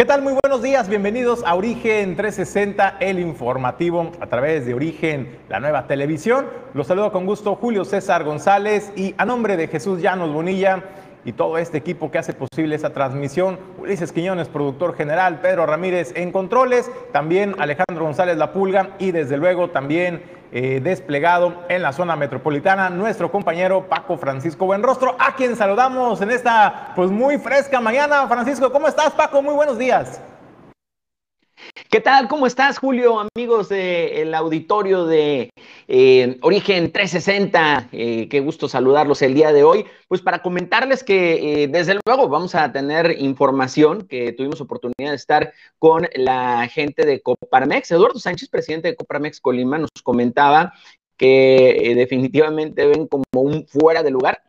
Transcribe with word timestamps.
¿Qué 0.00 0.06
tal? 0.06 0.22
Muy 0.22 0.32
buenos 0.42 0.62
días, 0.62 0.88
bienvenidos 0.88 1.42
a 1.44 1.54
Origen 1.54 2.16
360, 2.16 2.96
el 3.00 3.18
informativo 3.18 4.12
a 4.18 4.28
través 4.28 4.64
de 4.64 4.72
Origen, 4.72 5.36
la 5.50 5.60
nueva 5.60 5.86
televisión. 5.86 6.46
Los 6.72 6.86
saludo 6.86 7.12
con 7.12 7.26
gusto 7.26 7.54
Julio 7.56 7.84
César 7.84 8.24
González 8.24 8.94
y 8.96 9.14
a 9.18 9.26
nombre 9.26 9.58
de 9.58 9.68
Jesús 9.68 10.00
Llanos 10.00 10.32
Bonilla 10.32 10.84
y 11.26 11.32
todo 11.32 11.58
este 11.58 11.76
equipo 11.76 12.10
que 12.10 12.16
hace 12.16 12.32
posible 12.32 12.76
esa 12.76 12.94
transmisión, 12.94 13.58
Ulises 13.78 14.10
Quiñones, 14.10 14.48
productor 14.48 14.96
general, 14.96 15.42
Pedro 15.42 15.66
Ramírez 15.66 16.14
en 16.16 16.32
controles, 16.32 16.90
también 17.12 17.54
Alejandro 17.58 18.06
González 18.06 18.38
La 18.38 18.54
Pulga 18.54 18.96
y 18.98 19.10
desde 19.10 19.36
luego 19.36 19.68
también 19.68 20.22
eh, 20.52 20.80
desplegado 20.82 21.54
en 21.68 21.82
la 21.82 21.92
zona 21.92 22.16
metropolitana, 22.16 22.90
nuestro 22.90 23.30
compañero 23.30 23.86
Paco 23.88 24.16
Francisco 24.18 24.66
Buenrostro, 24.66 25.14
a 25.18 25.34
quien 25.36 25.54
saludamos 25.56 26.20
en 26.22 26.30
esta 26.30 26.92
pues 26.96 27.10
muy 27.10 27.38
fresca 27.38 27.80
mañana. 27.80 28.26
Francisco, 28.26 28.72
¿cómo 28.72 28.88
estás 28.88 29.10
Paco? 29.12 29.42
Muy 29.42 29.54
buenos 29.54 29.78
días. 29.78 30.20
¿Qué 31.88 32.00
tal? 32.00 32.28
¿Cómo 32.28 32.46
estás, 32.46 32.78
Julio? 32.78 33.26
Amigos 33.34 33.68
del 33.68 34.34
auditorio 34.34 35.06
de 35.06 35.50
eh, 35.88 36.38
Origen 36.42 36.92
360, 36.92 37.88
eh, 37.92 38.28
qué 38.28 38.40
gusto 38.40 38.68
saludarlos 38.68 39.22
el 39.22 39.34
día 39.34 39.52
de 39.52 39.64
hoy. 39.64 39.86
Pues 40.08 40.20
para 40.22 40.40
comentarles 40.40 41.02
que 41.02 41.62
eh, 41.62 41.68
desde 41.68 41.98
luego 42.06 42.28
vamos 42.28 42.54
a 42.54 42.70
tener 42.72 43.16
información, 43.18 44.06
que 44.06 44.32
tuvimos 44.32 44.60
oportunidad 44.60 45.10
de 45.10 45.16
estar 45.16 45.52
con 45.78 46.08
la 46.14 46.68
gente 46.68 47.04
de 47.04 47.20
Coparmex. 47.22 47.90
Eduardo 47.90 48.18
Sánchez, 48.18 48.48
presidente 48.48 48.88
de 48.88 48.96
Coparmex 48.96 49.40
Colima, 49.40 49.78
nos 49.78 49.90
comentaba 50.02 50.72
que 51.16 51.92
definitivamente 51.96 52.86
ven 52.86 53.06
como 53.06 53.24
un 53.32 53.66
fuera 53.66 54.02
de 54.02 54.10
lugar 54.10 54.42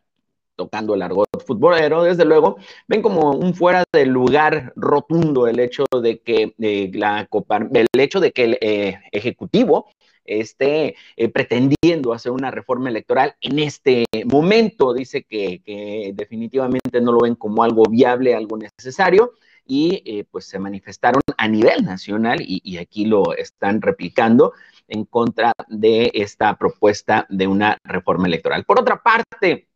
tocando 0.56 0.96
el 0.96 1.02
argot 1.02 1.28
futbolero, 1.46 2.04
desde 2.04 2.26
luego, 2.26 2.58
ven 2.88 3.02
como 3.02 3.32
un 3.32 3.54
fuera 3.54 3.84
de 3.92 4.06
lugar 4.06 4.74
rotundo 4.76 5.48
el 5.48 5.60
hecho 5.60 5.86
de 6.02 6.20
que 6.20 6.54
eh, 6.60 6.92
la 6.94 7.28
el 7.74 7.88
hecho 8.00 8.20
de 8.20 8.32
que 8.32 8.44
el 8.44 8.58
eh, 8.62 9.00
ejecutivo 9.12 9.90
esté 10.24 10.96
eh, 11.18 11.30
pretendiendo 11.30 12.14
hacer 12.14 12.32
una 12.32 12.52
reforma 12.52 12.90
electoral 12.90 13.36
en 13.42 13.60
este 13.60 14.06
momento. 14.26 14.94
Dice 14.94 15.24
que, 15.24 16.12
definitivamente 16.14 17.02
no 17.02 17.12
lo 17.12 17.22
ven 17.22 17.36
como 17.36 17.64
algo 17.64 17.84
viable, 17.90 18.36
algo 18.36 18.58
necesario, 18.58 19.34
y 19.66 20.24
pues 20.32 20.46
se 20.46 20.60
manifestaron 20.60 21.22
a 21.38 21.48
nivel 21.48 21.84
nacional 21.86 22.40
y 22.42 22.78
aquí 22.78 23.06
lo 23.06 23.36
están 23.36 23.82
replicando 23.82 24.54
en 24.92 25.06
contra 25.06 25.54
de 25.70 26.12
esta 26.14 26.58
propuesta 26.58 27.26
de 27.30 27.48
una 27.48 27.78
reforma 27.84 28.28
electoral. 28.28 28.66
Por 28.66 28.80
otra 28.80 29.02
parte, 29.02 29.71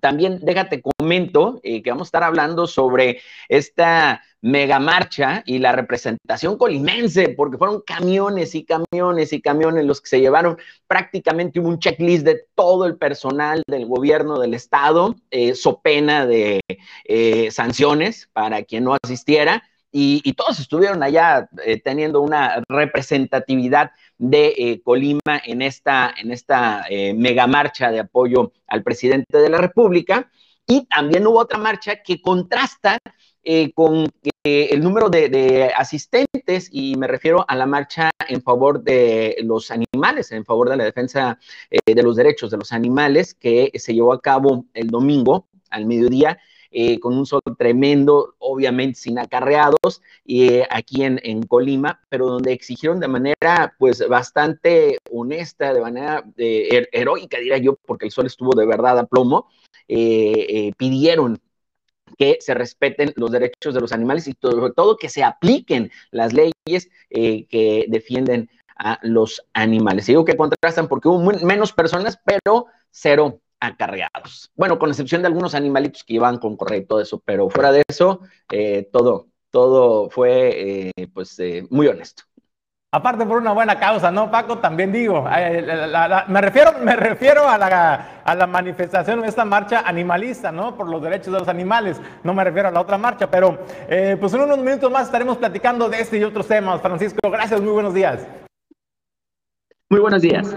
también 0.00 0.38
déjate 0.42 0.82
comento 0.82 1.60
eh, 1.62 1.82
que 1.82 1.90
vamos 1.90 2.06
a 2.06 2.08
estar 2.08 2.22
hablando 2.22 2.66
sobre 2.66 3.20
esta 3.48 4.22
mega 4.42 4.78
marcha 4.78 5.42
y 5.44 5.58
la 5.58 5.72
representación 5.72 6.56
colimense, 6.56 7.30
porque 7.30 7.58
fueron 7.58 7.82
camiones 7.82 8.54
y 8.54 8.64
camiones 8.64 9.32
y 9.32 9.40
camiones 9.42 9.84
los 9.84 10.00
que 10.00 10.08
se 10.08 10.20
llevaron. 10.20 10.56
Prácticamente 10.86 11.60
un 11.60 11.78
checklist 11.78 12.24
de 12.24 12.44
todo 12.54 12.86
el 12.86 12.96
personal 12.96 13.62
del 13.66 13.86
gobierno 13.86 14.38
del 14.38 14.54
estado, 14.54 15.16
eh, 15.30 15.54
so 15.54 15.80
pena 15.80 16.26
de 16.26 16.60
eh, 17.04 17.50
sanciones 17.50 18.28
para 18.32 18.62
quien 18.62 18.84
no 18.84 18.96
asistiera 19.02 19.62
y, 19.92 20.32
todos 20.34 20.60
estuvieron 20.60 21.02
allá 21.02 21.48
eh, 21.64 21.80
teniendo 21.80 22.20
una 22.20 22.62
representatividad 22.68 23.90
de 24.18 24.54
eh, 24.56 24.80
Colima 24.82 25.40
en 25.44 25.62
esta, 25.62 26.14
en 26.16 26.30
esta 26.30 26.84
eh, 26.88 27.12
mega 27.14 27.46
marcha 27.46 27.90
de 27.90 28.00
apoyo 28.00 28.52
al 28.68 28.82
presidente 28.82 29.38
de 29.38 29.48
la 29.48 29.58
República. 29.58 30.30
Y 30.66 30.86
también 30.86 31.26
hubo 31.26 31.40
otra 31.40 31.58
marcha 31.58 32.02
que 32.02 32.20
contrasta 32.20 32.98
con 33.74 34.06
el 34.44 34.80
número 34.80 35.08
de, 35.08 35.72
asistentes, 35.74 36.68
y 36.70 36.94
me 36.96 37.08
refiero 37.08 37.44
a 37.48 37.56
la 37.56 37.66
marcha 37.66 38.10
en 38.28 38.42
favor 38.42 38.82
de 38.84 39.36
los 39.42 39.72
animales, 39.72 40.30
en 40.30 40.44
favor 40.44 40.68
de 40.68 40.76
la 40.76 40.84
defensa 40.84 41.38
de 41.70 42.02
los 42.02 42.14
derechos 42.14 42.52
de 42.52 42.58
los 42.58 42.70
animales, 42.70 43.34
que 43.34 43.72
se 43.74 43.94
llevó 43.94 44.12
a 44.12 44.20
cabo 44.20 44.66
el 44.74 44.88
domingo 44.88 45.48
al 45.70 45.86
mediodía 45.86 46.38
eh, 46.72 47.00
con 47.00 47.18
un 47.18 47.26
sol 47.26 47.40
tremendo, 47.58 48.36
obviamente 48.38 49.00
sin 49.00 49.18
acarreados, 49.18 50.02
eh, 50.24 50.64
aquí 50.70 51.02
en, 51.02 51.20
en, 51.24 51.42
Colima, 51.42 52.00
pero 52.08 52.26
donde 52.26 52.52
exigieron 52.52 53.00
de 53.00 53.08
manera 53.08 53.74
pues 53.78 54.06
bastante 54.08 54.98
honesta, 55.10 55.74
de 55.74 55.80
manera 55.80 56.24
eh, 56.36 56.86
heroica, 56.92 57.38
diría 57.38 57.58
yo, 57.58 57.76
porque 57.86 58.06
el 58.06 58.12
sol 58.12 58.26
estuvo 58.26 58.52
de 58.54 58.66
verdad 58.66 59.00
a 59.00 59.06
plomo, 59.06 59.48
pidieron 59.88 61.40
que 62.16 62.38
se 62.40 62.54
respeten 62.54 63.12
los 63.16 63.32
derechos 63.32 63.74
de 63.74 63.80
los 63.80 63.92
animales 63.92 64.28
y 64.28 64.34
sobre 64.40 64.72
todo 64.72 64.96
que 64.96 65.08
se 65.08 65.24
apliquen 65.24 65.90
las 66.12 66.32
leyes 66.32 66.88
que 67.08 67.86
defienden 67.88 68.48
a 68.76 68.98
los 69.02 69.44
animales. 69.52 70.06
digo 70.06 70.24
que 70.24 70.36
contrastan 70.36 70.86
porque 70.86 71.08
hubo 71.08 71.32
menos 71.44 71.72
personas, 71.72 72.20
pero 72.24 72.66
cero 72.90 73.40
acarreados. 73.60 74.50
Bueno, 74.56 74.78
con 74.78 74.90
excepción 74.90 75.22
de 75.22 75.28
algunos 75.28 75.54
animalitos 75.54 76.02
que 76.02 76.14
iban 76.14 76.38
con 76.38 76.56
correa 76.56 76.78
y 76.78 76.86
todo 76.86 77.00
eso, 77.00 77.22
pero 77.24 77.48
fuera 77.50 77.70
de 77.70 77.82
eso, 77.86 78.20
eh, 78.50 78.88
todo, 78.90 79.28
todo 79.50 80.10
fue 80.10 80.90
eh, 80.96 81.08
pues 81.12 81.38
eh, 81.38 81.66
muy 81.70 81.86
honesto. 81.86 82.24
Aparte 82.92 83.24
por 83.24 83.36
una 83.36 83.52
buena 83.52 83.78
causa, 83.78 84.10
¿no, 84.10 84.32
Paco? 84.32 84.58
También 84.58 84.90
digo, 84.90 85.22
me 85.22 86.40
refiero, 86.40 86.72
me 86.82 86.96
refiero 86.96 87.48
a, 87.48 87.56
la, 87.56 88.22
a 88.24 88.34
la 88.34 88.48
manifestación 88.48 89.20
de 89.20 89.28
esta 89.28 89.44
marcha 89.44 89.84
animalista, 89.86 90.50
¿no? 90.50 90.76
Por 90.76 90.88
los 90.88 91.00
derechos 91.00 91.32
de 91.32 91.38
los 91.38 91.46
animales, 91.46 92.00
no 92.24 92.34
me 92.34 92.42
refiero 92.42 92.66
a 92.66 92.72
la 92.72 92.80
otra 92.80 92.98
marcha, 92.98 93.30
pero 93.30 93.60
pues 94.18 94.34
en 94.34 94.40
unos 94.40 94.58
minutos 94.58 94.90
más 94.90 95.04
estaremos 95.06 95.36
platicando 95.36 95.88
de 95.88 96.00
este 96.00 96.18
y 96.18 96.24
otros 96.24 96.48
temas. 96.48 96.80
Francisco, 96.80 97.30
gracias, 97.30 97.60
muy 97.60 97.70
buenos 97.70 97.94
días. 97.94 98.26
Muy 99.88 100.00
buenos 100.00 100.20
días. 100.20 100.52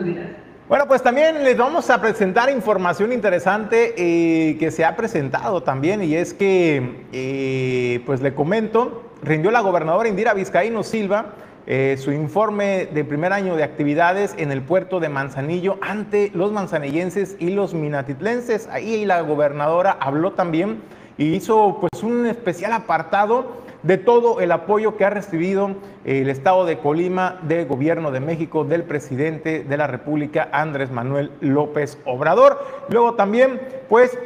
Bueno, 0.70 0.88
pues 0.88 1.04
también 1.04 1.44
les 1.44 1.58
vamos 1.58 1.90
a 1.90 2.00
presentar 2.00 2.50
información 2.50 3.12
interesante 3.12 3.96
eh, 3.98 4.58
que 4.58 4.72
se 4.72 4.86
ha 4.86 4.96
presentado 4.96 5.62
también 5.62 6.02
y 6.02 6.16
es 6.16 6.34
que, 6.34 7.04
eh, 7.12 8.02
pues 8.06 8.22
le 8.22 8.34
comento, 8.34 9.04
rindió 9.22 9.52
la 9.52 9.60
gobernadora 9.60 10.08
Indira 10.08 10.34
Vizcaíno 10.34 10.84
Silva 10.84 11.34
eh, 11.68 11.98
su 12.00 12.14
informe 12.14 12.88
de 12.94 13.04
primer 13.04 13.34
año 13.34 13.58
de 13.58 13.64
actividades 13.64 14.36
en 14.38 14.54
el 14.54 14.62
puerto 14.62 15.02
de 15.02 15.10
Manzanillo 15.10 15.78
ante 15.82 16.32
los 16.34 16.54
manzanillenses 16.54 17.36
y 17.40 17.50
los 17.50 17.74
minatitlenses. 17.74 18.70
Ahí 18.72 19.04
la 19.04 19.20
gobernadora 19.20 19.98
habló 20.00 20.32
también 20.32 20.82
y 21.18 21.34
hizo 21.34 21.78
pues 21.82 22.04
un 22.04 22.26
especial 22.26 22.72
apartado 22.72 23.64
de 23.84 23.98
todo 23.98 24.40
el 24.40 24.52
apoyo 24.54 24.96
que 24.96 25.04
ha 25.04 25.10
recibido 25.10 25.76
el 26.06 26.30
Estado 26.30 26.66
de 26.66 26.78
Colima 26.80 27.40
del 27.44 27.66
Gobierno 27.66 28.12
de 28.12 28.20
México, 28.20 28.64
del 28.64 28.84
presidente 28.84 29.64
de 29.64 29.78
la 29.78 29.88
República, 29.88 30.50
Andrés 30.52 30.92
Manuel 30.92 31.32
López 31.40 31.98
Obrador. 32.06 32.60
Luego 32.90 33.16
también, 33.16 33.62
pues, 33.90 34.18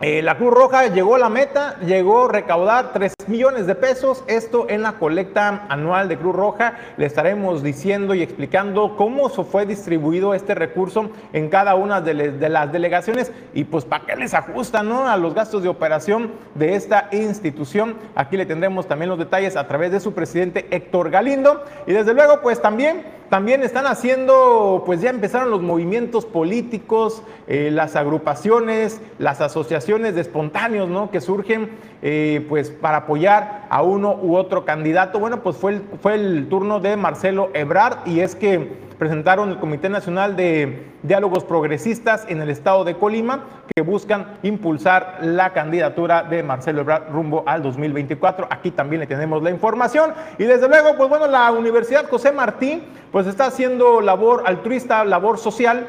eh, 0.00 0.22
la 0.22 0.36
Cruz 0.36 0.52
Roja 0.52 0.88
llegó 0.88 1.14
a 1.14 1.18
la 1.18 1.28
meta, 1.28 1.78
llegó 1.80 2.26
a 2.26 2.32
recaudar 2.32 2.92
3 3.26 3.28
millones 3.28 3.66
de 3.66 3.74
pesos, 3.74 4.22
esto 4.28 4.66
en 4.68 4.82
la 4.82 4.92
colecta 4.92 5.66
anual 5.68 6.08
de 6.08 6.16
Cruz 6.16 6.34
Roja. 6.34 6.74
Le 6.96 7.06
estaremos 7.06 7.62
diciendo 7.62 8.14
y 8.14 8.22
explicando 8.22 8.96
cómo 8.96 9.28
fue 9.28 9.66
distribuido 9.66 10.34
este 10.34 10.54
recurso 10.54 11.10
en 11.32 11.48
cada 11.48 11.74
una 11.74 12.00
de, 12.00 12.14
las 12.48 12.72
delegaciones 12.72 13.32
y 13.52 13.64
pues 13.64 13.84
para 13.84 14.06
qué 14.06 14.16
les 14.16 14.34
ajustan 14.34 14.88
¿no? 14.88 15.08
a 15.08 15.16
los 15.16 15.34
gastos 15.34 15.62
de 15.62 15.68
operación 15.68 16.32
de 16.54 16.74
esta 16.74 17.08
institución. 17.12 17.96
Aquí 18.14 18.36
le 18.36 18.46
tendremos 18.46 18.86
también 18.86 19.10
los 19.10 19.18
detalles 19.18 19.56
a 19.56 19.66
través 19.66 19.92
de 19.92 20.00
su 20.00 20.14
presidente 20.14 20.66
Héctor 20.70 21.10
Galindo 21.10 21.64
y 21.86 21.92
desde 21.92 22.14
luego 22.14 22.40
pues 22.40 22.62
también 22.62 23.16
también 23.28 23.64
están 23.64 23.86
haciendo, 23.86 24.84
pues 24.86 25.00
ya 25.00 25.10
empezaron 25.10 25.50
los 25.50 25.60
movimientos 25.60 26.24
políticos, 26.24 27.24
eh, 27.48 27.70
las 27.72 27.96
agrupaciones, 27.96 29.00
las 29.18 29.40
asociaciones 29.40 30.14
de 30.14 30.20
espontáneos, 30.20 30.88
¿no? 30.88 31.10
Que 31.10 31.20
surgen, 31.20 31.70
eh, 32.02 32.46
pues 32.48 32.70
para 32.70 32.98
apoyar 32.98 33.15
a 33.24 33.82
uno 33.82 34.14
u 34.20 34.36
otro 34.36 34.64
candidato. 34.64 35.18
Bueno, 35.18 35.42
pues 35.42 35.56
fue 35.56 35.72
el, 35.72 35.82
fue 36.02 36.14
el 36.14 36.48
turno 36.48 36.80
de 36.80 36.96
Marcelo 36.96 37.50
Ebrard 37.54 38.06
y 38.06 38.20
es 38.20 38.34
que 38.34 38.84
presentaron 38.98 39.50
el 39.50 39.58
Comité 39.58 39.88
Nacional 39.88 40.36
de 40.36 40.86
Diálogos 41.02 41.44
Progresistas 41.44 42.24
en 42.28 42.40
el 42.40 42.50
estado 42.50 42.84
de 42.84 42.96
Colima, 42.96 43.44
que 43.74 43.82
buscan 43.82 44.38
impulsar 44.42 45.18
la 45.22 45.52
candidatura 45.52 46.22
de 46.22 46.42
Marcelo 46.42 46.82
Ebrard 46.82 47.10
rumbo 47.10 47.44
al 47.46 47.62
2024. 47.62 48.48
Aquí 48.50 48.70
también 48.70 49.00
le 49.00 49.06
tenemos 49.06 49.42
la 49.42 49.50
información. 49.50 50.12
Y 50.38 50.44
desde 50.44 50.68
luego, 50.68 50.96
pues 50.96 51.08
bueno, 51.08 51.26
la 51.26 51.50
Universidad 51.52 52.08
José 52.08 52.32
Martí, 52.32 52.82
pues 53.12 53.26
está 53.26 53.46
haciendo 53.46 54.00
labor 54.00 54.42
altruista, 54.46 55.04
labor 55.04 55.38
social 55.38 55.86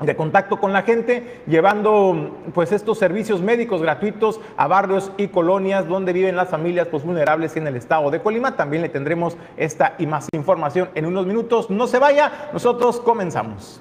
de 0.00 0.16
contacto 0.16 0.60
con 0.60 0.72
la 0.72 0.82
gente, 0.82 1.40
llevando 1.46 2.38
pues 2.54 2.72
estos 2.72 2.98
servicios 2.98 3.40
médicos 3.40 3.82
gratuitos 3.82 4.40
a 4.56 4.66
barrios 4.66 5.10
y 5.16 5.28
colonias 5.28 5.88
donde 5.88 6.12
viven 6.12 6.36
las 6.36 6.50
familias 6.50 6.88
pues, 6.88 7.04
vulnerables 7.04 7.56
en 7.56 7.66
el 7.66 7.76
estado 7.76 8.10
de 8.10 8.20
Colima. 8.20 8.56
También 8.56 8.82
le 8.82 8.88
tendremos 8.88 9.36
esta 9.56 9.94
y 9.98 10.06
más 10.06 10.28
información 10.32 10.90
en 10.94 11.06
unos 11.06 11.26
minutos. 11.26 11.70
No 11.70 11.86
se 11.86 11.98
vaya, 11.98 12.50
nosotros 12.52 13.00
comenzamos. 13.00 13.80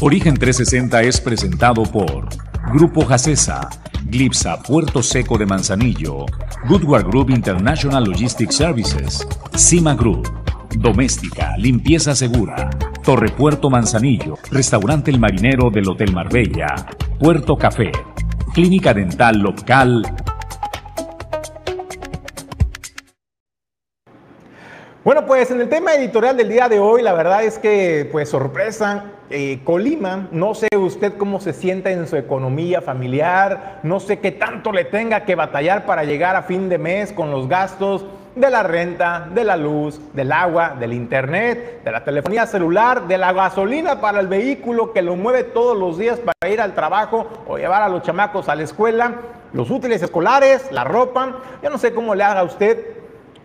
Origen 0.00 0.34
360 0.34 1.02
es 1.02 1.20
presentado 1.20 1.84
por 1.84 2.26
Grupo 2.72 3.04
Jacesa, 3.04 3.68
Glipsa 4.06 4.60
Puerto 4.60 5.00
Seco 5.00 5.38
de 5.38 5.46
Manzanillo, 5.46 6.26
Goodward 6.68 7.06
Group 7.06 7.30
International 7.30 8.02
Logistics 8.02 8.56
Services, 8.56 9.24
Cima 9.54 9.94
Group, 9.94 10.41
Doméstica, 10.78 11.56
Limpieza 11.58 12.14
Segura, 12.14 12.70
Torre 13.04 13.28
Puerto 13.28 13.68
Manzanillo, 13.68 14.38
Restaurante 14.50 15.10
El 15.10 15.20
Marinero 15.20 15.70
del 15.70 15.88
Hotel 15.88 16.12
Marbella, 16.12 16.86
Puerto 17.18 17.56
Café, 17.56 17.92
Clínica 18.54 18.94
Dental 18.94 19.38
Local. 19.38 20.02
Bueno, 25.04 25.26
pues 25.26 25.50
en 25.50 25.60
el 25.60 25.68
tema 25.68 25.94
editorial 25.94 26.36
del 26.36 26.48
día 26.48 26.68
de 26.68 26.78
hoy, 26.78 27.02
la 27.02 27.12
verdad 27.12 27.44
es 27.44 27.58
que, 27.58 28.08
pues 28.10 28.28
sorpresa, 28.28 29.04
eh, 29.30 29.60
Colima, 29.64 30.28
no 30.30 30.54
sé 30.54 30.68
usted 30.76 31.14
cómo 31.16 31.40
se 31.40 31.52
sienta 31.52 31.90
en 31.90 32.06
su 32.06 32.16
economía 32.16 32.80
familiar, 32.80 33.80
no 33.82 33.98
sé 33.98 34.20
qué 34.20 34.30
tanto 34.30 34.72
le 34.72 34.84
tenga 34.84 35.24
que 35.24 35.34
batallar 35.34 35.86
para 35.86 36.04
llegar 36.04 36.36
a 36.36 36.42
fin 36.42 36.68
de 36.68 36.78
mes 36.78 37.12
con 37.12 37.30
los 37.30 37.48
gastos 37.48 38.04
de 38.34 38.50
la 38.50 38.62
renta, 38.62 39.28
de 39.32 39.44
la 39.44 39.56
luz, 39.56 40.00
del 40.14 40.32
agua, 40.32 40.74
del 40.78 40.92
internet, 40.92 41.82
de 41.84 41.92
la 41.92 42.02
telefonía 42.02 42.46
celular, 42.46 43.06
de 43.06 43.18
la 43.18 43.32
gasolina 43.32 44.00
para 44.00 44.20
el 44.20 44.26
vehículo 44.26 44.92
que 44.92 45.02
lo 45.02 45.16
mueve 45.16 45.44
todos 45.44 45.76
los 45.76 45.98
días 45.98 46.18
para 46.18 46.52
ir 46.52 46.60
al 46.60 46.74
trabajo 46.74 47.26
o 47.46 47.58
llevar 47.58 47.82
a 47.82 47.88
los 47.88 48.02
chamacos 48.02 48.48
a 48.48 48.54
la 48.54 48.62
escuela, 48.62 49.16
los 49.52 49.70
útiles 49.70 50.02
escolares, 50.02 50.70
la 50.72 50.84
ropa. 50.84 51.36
Yo 51.62 51.70
no 51.70 51.78
sé 51.78 51.92
cómo 51.92 52.14
le 52.14 52.24
haga 52.24 52.42
usted 52.42 53.02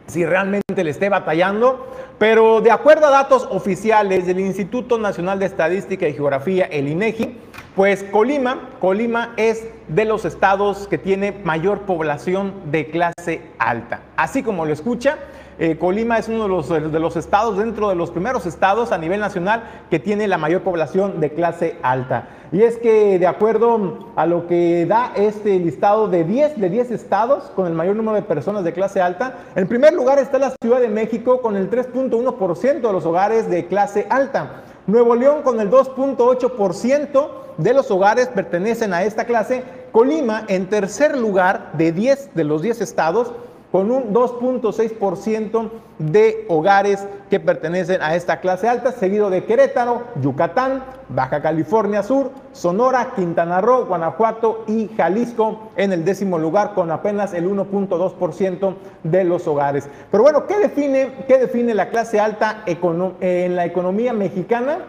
si 0.07 0.25
realmente 0.25 0.83
le 0.83 0.89
esté 0.89 1.09
batallando, 1.09 1.87
pero 2.17 2.61
de 2.61 2.71
acuerdo 2.71 3.07
a 3.07 3.11
datos 3.11 3.47
oficiales 3.51 4.25
del 4.25 4.39
Instituto 4.39 4.97
Nacional 4.97 5.39
de 5.39 5.45
Estadística 5.45 6.07
y 6.07 6.13
Geografía, 6.13 6.65
el 6.65 6.87
INEGI, 6.87 7.37
pues 7.75 8.03
Colima, 8.03 8.69
Colima 8.79 9.33
es 9.35 9.67
de 9.87 10.05
los 10.05 10.25
estados 10.25 10.87
que 10.87 10.97
tiene 10.97 11.31
mayor 11.43 11.81
población 11.81 12.53
de 12.71 12.89
clase 12.89 13.41
alta. 13.59 14.01
Así 14.15 14.43
como 14.43 14.65
lo 14.65 14.73
escucha, 14.73 15.17
eh, 15.59 15.77
Colima 15.77 16.19
es 16.19 16.27
uno 16.27 16.43
de 16.43 16.49
los, 16.49 16.69
de 16.69 16.99
los 16.99 17.15
estados, 17.15 17.57
dentro 17.57 17.89
de 17.89 17.95
los 17.95 18.11
primeros 18.11 18.45
estados 18.45 18.91
a 18.91 18.97
nivel 18.97 19.19
nacional, 19.19 19.63
que 19.89 19.99
tiene 19.99 20.27
la 20.27 20.37
mayor 20.37 20.61
población 20.61 21.19
de 21.19 21.31
clase 21.31 21.77
alta. 21.81 22.27
Y 22.51 22.61
es 22.61 22.77
que 22.77 23.17
de 23.17 23.27
acuerdo 23.27 24.11
a 24.15 24.25
lo 24.25 24.47
que 24.47 24.85
da 24.85 25.11
este 25.15 25.59
listado 25.59 26.07
de 26.07 26.23
10, 26.23 26.61
de 26.61 26.69
10 26.69 26.91
estados 26.91 27.45
con 27.55 27.65
el 27.65 27.73
mayor 27.73 27.95
número 27.95 28.15
de 28.15 28.21
personas 28.21 28.63
de 28.63 28.73
clase 28.73 29.01
alta, 29.01 29.35
en 29.55 29.67
primer 29.67 29.93
lugar 29.93 30.19
está 30.19 30.37
la 30.37 30.53
Ciudad 30.61 30.79
de 30.79 30.89
México 30.89 31.41
con 31.41 31.57
el 31.57 31.69
3.1% 31.69 32.81
de 32.81 32.93
los 32.93 33.05
hogares 33.05 33.49
de 33.49 33.65
clase 33.65 34.05
alta. 34.09 34.63
Nuevo 34.85 35.15
León 35.15 35.41
con 35.41 35.59
el 35.59 35.69
2.8% 35.69 37.46
de 37.57 37.73
los 37.73 37.89
hogares 37.91 38.27
pertenecen 38.27 38.93
a 38.93 39.03
esta 39.03 39.25
clase. 39.25 39.63
Colima 39.91 40.43
en 40.47 40.67
tercer 40.67 41.17
lugar 41.17 41.71
de 41.73 41.91
10 41.91 42.35
de 42.35 42.43
los 42.43 42.61
10 42.61 42.81
estados 42.81 43.33
con 43.71 43.91
un 43.91 44.13
2.6% 44.13 45.69
de 45.99 46.45
hogares 46.47 47.05
que 47.29 47.39
pertenecen 47.39 48.01
a 48.01 48.15
esta 48.15 48.39
clase 48.39 48.69
alta, 48.69 48.93
seguido 48.93 49.29
de 49.29 49.43
Querétaro, 49.43 50.03
Yucatán, 50.21 50.83
Baja 51.09 51.41
California 51.41 52.01
Sur, 52.01 52.31
Sonora, 52.53 53.11
Quintana 53.15 53.59
Roo, 53.59 53.85
Guanajuato 53.85 54.63
y 54.67 54.89
Jalisco 54.95 55.71
en 55.75 55.91
el 55.91 56.05
décimo 56.05 56.39
lugar 56.39 56.73
con 56.73 56.91
apenas 56.91 57.33
el 57.33 57.49
1.2% 57.49 58.75
de 59.03 59.23
los 59.25 59.47
hogares. 59.47 59.89
Pero 60.11 60.23
bueno, 60.23 60.47
¿qué 60.47 60.57
define, 60.59 61.25
qué 61.27 61.37
define 61.37 61.73
la 61.73 61.89
clase 61.89 62.19
alta 62.19 62.63
en 62.65 63.55
la 63.55 63.65
economía 63.65 64.13
mexicana? 64.13 64.79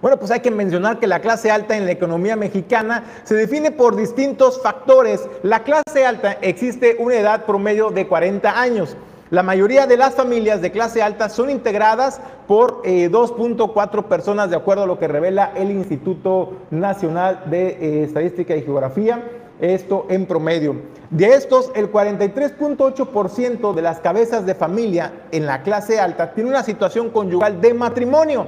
Bueno, 0.00 0.16
pues 0.16 0.30
hay 0.30 0.38
que 0.40 0.52
mencionar 0.52 1.00
que 1.00 1.08
la 1.08 1.18
clase 1.18 1.50
alta 1.50 1.76
en 1.76 1.84
la 1.84 1.90
economía 1.90 2.36
mexicana 2.36 3.02
se 3.24 3.34
define 3.34 3.72
por 3.72 3.96
distintos 3.96 4.62
factores. 4.62 5.28
La 5.42 5.64
clase 5.64 6.06
alta 6.06 6.38
existe 6.40 6.96
una 7.00 7.16
edad 7.16 7.44
promedio 7.46 7.90
de 7.90 8.06
40 8.06 8.60
años. 8.60 8.96
La 9.30 9.42
mayoría 9.42 9.88
de 9.88 9.96
las 9.96 10.14
familias 10.14 10.62
de 10.62 10.70
clase 10.70 11.02
alta 11.02 11.28
son 11.28 11.50
integradas 11.50 12.20
por 12.46 12.82
2.4 12.82 13.98
eh, 13.98 14.02
personas, 14.08 14.50
de 14.50 14.56
acuerdo 14.56 14.84
a 14.84 14.86
lo 14.86 15.00
que 15.00 15.08
revela 15.08 15.50
el 15.56 15.72
Instituto 15.72 16.52
Nacional 16.70 17.42
de 17.46 17.68
eh, 17.68 18.04
Estadística 18.04 18.54
y 18.54 18.62
Geografía. 18.62 19.22
Esto 19.60 20.06
en 20.08 20.26
promedio. 20.26 20.76
De 21.10 21.34
estos, 21.34 21.72
el 21.74 21.90
43.8% 21.90 23.74
de 23.74 23.82
las 23.82 23.98
cabezas 23.98 24.46
de 24.46 24.54
familia 24.54 25.24
en 25.32 25.44
la 25.44 25.62
clase 25.62 25.98
alta 25.98 26.32
tiene 26.32 26.50
una 26.50 26.62
situación 26.62 27.10
conyugal 27.10 27.60
de 27.60 27.74
matrimonio 27.74 28.46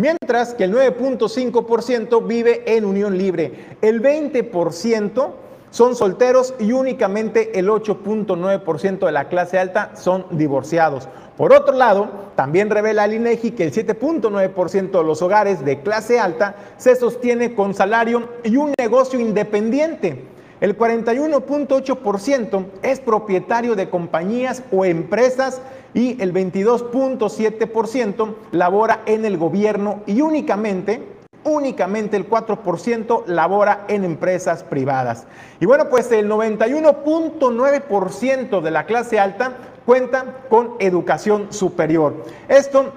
mientras 0.00 0.54
que 0.54 0.64
el 0.64 0.72
9.5% 0.72 2.26
vive 2.26 2.76
en 2.76 2.86
unión 2.86 3.18
libre. 3.18 3.76
El 3.82 4.02
20% 4.02 5.30
son 5.70 5.94
solteros 5.94 6.54
y 6.58 6.72
únicamente 6.72 7.58
el 7.58 7.68
8.9% 7.68 9.06
de 9.06 9.12
la 9.12 9.28
clase 9.28 9.58
alta 9.58 9.92
son 9.94 10.26
divorciados. 10.30 11.08
Por 11.36 11.52
otro 11.52 11.74
lado, 11.74 12.30
también 12.34 12.70
revela 12.70 13.04
el 13.04 13.14
INEGI 13.14 13.52
que 13.52 13.64
el 13.64 13.72
7.9% 13.72 14.90
de 14.90 15.04
los 15.04 15.22
hogares 15.22 15.64
de 15.64 15.80
clase 15.80 16.18
alta 16.18 16.56
se 16.76 16.96
sostiene 16.96 17.54
con 17.54 17.74
salario 17.74 18.28
y 18.42 18.56
un 18.56 18.72
negocio 18.78 19.20
independiente. 19.20 20.24
El 20.60 20.76
41.8% 20.76 22.66
es 22.82 23.00
propietario 23.00 23.74
de 23.74 23.88
compañías 23.88 24.62
o 24.70 24.84
empresas 24.84 25.62
y 25.94 26.22
el 26.22 26.34
22.7% 26.34 28.34
labora 28.52 29.00
en 29.06 29.24
el 29.24 29.38
gobierno 29.38 30.02
y 30.06 30.20
únicamente, 30.20 31.02
únicamente 31.44 32.18
el 32.18 32.28
4% 32.28 33.24
labora 33.26 33.86
en 33.88 34.04
empresas 34.04 34.62
privadas. 34.62 35.26
Y 35.60 35.66
bueno, 35.66 35.88
pues 35.88 36.12
el 36.12 36.28
91.9% 36.28 38.60
de 38.60 38.70
la 38.70 38.84
clase 38.84 39.18
alta 39.18 39.56
cuenta 39.86 40.42
con 40.50 40.74
educación 40.78 41.50
superior. 41.50 42.22
Esto 42.48 42.92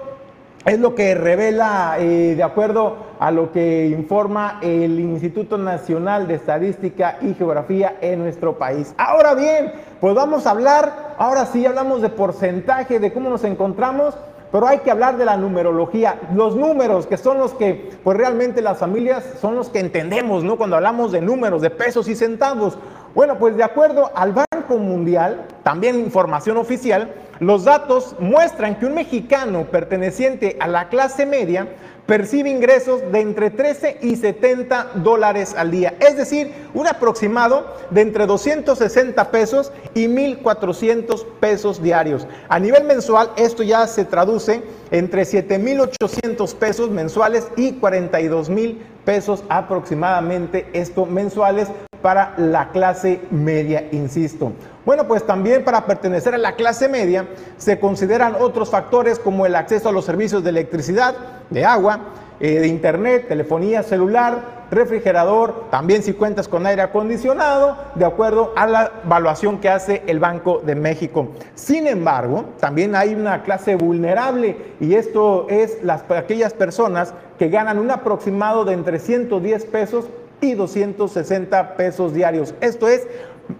es 0.64 0.80
lo 0.80 0.94
que 0.94 1.14
revela, 1.14 1.96
eh, 1.98 2.34
de 2.36 2.42
acuerdo 2.42 2.96
a 3.18 3.30
lo 3.30 3.52
que 3.52 3.86
informa 3.86 4.58
el 4.62 4.98
Instituto 4.98 5.58
Nacional 5.58 6.26
de 6.26 6.34
Estadística 6.34 7.18
y 7.20 7.34
Geografía 7.34 7.96
en 8.00 8.20
nuestro 8.20 8.56
país. 8.56 8.94
Ahora 8.96 9.34
bien, 9.34 9.72
pues 10.00 10.14
vamos 10.14 10.46
a 10.46 10.52
hablar, 10.52 11.14
ahora 11.18 11.46
sí 11.46 11.66
hablamos 11.66 12.00
de 12.00 12.08
porcentaje, 12.08 12.98
de 12.98 13.12
cómo 13.12 13.28
nos 13.28 13.44
encontramos, 13.44 14.16
pero 14.50 14.66
hay 14.66 14.78
que 14.78 14.90
hablar 14.90 15.16
de 15.16 15.24
la 15.24 15.36
numerología, 15.36 16.18
los 16.34 16.56
números 16.56 17.06
que 17.06 17.16
son 17.16 17.38
los 17.38 17.52
que, 17.54 17.90
pues 18.02 18.16
realmente 18.16 18.62
las 18.62 18.78
familias 18.78 19.24
son 19.40 19.56
los 19.56 19.68
que 19.68 19.80
entendemos, 19.80 20.44
¿no? 20.44 20.56
Cuando 20.56 20.76
hablamos 20.76 21.12
de 21.12 21.20
números, 21.20 21.60
de 21.60 21.70
pesos 21.70 22.08
y 22.08 22.14
centavos. 22.14 22.78
Bueno, 23.14 23.36
pues 23.38 23.56
de 23.56 23.64
acuerdo 23.64 24.10
al 24.14 24.32
Banco 24.32 24.78
Mundial, 24.78 25.46
también 25.62 25.98
información 25.98 26.56
oficial, 26.56 27.12
los 27.40 27.64
datos 27.64 28.16
muestran 28.18 28.78
que 28.78 28.86
un 28.86 28.94
mexicano 28.94 29.64
perteneciente 29.64 30.56
a 30.60 30.68
la 30.68 30.88
clase 30.88 31.26
media 31.26 31.68
percibe 32.06 32.50
ingresos 32.50 33.00
de 33.12 33.20
entre 33.20 33.50
13 33.50 33.98
y 34.02 34.16
70 34.16 34.90
dólares 34.96 35.54
al 35.56 35.70
día, 35.70 35.94
es 36.00 36.16
decir, 36.16 36.52
un 36.74 36.86
aproximado 36.86 37.66
de 37.90 38.02
entre 38.02 38.26
260 38.26 39.30
pesos 39.30 39.72
y 39.94 40.06
1.400 40.06 41.24
pesos 41.40 41.82
diarios. 41.82 42.26
A 42.48 42.58
nivel 42.58 42.84
mensual, 42.84 43.30
esto 43.36 43.62
ya 43.62 43.86
se 43.86 44.04
traduce 44.04 44.62
entre 44.90 45.22
7.800 45.22 46.54
pesos 46.56 46.90
mensuales 46.90 47.48
y 47.56 47.72
42.000 47.72 48.76
pesos 49.04 49.44
aproximadamente, 49.48 50.68
esto 50.72 51.06
mensuales 51.06 51.68
para 52.04 52.34
la 52.36 52.68
clase 52.68 53.22
media, 53.30 53.88
insisto. 53.90 54.52
Bueno, 54.84 55.08
pues 55.08 55.24
también 55.24 55.64
para 55.64 55.86
pertenecer 55.86 56.34
a 56.34 56.38
la 56.38 56.54
clase 56.54 56.86
media 56.86 57.26
se 57.56 57.80
consideran 57.80 58.34
otros 58.38 58.68
factores 58.68 59.18
como 59.18 59.46
el 59.46 59.56
acceso 59.56 59.88
a 59.88 59.92
los 59.92 60.04
servicios 60.04 60.44
de 60.44 60.50
electricidad, 60.50 61.14
de 61.48 61.64
agua, 61.64 62.00
eh, 62.40 62.60
de 62.60 62.66
internet, 62.66 63.26
telefonía 63.26 63.82
celular, 63.82 64.66
refrigerador, 64.70 65.70
también 65.70 66.02
si 66.02 66.12
cuentas 66.12 66.46
con 66.46 66.66
aire 66.66 66.82
acondicionado, 66.82 67.78
de 67.94 68.04
acuerdo 68.04 68.52
a 68.54 68.66
la 68.66 68.92
evaluación 69.02 69.58
que 69.58 69.70
hace 69.70 70.02
el 70.06 70.18
Banco 70.18 70.60
de 70.62 70.74
México. 70.74 71.28
Sin 71.54 71.86
embargo, 71.86 72.44
también 72.60 72.96
hay 72.96 73.14
una 73.14 73.42
clase 73.44 73.76
vulnerable 73.76 74.74
y 74.78 74.94
esto 74.94 75.46
es 75.48 75.82
las, 75.82 76.04
aquellas 76.10 76.52
personas 76.52 77.14
que 77.38 77.48
ganan 77.48 77.78
un 77.78 77.90
aproximado 77.90 78.66
de 78.66 78.74
entre 78.74 78.98
110 78.98 79.64
pesos 79.64 80.04
y 80.44 80.54
260 80.54 81.76
pesos 81.76 82.14
diarios. 82.14 82.54
Esto 82.60 82.88
es 82.88 83.06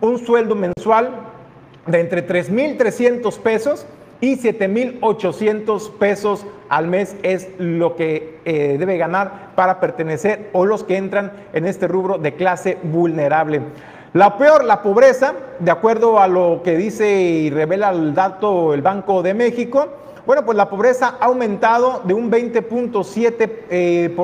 un 0.01 0.19
sueldo 0.19 0.55
mensual 0.55 1.11
de 1.87 2.01
entre 2.01 2.27
3.300 2.27 3.39
pesos 3.39 3.87
y 4.21 4.39
7.800 4.39 5.91
pesos 5.93 6.47
al 6.69 6.87
mes 6.87 7.17
es 7.23 7.49
lo 7.59 7.97
que 7.97 8.39
eh, 8.45 8.77
debe 8.79 8.97
ganar 8.97 9.51
para 9.55 9.81
pertenecer 9.81 10.51
o 10.53 10.65
los 10.65 10.85
que 10.85 10.97
entran 10.97 11.33
en 11.53 11.67
este 11.67 11.89
rubro 11.89 12.19
de 12.19 12.35
clase 12.35 12.79
vulnerable. 12.83 13.61
La 14.13 14.39
peor, 14.39 14.65
la 14.65 14.83
pobreza, 14.83 15.35
de 15.59 15.71
acuerdo 15.71 16.21
a 16.21 16.29
lo 16.29 16.63
que 16.63 16.77
dice 16.77 17.21
y 17.21 17.51
revela 17.51 17.91
el 17.91 18.15
dato 18.15 18.73
el 18.73 18.81
Banco 18.81 19.23
de 19.23 19.35
México, 19.35 19.89
bueno, 20.25 20.45
pues 20.45 20.57
la 20.57 20.71
pobreza 20.71 21.19
ha 21.21 21.27
aumentado 21.27 22.01
de 22.05 22.15
un 22.15 22.31
20.7% 22.31 23.51
eh, 23.69 24.15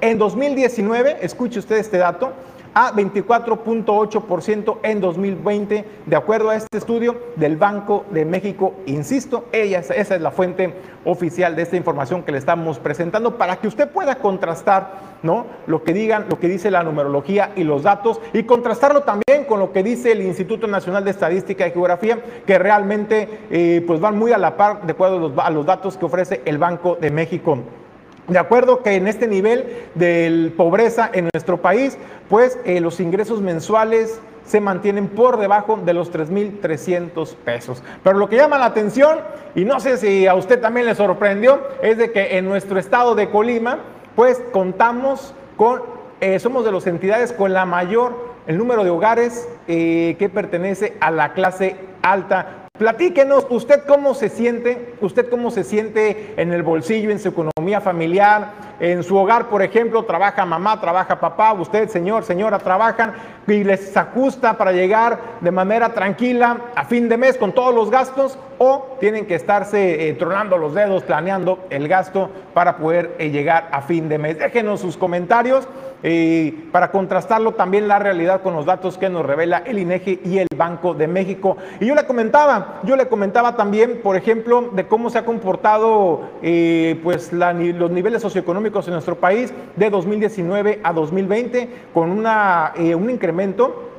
en 0.00 0.18
2019, 0.18 1.18
escuche 1.20 1.58
usted 1.58 1.76
este 1.76 1.98
dato, 1.98 2.32
a 2.74 2.92
24.8% 2.92 4.78
en 4.82 5.00
2020, 5.00 5.84
de 6.06 6.16
acuerdo 6.16 6.50
a 6.50 6.56
este 6.56 6.78
estudio 6.78 7.16
del 7.34 7.56
Banco 7.56 8.04
de 8.10 8.24
México. 8.24 8.74
Insisto, 8.86 9.46
ella, 9.50 9.80
esa 9.80 10.14
es 10.14 10.20
la 10.20 10.30
fuente 10.30 10.74
oficial 11.04 11.56
de 11.56 11.62
esta 11.62 11.76
información 11.76 12.22
que 12.22 12.32
le 12.32 12.38
estamos 12.38 12.78
presentando 12.78 13.36
para 13.36 13.56
que 13.56 13.66
usted 13.66 13.88
pueda 13.90 14.16
contrastar 14.16 15.18
¿no? 15.22 15.46
lo 15.66 15.82
que 15.82 15.92
digan, 15.92 16.26
lo 16.28 16.38
que 16.38 16.48
dice 16.48 16.70
la 16.70 16.84
numerología 16.84 17.50
y 17.56 17.64
los 17.64 17.82
datos 17.82 18.20
y 18.32 18.44
contrastarlo 18.44 19.02
también 19.02 19.44
con 19.48 19.58
lo 19.58 19.72
que 19.72 19.82
dice 19.82 20.12
el 20.12 20.22
Instituto 20.22 20.66
Nacional 20.68 21.04
de 21.04 21.10
Estadística 21.10 21.66
y 21.66 21.72
Geografía, 21.72 22.20
que 22.46 22.58
realmente 22.58 23.28
eh, 23.50 23.82
pues 23.86 23.98
van 23.98 24.16
muy 24.16 24.32
a 24.32 24.38
la 24.38 24.56
par 24.56 24.86
de 24.86 24.92
acuerdo 24.92 25.32
a 25.42 25.50
los 25.50 25.66
datos 25.66 25.96
que 25.96 26.04
ofrece 26.04 26.42
el 26.44 26.58
Banco 26.58 26.96
de 27.00 27.10
México. 27.10 27.58
De 28.28 28.38
acuerdo 28.38 28.82
que 28.82 28.94
en 28.94 29.08
este 29.08 29.26
nivel 29.26 29.88
de 29.94 30.52
pobreza 30.56 31.10
en 31.12 31.28
nuestro 31.32 31.62
país, 31.62 31.96
pues 32.28 32.58
eh, 32.64 32.80
los 32.80 33.00
ingresos 33.00 33.40
mensuales 33.40 34.20
se 34.44 34.60
mantienen 34.60 35.08
por 35.08 35.38
debajo 35.38 35.78
de 35.84 35.94
los 35.94 36.12
3.300 36.12 37.34
pesos. 37.36 37.82
Pero 38.02 38.18
lo 38.18 38.28
que 38.28 38.36
llama 38.36 38.58
la 38.58 38.66
atención, 38.66 39.18
y 39.54 39.64
no 39.64 39.80
sé 39.80 39.96
si 39.96 40.26
a 40.26 40.34
usted 40.34 40.60
también 40.60 40.86
le 40.86 40.94
sorprendió, 40.94 41.60
es 41.82 41.98
de 41.98 42.12
que 42.12 42.38
en 42.38 42.46
nuestro 42.46 42.78
estado 42.78 43.14
de 43.14 43.30
Colima, 43.30 43.78
pues 44.14 44.42
contamos 44.52 45.34
con, 45.56 45.82
eh, 46.20 46.38
somos 46.38 46.64
de 46.64 46.72
las 46.72 46.86
entidades 46.86 47.32
con 47.32 47.52
la 47.52 47.64
mayor, 47.64 48.14
el 48.46 48.58
número 48.58 48.84
de 48.84 48.90
hogares 48.90 49.48
eh, 49.68 50.16
que 50.18 50.28
pertenece 50.28 50.96
a 51.00 51.10
la 51.10 51.32
clase 51.32 51.76
alta 52.02 52.67
Platíquenos, 52.78 53.46
usted 53.50 53.82
cómo 53.88 54.14
se 54.14 54.28
siente, 54.28 54.94
usted 55.00 55.28
cómo 55.28 55.50
se 55.50 55.64
siente 55.64 56.34
en 56.36 56.52
el 56.52 56.62
bolsillo, 56.62 57.10
en 57.10 57.18
su 57.18 57.30
economía 57.30 57.80
familiar, 57.80 58.67
en 58.80 59.02
su 59.02 59.16
hogar, 59.16 59.48
por 59.48 59.62
ejemplo, 59.62 60.04
trabaja 60.04 60.44
mamá, 60.44 60.80
trabaja 60.80 61.18
papá, 61.18 61.52
usted, 61.52 61.88
señor, 61.88 62.24
señora, 62.24 62.58
trabajan 62.58 63.14
y 63.46 63.64
les 63.64 63.96
ajusta 63.96 64.56
para 64.56 64.72
llegar 64.72 65.18
de 65.40 65.50
manera 65.50 65.92
tranquila 65.94 66.58
a 66.74 66.84
fin 66.84 67.08
de 67.08 67.16
mes 67.16 67.36
con 67.36 67.52
todos 67.52 67.74
los 67.74 67.90
gastos 67.90 68.38
o 68.58 68.96
tienen 69.00 69.26
que 69.26 69.34
estarse 69.34 70.08
eh, 70.08 70.14
tronando 70.14 70.58
los 70.58 70.74
dedos 70.74 71.04
planeando 71.04 71.60
el 71.70 71.88
gasto 71.88 72.30
para 72.54 72.76
poder 72.76 73.14
eh, 73.18 73.30
llegar 73.30 73.68
a 73.72 73.82
fin 73.82 74.08
de 74.08 74.18
mes. 74.18 74.38
Déjenos 74.38 74.80
sus 74.80 74.96
comentarios 74.96 75.68
eh, 76.02 76.68
para 76.70 76.90
contrastarlo 76.90 77.52
también 77.52 77.88
la 77.88 77.98
realidad 77.98 78.42
con 78.42 78.54
los 78.54 78.66
datos 78.66 78.98
que 78.98 79.08
nos 79.08 79.24
revela 79.24 79.62
el 79.64 79.78
INEGI 79.78 80.20
y 80.24 80.38
el 80.38 80.48
Banco 80.56 80.94
de 80.94 81.08
México. 81.08 81.56
Y 81.80 81.86
yo 81.86 81.94
le 81.94 82.04
comentaba, 82.04 82.80
yo 82.82 82.96
le 82.96 83.08
comentaba 83.08 83.56
también, 83.56 84.00
por 84.02 84.16
ejemplo, 84.16 84.70
de 84.72 84.86
cómo 84.86 85.10
se 85.10 85.18
ha 85.18 85.24
comportado 85.24 86.22
pues 87.02 87.32
los 87.32 87.90
niveles 87.90 88.22
socioeconómicos 88.22 88.67
en 88.68 88.92
nuestro 88.92 89.16
país 89.16 89.52
de 89.76 89.90
2019 89.90 90.80
a 90.82 90.92
2020 90.92 91.68
con 91.94 92.10
una, 92.10 92.74
un 92.76 93.10
incremento 93.10 93.90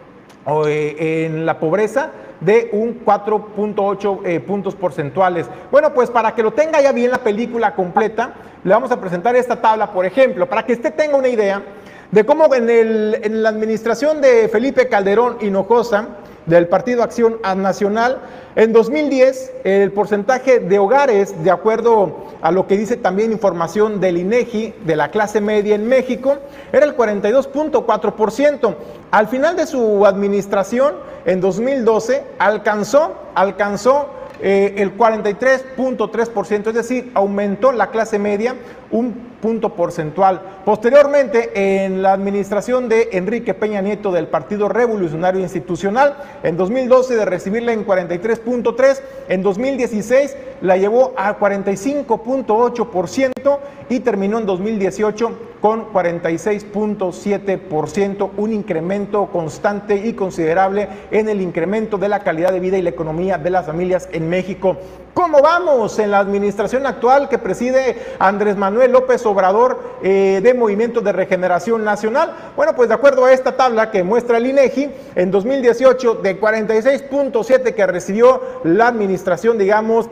en 0.46 1.46
la 1.46 1.60
pobreza 1.60 2.12
de 2.40 2.70
un 2.72 3.04
4.8 3.04 4.22
eh, 4.26 4.40
puntos 4.40 4.76
porcentuales. 4.76 5.48
Bueno, 5.72 5.94
pues 5.94 6.10
para 6.10 6.34
que 6.34 6.44
lo 6.44 6.52
tenga 6.52 6.82
ya 6.82 6.92
bien 6.92 7.12
la 7.12 7.18
película 7.18 7.76
completa, 7.76 8.34
le 8.64 8.72
vamos 8.74 8.92
a 8.92 9.02
presentar 9.02 9.36
esta 9.36 9.60
tabla, 9.60 9.92
por 9.92 10.06
ejemplo, 10.06 10.48
para 10.48 10.66
que 10.66 10.74
usted 10.74 10.94
tenga 10.94 11.18
una 11.18 11.28
idea 11.28 11.62
de 12.12 12.26
cómo 12.26 12.54
en, 12.54 12.70
el, 12.70 13.20
en 13.24 13.44
la 13.44 13.50
administración 13.50 14.22
de 14.22 14.48
Felipe 14.50 14.88
Calderón 14.88 15.38
Hinojosa, 15.42 16.08
del 16.46 16.68
Partido 16.68 17.04
Acción 17.04 17.38
Nacional. 17.58 18.20
En 18.56 18.74
2010, 18.74 19.54
el 19.64 19.92
porcentaje 19.92 20.60
de 20.60 20.80
hogares, 20.80 21.44
de 21.44 21.52
acuerdo 21.52 22.26
a 22.42 22.52
lo 22.52 22.68
que 22.68 22.78
dice 22.78 22.98
también 22.98 23.32
información 23.32 24.00
del 24.00 24.18
INEGI 24.18 24.74
de 24.86 24.96
la 24.96 25.12
clase 25.12 25.42
media 25.42 25.76
en 25.76 25.88
México, 25.88 26.38
era 26.72 26.86
el 26.86 26.96
42.4%. 26.96 28.76
Al 29.12 29.28
final 29.28 29.56
de 29.56 29.66
su 29.66 30.06
administración, 30.06 30.96
en 31.26 31.42
2012, 31.42 32.24
alcanzó, 32.40 33.16
alcanzó 33.36 34.10
eh, 34.42 34.76
el 34.78 34.98
43.3%, 34.98 36.68
es 36.68 36.74
decir, 36.74 37.12
aumentó 37.14 37.72
la 37.72 37.88
clase 37.88 38.18
media 38.20 38.56
un 38.90 39.29
punto 39.42 39.76
porcentual. 39.76 40.42
Posteriormente, 40.66 41.86
en 41.86 42.02
la 42.02 42.14
administración 42.14 42.90
de 42.90 43.10
Enrique 43.14 43.54
Peña 43.54 43.82
Nieto 43.82 44.12
del 44.12 44.26
Partido 44.28 44.68
Revolucionario 44.70 45.42
Institucional, 45.42 46.18
en 46.44 46.58
2012 46.58 47.16
de 47.16 47.26
recibirla 47.26 47.74
en 47.74 47.86
43.3, 47.86 49.02
en 49.30 49.44
2016 49.44 50.36
la 50.62 50.78
llevó 50.78 51.14
a 51.18 51.40
45.8% 51.40 53.60
y 53.90 54.00
terminó 54.02 54.38
en 54.40 54.46
2018 54.46 55.32
con 55.62 55.92
46.7%, 55.92 58.30
un 58.38 58.54
incremento 58.54 59.26
constante 59.28 60.08
y 60.08 60.14
considerable 60.14 60.88
en 61.12 61.28
el 61.30 61.42
incremento 61.42 61.98
de 61.98 62.08
la 62.08 62.20
calidad 62.20 62.54
de 62.54 62.60
vida 62.60 62.78
y 62.78 62.82
la 62.82 62.92
economía 62.92 63.38
de 63.38 63.50
las 63.50 63.66
familias 63.66 64.08
en 64.12 64.30
México. 64.30 64.78
¿Cómo 65.20 65.42
vamos 65.42 66.00
en 66.00 66.12
la 66.12 66.20
administración 66.20 66.88
actual 66.88 67.28
que 67.28 67.38
preside 67.38 68.16
Andrés 68.20 68.56
Manuel 68.56 68.94
López 68.94 69.26
Obrador 69.26 69.98
eh, 70.02 70.40
de 70.42 70.54
Movimiento 70.54 71.02
de 71.02 71.12
Regeneración 71.12 71.84
Nacional? 71.84 72.34
Bueno, 72.56 72.74
pues 72.74 72.88
de 72.88 72.96
acuerdo 72.96 73.26
a 73.26 73.34
esta 73.34 73.52
tabla 73.58 73.92
que 73.92 74.02
muestra 74.02 74.38
el 74.38 74.46
INEGI, 74.46 74.90
en 75.16 75.30
2018 75.30 76.16
de 76.16 76.40
46.7 76.40 77.76
que 77.76 77.86
recibió 77.86 78.42
la 78.64 78.88
administración, 78.88 79.58
digamos, 79.58 80.10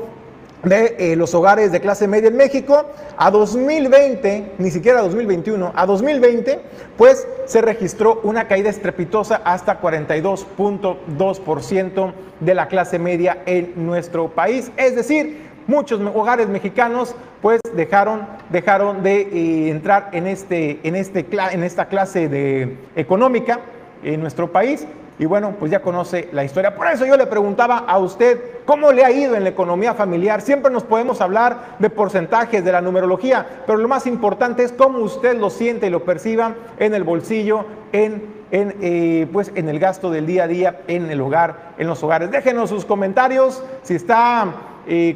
de 0.63 0.95
eh, 0.97 1.15
los 1.15 1.35
hogares 1.35 1.71
de 1.71 1.79
clase 1.79 2.07
media 2.07 2.29
en 2.29 2.37
México 2.37 2.85
a 3.17 3.29
2020, 3.31 4.53
ni 4.57 4.71
siquiera 4.71 4.99
a 4.99 5.03
2021, 5.03 5.73
a 5.75 5.85
2020, 5.85 6.59
pues 6.97 7.27
se 7.45 7.61
registró 7.61 8.19
una 8.23 8.47
caída 8.47 8.69
estrepitosa 8.69 9.41
hasta 9.43 9.81
42.2% 9.81 12.13
de 12.39 12.55
la 12.55 12.67
clase 12.67 12.99
media 12.99 13.39
en 13.45 13.73
nuestro 13.85 14.29
país. 14.29 14.71
Es 14.77 14.95
decir, 14.95 15.45
muchos 15.67 15.99
hogares 16.13 16.47
mexicanos 16.47 17.15
pues 17.41 17.59
dejaron, 17.75 18.25
dejaron 18.49 19.03
de 19.03 19.21
eh, 19.21 19.69
entrar 19.69 20.09
en, 20.13 20.27
este, 20.27 20.79
en, 20.83 20.95
este, 20.95 21.25
en 21.51 21.63
esta 21.63 21.87
clase 21.87 22.29
de, 22.29 22.77
económica 22.95 23.59
en 24.03 24.21
nuestro 24.21 24.51
país 24.51 24.87
y 25.19 25.25
bueno, 25.25 25.55
pues 25.57 25.71
ya 25.71 25.81
conoce 25.81 26.29
la 26.31 26.43
historia. 26.43 26.75
Por 26.75 26.87
eso 26.87 27.05
yo 27.05 27.17
le 27.17 27.25
preguntaba 27.25 27.79
a 27.79 27.97
usted 27.97 28.39
cómo 28.65 28.91
le 28.91 29.03
ha 29.03 29.11
ido 29.11 29.35
en 29.35 29.43
la 29.43 29.49
economía 29.49 29.95
familiar. 29.95 30.41
Siempre 30.41 30.71
nos 30.71 30.83
podemos 30.83 31.21
hablar 31.21 31.77
de 31.79 31.89
porcentajes, 31.89 32.63
de 32.63 32.71
la 32.71 32.81
numerología, 32.81 33.45
pero 33.65 33.79
lo 33.79 33.87
más 33.87 34.05
importante 34.05 34.63
es 34.63 34.71
cómo 34.71 34.99
usted 34.99 35.37
lo 35.37 35.49
siente 35.49 35.87
y 35.87 35.89
lo 35.89 36.03
perciba 36.03 36.53
en 36.77 36.93
el 36.93 37.03
bolsillo, 37.03 37.65
en, 37.93 38.45
en, 38.51 38.75
eh, 38.79 39.27
pues 39.33 39.51
en 39.55 39.69
el 39.69 39.79
gasto 39.79 40.11
del 40.11 40.27
día 40.27 40.43
a 40.43 40.47
día, 40.47 40.81
en 40.87 41.09
el 41.09 41.19
hogar, 41.19 41.73
en 41.79 41.87
los 41.87 42.03
hogares. 42.03 42.29
Déjenos 42.29 42.69
sus 42.69 42.85
comentarios 42.85 43.63
si 43.81 43.95
está 43.95 44.53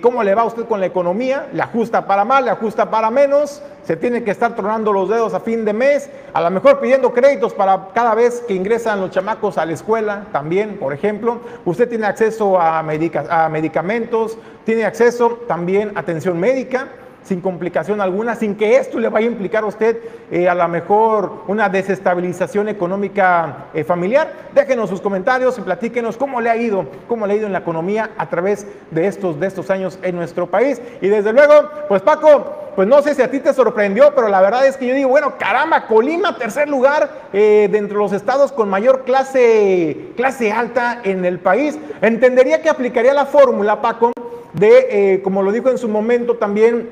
cómo 0.02 0.24
le 0.24 0.36
va 0.36 0.44
usted 0.44 0.66
con 0.66 0.80
la 0.80 0.86
economía, 0.86 1.48
le 1.54 1.62
ajusta 1.62 2.06
para 2.06 2.26
más, 2.26 2.44
le 2.44 2.52
ajusta 2.52 2.90
para 2.90 3.10
menos, 3.10 3.62
se 3.84 3.96
tiene 3.96 4.24
que 4.24 4.32
estar 4.32 4.56
tronando 4.56 4.92
los 4.92 5.10
dedos 5.10 5.34
a 5.34 5.40
fin 5.40 5.64
de 5.64 5.74
mes, 5.74 6.10
a 6.34 6.42
lo 6.42 6.52
mejor 6.52 6.80
pidiendo 6.80 7.14
créditos 7.14 7.54
para 7.54 7.88
cada 7.94 8.14
vez 8.14 8.44
que 8.48 8.54
ingresan 8.54 9.00
los 9.00 9.12
chamacos 9.12 9.58
a 9.58 9.66
la 9.66 9.74
escuela 9.74 10.26
también, 10.32 10.78
por 10.78 10.94
ejemplo. 10.94 11.40
Usted 11.66 11.90
tiene 11.90 12.06
acceso 12.06 12.60
a, 12.60 12.80
a 12.80 13.50
medicamentos, 13.50 14.38
tiene 14.66 14.86
acceso 14.86 15.40
también 15.48 15.94
a 15.96 16.02
atención 16.02 16.40
médica. 16.40 16.90
Sin 17.24 17.42
complicación 17.42 18.02
alguna, 18.02 18.36
sin 18.36 18.56
que 18.56 18.78
esto 18.78 19.00
le 19.00 19.10
vaya 19.10 19.28
a 19.28 19.32
implicar 19.32 19.64
a 19.64 19.68
usted 19.68 19.98
eh, 20.32 20.50
a 20.50 20.56
lo 20.56 20.68
mejor 20.68 21.44
una 21.48 21.70
desestabilización 21.70 22.70
económica 22.70 23.68
eh, 23.74 23.84
familiar. 23.84 24.32
Déjenos 24.54 24.90
sus 24.90 25.02
comentarios 25.02 25.58
y 25.58 25.62
platíquenos 25.62 26.18
cómo 26.18 26.42
le 26.42 26.50
ha 26.50 26.58
ido, 26.58 26.86
cómo 27.08 27.28
le 27.28 27.34
ha 27.34 27.38
ido 27.38 27.48
en 27.48 27.54
la 27.54 27.60
economía 27.60 28.12
a 28.18 28.30
través 28.30 28.66
de 28.90 29.08
estos, 29.08 29.40
de 29.40 29.48
estos 29.48 29.70
años 29.70 30.00
en 30.02 30.16
nuestro 30.16 30.48
país. 30.48 30.82
Y 31.02 31.08
desde 31.08 31.32
luego, 31.34 31.54
pues 31.88 32.02
Paco, 32.02 32.72
pues 32.76 32.88
no 32.88 33.02
sé 33.02 33.14
si 33.14 33.22
a 33.22 33.30
ti 33.30 33.40
te 33.40 33.54
sorprendió, 33.54 34.14
pero 34.16 34.30
la 34.30 34.42
verdad 34.42 34.66
es 34.66 34.78
que 34.78 34.88
yo 34.88 34.96
digo, 34.96 35.10
bueno, 35.10 35.36
caramba, 35.38 35.88
Colima, 35.88 36.38
tercer 36.38 36.70
lugar 36.70 37.10
eh, 37.34 37.68
de 37.72 37.82
los 37.82 38.14
estados 38.14 38.52
con 38.52 38.70
mayor 38.70 39.04
clase, 39.04 40.14
clase 40.16 40.52
alta 40.52 41.02
en 41.04 41.26
el 41.26 41.40
país. 41.40 41.78
Entendería 42.02 42.62
que 42.62 42.70
aplicaría 42.70 43.14
la 43.14 43.26
fórmula, 43.26 43.82
Paco, 43.82 44.12
de, 44.54 44.88
eh, 44.90 45.22
como 45.22 45.44
lo 45.44 45.52
dijo 45.52 45.70
en 45.70 45.78
su 45.78 45.88
momento 45.88 46.36
también 46.36 46.90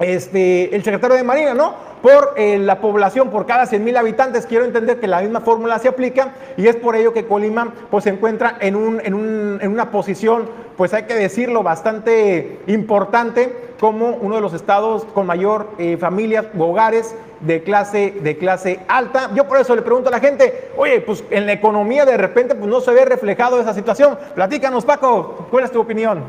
este, 0.00 0.74
el 0.74 0.82
secretario 0.82 1.16
de 1.16 1.22
Marina, 1.22 1.54
¿no? 1.54 1.74
Por 2.02 2.32
eh, 2.36 2.58
la 2.58 2.80
población, 2.80 3.30
por 3.30 3.44
cada 3.44 3.66
100 3.66 3.84
mil 3.84 3.96
habitantes, 3.96 4.46
quiero 4.46 4.64
entender 4.64 4.98
que 4.98 5.06
la 5.06 5.20
misma 5.20 5.42
fórmula 5.42 5.78
se 5.78 5.88
aplica 5.88 6.32
y 6.56 6.66
es 6.66 6.76
por 6.76 6.96
ello 6.96 7.12
que 7.12 7.26
Colima 7.26 7.74
pues, 7.90 8.04
se 8.04 8.10
encuentra 8.10 8.56
en, 8.60 8.74
un, 8.74 9.00
en, 9.04 9.12
un, 9.12 9.58
en 9.60 9.70
una 9.70 9.90
posición, 9.90 10.48
pues 10.78 10.94
hay 10.94 11.02
que 11.02 11.14
decirlo, 11.14 11.62
bastante 11.62 12.60
importante 12.66 13.70
como 13.78 14.16
uno 14.16 14.36
de 14.36 14.40
los 14.40 14.54
estados 14.54 15.04
con 15.04 15.26
mayor 15.26 15.68
eh, 15.78 15.98
familias 15.98 16.46
hogares 16.58 17.14
de 17.40 17.62
clase, 17.62 18.14
de 18.22 18.38
clase 18.38 18.80
alta. 18.88 19.30
Yo 19.34 19.46
por 19.46 19.58
eso 19.58 19.74
le 19.76 19.82
pregunto 19.82 20.08
a 20.08 20.12
la 20.12 20.20
gente, 20.20 20.70
oye, 20.76 21.00
pues 21.00 21.22
en 21.30 21.46
la 21.46 21.52
economía 21.52 22.06
de 22.06 22.16
repente 22.16 22.54
pues, 22.54 22.68
no 22.68 22.80
se 22.80 22.92
ve 22.92 23.04
reflejado 23.04 23.60
esa 23.60 23.74
situación. 23.74 24.18
Platícanos, 24.34 24.84
Paco, 24.84 25.48
¿cuál 25.50 25.64
es 25.64 25.70
tu 25.70 25.80
opinión? 25.80 26.22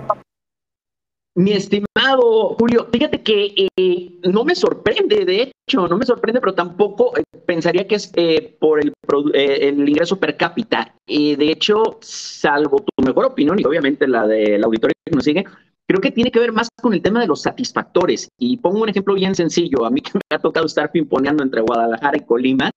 Mi 1.35 1.53
estimado 1.53 2.55
Julio, 2.59 2.87
fíjate 2.91 3.21
que 3.21 3.67
eh, 3.77 4.19
no 4.23 4.43
me 4.43 4.53
sorprende, 4.53 5.23
de 5.23 5.53
hecho, 5.67 5.87
no 5.87 5.97
me 5.97 6.05
sorprende, 6.05 6.41
pero 6.41 6.53
tampoco 6.53 7.17
eh, 7.17 7.23
pensaría 7.45 7.87
que 7.87 7.95
es 7.95 8.11
eh, 8.15 8.57
por 8.59 8.81
el, 8.81 8.93
el, 9.33 9.87
ingreso 9.87 10.19
per 10.19 10.35
cápita. 10.35 10.93
de 11.07 11.51
hecho, 11.51 11.99
salvo 12.01 12.83
tu 12.83 13.03
mejor 13.03 13.25
opinión 13.25 13.57
y 13.59 13.63
obviamente 13.63 14.07
la 14.07 14.27
del 14.27 14.61
auditorio 14.63 14.93
que 15.05 15.15
nos 15.15 15.23
sigue, 15.23 15.45
creo 15.87 16.01
que 16.01 16.11
tiene 16.11 16.31
que 16.31 16.39
ver 16.39 16.51
más 16.51 16.67
con 16.81 16.93
el 16.93 17.01
tema 17.01 17.21
de 17.21 17.27
los 17.27 17.41
satisfactores. 17.41 18.27
Y 18.37 18.57
pongo 18.57 18.81
un 18.81 18.89
ejemplo 18.89 19.13
bien 19.13 19.33
sencillo. 19.33 19.85
A 19.85 19.89
mí 19.89 20.01
que 20.01 20.11
me 20.13 20.35
ha 20.35 20.39
tocado 20.39 20.65
estar 20.65 20.91
pimponeando 20.91 21.43
entre 21.43 21.61
Guadalajara 21.61 22.17
y 22.17 22.25
Colima, 22.25 22.71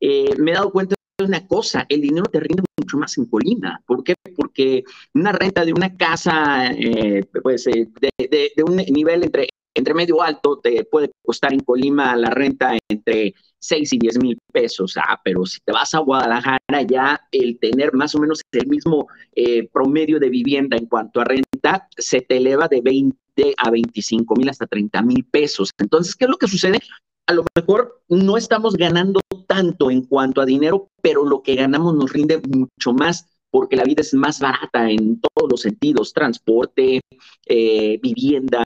me 0.00 0.50
he 0.50 0.54
dado 0.54 0.70
cuenta 0.70 0.95
una 1.24 1.46
cosa, 1.46 1.86
el 1.88 2.02
dinero 2.02 2.26
te 2.26 2.40
rinde 2.40 2.62
mucho 2.78 2.98
más 2.98 3.16
en 3.16 3.26
Colima. 3.26 3.80
¿Por 3.86 4.04
qué? 4.04 4.14
Porque 4.36 4.84
una 5.14 5.32
renta 5.32 5.64
de 5.64 5.72
una 5.72 5.96
casa, 5.96 6.70
eh, 6.72 7.24
pues, 7.42 7.66
eh, 7.68 7.88
de, 8.18 8.62
un 8.64 8.76
nivel 8.76 9.24
entre, 9.24 9.48
entre 9.74 9.94
medio 9.94 10.22
alto, 10.22 10.58
te 10.58 10.84
puede 10.84 11.10
costar 11.24 11.54
en 11.54 11.60
Colima 11.60 12.14
la 12.16 12.30
renta 12.30 12.76
entre 12.90 13.34
6 13.58 13.94
y 13.94 13.98
10 13.98 14.18
mil 14.18 14.38
pesos. 14.52 14.96
Ah, 14.98 15.18
pero 15.24 15.46
si 15.46 15.58
te 15.60 15.72
vas 15.72 15.94
a 15.94 16.00
Guadalajara, 16.00 16.82
ya 16.86 17.20
el 17.32 17.58
tener 17.58 17.94
más 17.94 18.14
o 18.14 18.18
menos 18.18 18.42
el 18.52 18.66
mismo 18.66 19.08
eh, 19.34 19.68
promedio 19.72 20.20
de 20.20 20.28
vivienda 20.28 20.76
en 20.76 20.86
cuanto 20.86 21.20
a 21.20 21.24
renta 21.24 21.88
se 21.96 22.20
te 22.20 22.36
eleva 22.36 22.68
de 22.68 22.82
20 22.82 23.16
a 23.56 23.70
25 23.70 24.34
mil 24.36 24.50
hasta 24.50 24.66
30 24.66 25.00
mil 25.02 25.24
pesos. 25.24 25.70
Entonces, 25.78 26.14
¿qué 26.14 26.26
es 26.26 26.30
lo 26.30 26.36
que 26.36 26.48
sucede? 26.48 26.78
a 27.26 27.32
lo 27.32 27.44
mejor 27.54 28.02
no 28.08 28.36
estamos 28.36 28.74
ganando 28.74 29.20
tanto 29.46 29.90
en 29.90 30.02
cuanto 30.02 30.40
a 30.40 30.46
dinero, 30.46 30.88
pero 31.02 31.24
lo 31.24 31.42
que 31.42 31.54
ganamos 31.54 31.94
nos 31.94 32.12
rinde 32.12 32.40
mucho 32.48 32.92
más 32.92 33.26
porque 33.56 33.76
la 33.76 33.84
vida 33.84 34.02
es 34.02 34.12
más 34.12 34.38
barata 34.38 34.90
en 34.90 35.18
todos 35.18 35.50
los 35.50 35.62
sentidos, 35.62 36.12
transporte, 36.12 37.00
eh, 37.46 37.98
vivienda, 38.02 38.62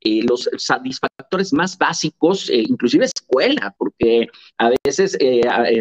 eh, 0.00 0.22
los 0.24 0.50
satisfactores 0.58 1.54
más 1.54 1.78
básicos, 1.78 2.50
eh, 2.50 2.62
inclusive 2.68 3.06
escuela, 3.06 3.74
porque 3.78 4.26
a 4.58 4.70
veces 4.84 5.16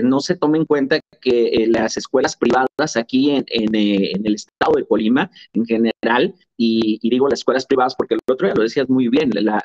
no 0.04 0.22
se 0.22 0.38
toma 0.38 0.56
en 0.56 0.66
cuenta 0.66 1.02
que 1.22 1.68
las 1.68 1.98
escuelas 1.98 2.38
privadas 2.38 2.96
aquí 2.96 3.32
en, 3.32 3.46
el 3.76 4.36
estado 4.36 4.76
de 4.78 4.86
Colima, 4.86 5.30
en 5.52 5.66
general, 5.66 6.34
y, 6.56 6.98
digo 7.10 7.28
las 7.28 7.40
escuelas 7.40 7.66
privadas 7.66 7.96
porque 7.98 8.14
el 8.14 8.22
otro 8.32 8.48
día 8.48 8.56
lo 8.56 8.64
decías 8.64 8.88
muy 8.88 9.10
bien, 9.10 9.32
la, 9.34 9.62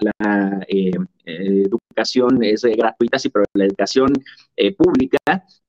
educación 1.24 1.79
es 1.96 2.62
gratuita, 2.62 3.18
sí, 3.18 3.28
pero 3.28 3.44
la 3.54 3.64
educación 3.64 4.12
pública, 4.76 5.18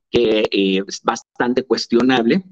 que 0.10 0.48
es 0.52 1.02
bastante 1.04 1.64
cuestionable, 1.64 2.44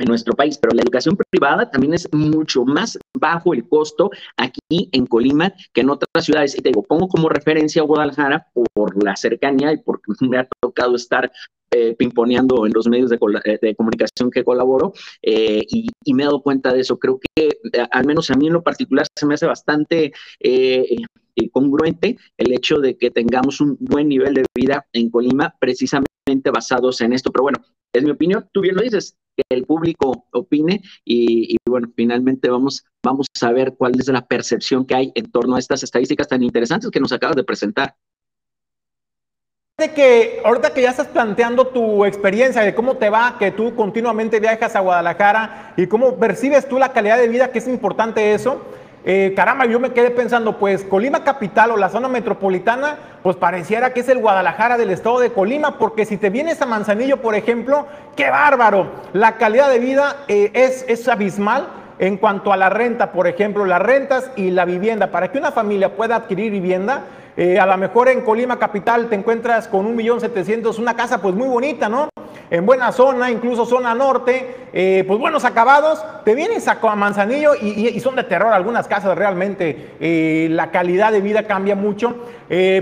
en 0.00 0.08
nuestro 0.08 0.34
país, 0.34 0.58
pero 0.58 0.74
la 0.74 0.82
educación 0.82 1.16
privada 1.30 1.70
también 1.70 1.94
es 1.94 2.08
mucho 2.12 2.64
más 2.64 2.98
bajo 3.14 3.52
el 3.52 3.68
costo 3.68 4.10
aquí 4.36 4.88
en 4.92 5.06
Colima 5.06 5.52
que 5.72 5.82
en 5.82 5.90
otras 5.90 6.24
ciudades. 6.24 6.58
Y 6.58 6.62
te 6.62 6.70
digo, 6.70 6.82
pongo 6.82 7.06
como 7.06 7.28
referencia 7.28 7.82
a 7.82 7.84
Guadalajara 7.84 8.46
por 8.72 9.04
la 9.04 9.14
cercanía 9.14 9.72
y 9.72 9.76
porque 9.76 10.12
me 10.26 10.38
ha 10.38 10.48
tocado 10.60 10.96
estar 10.96 11.30
eh, 11.72 11.94
pimponeando 11.94 12.66
en 12.66 12.72
los 12.72 12.88
medios 12.88 13.10
de, 13.10 13.18
eh, 13.44 13.74
comunicación 13.76 14.30
que 14.30 14.44
colaboro 14.44 14.92
eh, 15.22 15.64
y, 15.68 15.88
me 16.12 16.24
he 16.24 16.26
dado 16.26 16.42
cuenta 16.42 16.72
de 16.72 16.80
eso. 16.80 16.98
Creo 16.98 17.20
que 17.20 17.48
eh, 17.72 17.86
al 17.90 18.06
menos 18.06 18.30
a 18.30 18.34
mí 18.34 18.48
en 18.48 18.54
lo 18.54 18.62
particular 18.62 19.06
se 19.16 19.26
me 19.26 19.34
hace 19.34 19.46
bastante 19.46 20.12
congruente 21.52 22.18
el 22.36 22.52
hecho 22.52 22.80
de 22.80 22.98
que 22.98 23.10
tengamos 23.10 23.60
un 23.60 23.76
buen 23.80 24.08
nivel 24.08 24.34
de 24.34 24.44
vida 24.54 24.86
en 24.92 25.10
Colima 25.10 25.54
precisamente 25.58 26.50
basados 26.52 27.00
en 27.00 27.12
esto. 27.12 27.30
Pero 27.30 27.44
bueno, 27.44 27.58
es 27.92 28.02
mi 28.02 28.10
opinión, 28.10 28.48
tú 28.52 28.60
bien 28.60 28.74
lo 28.74 28.82
dices, 28.82 29.16
que 29.36 29.42
el 29.56 29.64
público 29.64 30.26
opine 30.32 30.82
y, 31.04 31.56
bueno, 31.68 31.88
finalmente 31.94 32.50
vamos, 32.50 32.84
vamos 33.02 33.26
a 33.40 33.52
ver 33.52 33.74
cuál 33.76 33.98
es 33.98 34.08
la 34.08 34.26
percepción 34.26 34.84
que 34.84 34.94
hay 34.94 35.12
en 35.14 35.30
torno 35.30 35.56
a 35.56 35.58
estas 35.58 35.82
estadísticas 35.82 36.28
tan 36.28 36.42
interesantes 36.42 36.90
que 36.90 37.00
nos 37.00 37.12
acabas 37.12 37.36
de 37.36 37.44
presentar. 37.44 37.94
De 39.80 39.92
que 39.92 40.42
ahorita 40.44 40.74
que 40.74 40.82
ya 40.82 40.90
estás 40.90 41.06
planteando 41.06 41.68
tu 41.68 42.04
experiencia 42.04 42.60
de 42.60 42.74
cómo 42.74 42.98
te 42.98 43.08
va, 43.08 43.36
que 43.38 43.50
tú 43.50 43.74
continuamente 43.74 44.38
viajas 44.38 44.76
a 44.76 44.80
Guadalajara 44.80 45.72
y 45.74 45.86
cómo 45.86 46.16
percibes 46.16 46.68
tú 46.68 46.78
la 46.78 46.92
calidad 46.92 47.16
de 47.16 47.28
vida, 47.28 47.50
que 47.50 47.60
es 47.60 47.66
importante 47.66 48.34
eso, 48.34 48.60
eh, 49.06 49.32
caramba, 49.34 49.64
yo 49.64 49.80
me 49.80 49.94
quedé 49.94 50.10
pensando, 50.10 50.58
pues 50.58 50.84
Colima 50.84 51.24
capital 51.24 51.70
o 51.70 51.78
la 51.78 51.88
zona 51.88 52.08
metropolitana, 52.08 52.98
pues 53.22 53.36
pareciera 53.36 53.94
que 53.94 54.00
es 54.00 54.10
el 54.10 54.18
Guadalajara 54.18 54.76
del 54.76 54.90
estado 54.90 55.18
de 55.18 55.32
Colima, 55.32 55.78
porque 55.78 56.04
si 56.04 56.18
te 56.18 56.28
vienes 56.28 56.60
a 56.60 56.66
Manzanillo, 56.66 57.22
por 57.22 57.34
ejemplo, 57.34 57.86
qué 58.16 58.28
bárbaro, 58.28 58.86
la 59.14 59.38
calidad 59.38 59.70
de 59.70 59.78
vida 59.78 60.16
eh, 60.28 60.50
es, 60.52 60.84
es 60.88 61.08
abismal 61.08 61.68
en 61.98 62.18
cuanto 62.18 62.52
a 62.52 62.58
la 62.58 62.68
renta, 62.68 63.12
por 63.12 63.26
ejemplo, 63.26 63.64
las 63.64 63.80
rentas 63.80 64.30
y 64.36 64.50
la 64.50 64.66
vivienda. 64.66 65.10
Para 65.10 65.32
que 65.32 65.38
una 65.38 65.52
familia 65.52 65.96
pueda 65.96 66.16
adquirir 66.16 66.52
vivienda, 66.52 67.04
eh, 67.36 67.58
a 67.58 67.66
lo 67.66 67.76
mejor 67.78 68.08
en 68.08 68.20
Colima 68.22 68.58
Capital 68.58 69.08
te 69.08 69.14
encuentras 69.14 69.68
con 69.68 69.86
un 69.86 69.96
millón 69.96 70.20
setecientos, 70.20 70.78
una 70.78 70.94
casa 70.94 71.22
pues 71.22 71.34
muy 71.34 71.48
bonita, 71.48 71.88
¿no? 71.88 72.09
En 72.50 72.66
buena 72.66 72.92
zona, 72.92 73.30
incluso 73.30 73.64
zona 73.64 73.94
norte, 73.94 74.68
eh, 74.72 75.04
pues 75.06 75.18
buenos 75.18 75.44
acabados. 75.44 76.04
Te 76.24 76.34
vienes 76.34 76.66
a, 76.68 76.78
Manzanillo 76.96 77.54
y, 77.54 77.98
son 78.00 78.16
de 78.16 78.24
terror 78.24 78.52
algunas 78.52 78.88
casas 78.88 79.16
realmente. 79.16 79.94
Eh, 80.00 80.48
la 80.50 80.70
calidad 80.70 81.12
de 81.12 81.20
vida 81.20 81.46
cambia 81.46 81.76
mucho. 81.76 82.16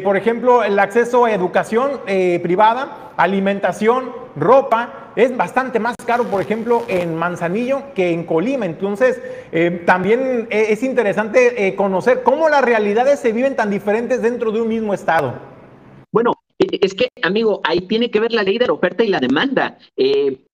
por 0.02 0.16
ejemplo, 0.16 0.64
el 0.64 0.78
acceso 0.78 1.26
a 1.26 1.33
educación 1.33 2.00
privada, 2.42 3.12
alimentación, 3.16 4.11
ropa 4.37 5.09
es 5.16 5.37
bastante 5.37 5.81
más 5.81 5.96
caro, 6.07 6.24
por 6.24 6.40
ejemplo, 6.40 6.85
en 6.87 7.16
Manzanillo 7.16 7.83
que 7.94 8.12
en 8.12 8.24
Colima. 8.24 8.66
Entonces, 8.66 9.20
eh, 9.50 9.83
también 9.85 10.46
eh, 10.50 10.66
es 10.70 10.83
interesante 10.83 11.66
eh, 11.66 11.74
conocer 11.74 12.22
cómo 12.22 12.48
las 12.48 12.62
realidades 12.62 13.18
se 13.18 13.33
viven 13.33 13.57
tan 13.57 13.68
diferentes 13.68 14.22
dentro 14.22 14.52
de 14.52 14.61
un 14.61 14.68
mismo 14.68 14.94
estado. 14.94 15.58
Es 16.70 16.94
que, 16.94 17.09
amigo, 17.22 17.61
ahí 17.64 17.83
tiene 17.83 18.11
que 18.11 18.20
ver 18.20 18.33
la 18.33 18.42
ley 18.42 18.59
de 18.59 18.66
la 18.66 18.72
oferta 18.72 19.04
y 19.04 19.09
la 19.09 19.20
demanda. 19.20 19.78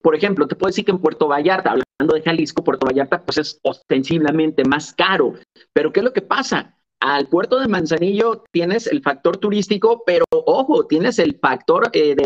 por 0.03 0.14
ejemplo, 0.14 0.46
te 0.46 0.57
puedo 0.57 0.68
decir 0.68 0.85
que 0.85 0.92
en 0.92 0.98
Puerto 0.98 1.29
Vallarta, 1.29 1.70
hablando 1.70 2.14
de 2.14 2.22
Jalisco, 2.22 2.64
Puerto 2.64 2.87
Vallarta, 2.87 3.22
pues 3.22 3.38
es 3.38 3.59
ostensiblemente 3.62 4.64
más 4.64 4.92
caro. 4.92 5.35
Pero 5.72 5.92
¿qué 5.92 6.00
es 6.00 6.05
lo 6.05 6.12
que 6.12 6.22
pasa? 6.22 6.74
al 7.05 7.29
puerto 7.29 7.61
de 7.61 7.68
Manzanillo 7.68 8.44
tienes 8.50 8.87
el 8.87 9.03
factor 9.03 9.37
turístico, 9.37 10.03
pero 10.07 10.24
ojo, 10.31 10.87
tienes 10.87 11.18
el 11.18 11.38
factor 11.38 11.90
eh, 11.92 12.16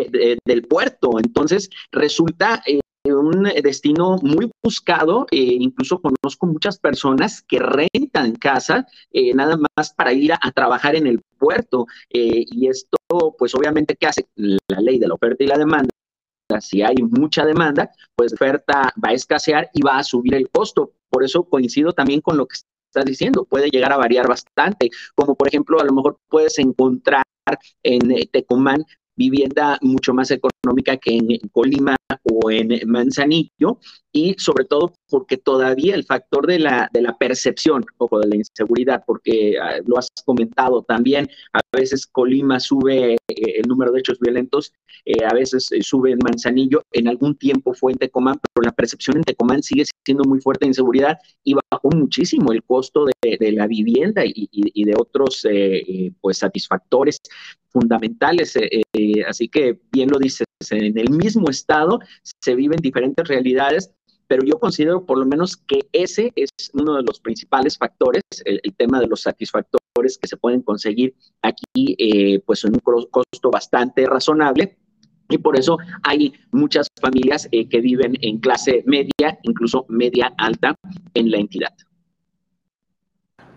del 0.44 0.62
puerto. 0.62 1.18
Entonces 1.18 1.68
resulta 1.90 2.62
eh, 2.64 2.78
un 3.04 3.42
destino 3.62 4.18
muy 4.22 4.50
buscado. 4.62 5.26
Eh, 5.32 5.56
incluso 5.58 6.00
conozco 6.00 6.46
muchas 6.46 6.78
personas 6.78 7.42
que 7.42 7.58
rentan 7.58 8.36
casa 8.36 8.86
nada 9.34 9.58
más 9.76 9.92
para 9.94 10.12
ir 10.12 10.32
a, 10.32 10.38
trabajar 10.52 10.94
en 10.94 11.08
el 11.08 11.22
puerto. 11.38 11.86
y 12.10 12.68
esto, 12.68 12.97
pues 13.38 13.54
obviamente, 13.54 13.96
¿qué 13.96 14.06
hace? 14.06 14.28
La 14.36 14.80
ley 14.80 14.98
de 14.98 15.08
la 15.08 15.14
oferta 15.14 15.42
y 15.42 15.46
la 15.46 15.58
demanda 15.58 15.88
si 16.60 16.82
hay 16.82 16.96
mucha 16.96 17.44
demanda, 17.44 17.90
pues 18.16 18.32
la 18.32 18.36
oferta 18.36 18.94
va 19.04 19.10
a 19.10 19.12
escasear 19.12 19.70
y 19.74 19.82
va 19.82 19.98
a 19.98 20.02
subir 20.02 20.34
el 20.34 20.48
costo. 20.48 20.92
Por 21.10 21.24
eso 21.24 21.44
coincido 21.44 21.92
también 21.92 22.20
con 22.20 22.36
lo 22.36 22.46
que 22.46 22.56
estás 22.88 23.04
diciendo, 23.04 23.44
puede 23.44 23.68
llegar 23.68 23.92
a 23.92 23.98
variar 23.98 24.26
bastante, 24.26 24.90
como 25.14 25.34
por 25.34 25.48
ejemplo, 25.48 25.80
a 25.80 25.84
lo 25.84 25.92
mejor 25.92 26.18
puedes 26.28 26.58
encontrar 26.58 27.24
en 27.82 28.28
Tecomán 28.30 28.84
vivienda 29.16 29.78
mucho 29.82 30.14
más 30.14 30.30
económica 30.30 30.57
económica 30.62 30.96
que 30.96 31.16
en 31.16 31.38
Colima 31.52 31.96
o 32.24 32.50
en 32.50 32.80
Manzanillo 32.86 33.78
y 34.12 34.34
sobre 34.38 34.64
todo 34.64 34.94
porque 35.08 35.36
todavía 35.36 35.94
el 35.94 36.04
factor 36.04 36.46
de 36.46 36.58
la, 36.58 36.88
de 36.92 37.02
la 37.02 37.16
percepción, 37.16 37.84
ojo, 37.98 38.18
de 38.20 38.28
la 38.28 38.36
inseguridad, 38.36 39.04
porque 39.06 39.58
ah, 39.60 39.78
lo 39.86 39.98
has 39.98 40.08
comentado 40.24 40.82
también, 40.82 41.28
a 41.52 41.60
veces 41.72 42.06
Colima 42.06 42.58
sube 42.60 43.14
eh, 43.14 43.16
el 43.28 43.68
número 43.68 43.92
de 43.92 44.00
hechos 44.00 44.18
violentos, 44.18 44.72
eh, 45.04 45.24
a 45.24 45.34
veces 45.34 45.70
eh, 45.72 45.82
sube 45.82 46.12
en 46.12 46.18
Manzanillo, 46.24 46.82
en 46.92 47.08
algún 47.08 47.36
tiempo 47.36 47.74
fue 47.74 47.92
en 47.92 47.98
Tecomán, 47.98 48.38
pero 48.52 48.64
la 48.64 48.72
percepción 48.72 49.18
en 49.18 49.24
Tecomán 49.24 49.62
sigue 49.62 49.84
siendo 50.04 50.24
muy 50.24 50.40
fuerte 50.40 50.66
inseguridad 50.66 51.18
y 51.44 51.54
bajó 51.54 51.90
muchísimo 51.90 52.52
el 52.52 52.62
costo 52.64 53.04
de, 53.04 53.36
de 53.38 53.52
la 53.52 53.66
vivienda 53.66 54.24
y, 54.24 54.48
y, 54.50 54.84
de 54.84 54.94
otros 54.96 55.46
pues 56.20 56.38
satisfactores 56.38 57.18
fundamentales. 57.68 58.54
así 59.28 59.48
que 59.48 59.78
bien 59.92 60.08
lo 60.10 60.18
dices, 60.18 60.47
en 60.70 60.98
el 60.98 61.10
mismo 61.10 61.48
estado 61.50 62.00
se 62.40 62.54
viven 62.54 62.78
diferentes 62.80 63.26
realidades 63.28 63.92
pero 64.28 64.44
yo 64.44 64.58
considero 64.58 65.06
por 65.06 65.18
lo 65.18 65.24
menos 65.24 65.56
que 65.56 65.88
ese 65.92 66.32
es 66.36 66.50
uno 66.74 66.96
de 66.96 67.02
los 67.02 67.18
principales 67.18 67.78
factores, 67.78 68.22
el, 68.44 68.60
tema 68.76 69.00
de 69.00 69.06
los 69.06 69.22
satisfactores 69.22 70.18
que 70.18 70.28
se 70.28 70.36
pueden 70.36 70.60
conseguir 70.60 71.14
aquí, 71.40 71.96
eh, 71.98 72.38
pues 72.40 72.62
en 72.64 72.74
un 72.74 73.06
costo 73.10 73.50
bastante 73.50 74.04
razonable. 74.04 74.76
Y 75.30 75.38
por 75.38 75.58
eso 75.58 75.78
hay 76.02 76.34
muchas 76.52 76.88
familias 77.00 77.48
eh, 77.52 77.68
que 77.70 77.80
viven 77.80 78.18
en 78.20 78.38
clase 78.38 78.82
media, 78.86 79.38
incluso 79.44 79.86
media 79.88 80.34
alta 80.36 80.74
en 81.14 81.30
la 81.30 81.38
entidad. 81.38 81.74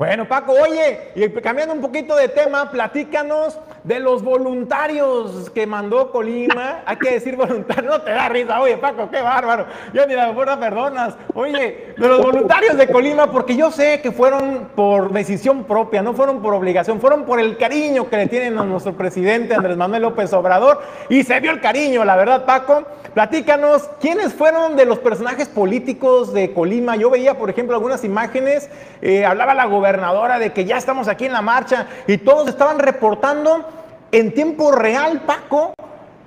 Bueno, 0.02 0.28
Paco, 0.28 0.54
oye, 0.54 1.12
y 1.14 1.30
cambiando 1.30 1.76
un 1.76 1.80
poquito 1.80 2.16
de 2.16 2.28
tema, 2.28 2.72
platícanos 2.72 3.60
de 3.84 4.00
los 4.00 4.24
voluntarios 4.24 5.52
que 5.52 5.68
mandó 5.68 6.12
Colima. 6.12 6.82
Hay 6.88 6.98
que 6.98 7.12
decir 7.12 7.36
voluntarios, 7.36 7.86
no 7.86 8.02
te 8.02 8.10
da 8.10 8.28
risa. 8.28 8.60
Oye, 8.62 8.78
Paco, 8.78 9.12
qué 9.12 9.22
bárbaro. 9.22 9.68
Yo 9.94 10.08
ni 10.08 10.16
la 10.16 10.34
fuerza 10.34 10.60
perdonas. 10.60 11.14
Oye, 11.36 11.94
de 11.96 12.08
los 12.08 12.20
voluntarios 12.20 12.78
de 12.78 12.88
Colima, 12.88 13.32
porque 13.32 13.56
yo 13.56 13.70
sé 13.70 14.02
que 14.02 14.12
fueron 14.12 14.70
por 14.76 15.12
decisión 15.14 15.66
propia, 15.66 16.02
no 16.02 16.14
fueron 16.14 16.42
por 16.42 16.56
obligación, 16.56 17.00
fueron 17.00 17.24
por 17.26 17.40
el 17.40 17.56
cariño 17.58 18.10
que 18.10 18.18
le 18.18 18.26
tienen 18.26 18.58
a 18.58 18.64
nuestro 18.64 18.94
presidente 18.94 19.54
Andrés 19.54 19.78
Manuel 19.78 20.02
López 20.02 20.34
Obrador. 20.34 20.82
Y 21.10 21.22
se 21.22 21.40
vio 21.42 21.52
el 21.52 21.62
cariño, 21.62 22.04
la 22.06 22.16
verdad, 22.16 22.46
Paco. 22.46 22.86
Platícanos, 23.14 23.88
¿quiénes 24.00 24.34
fueron 24.34 24.78
de 24.78 24.86
los 24.86 24.98
personajes 24.98 25.48
políticos 25.48 26.34
de 26.34 26.54
Colima? 26.54 26.96
Yo 26.96 27.12
veía, 27.12 27.38
por 27.38 27.52
ejemplo, 27.52 27.76
algunas 27.76 28.04
imágenes, 28.04 28.70
eh, 29.02 29.26
hablaba 29.26 29.54
la 29.54 29.66
gobernadora 29.66 29.91
de 30.40 30.54
que 30.54 30.66
ya 30.66 30.78
estamos 30.78 31.08
aquí 31.08 31.26
en 31.26 31.34
la 31.34 31.42
marcha 31.42 31.88
y 32.08 32.18
todos 32.18 32.48
estaban 32.48 32.80
reportando 32.80 33.66
en 34.12 34.34
tiempo 34.34 34.72
real, 34.72 35.22
Paco, 35.22 35.74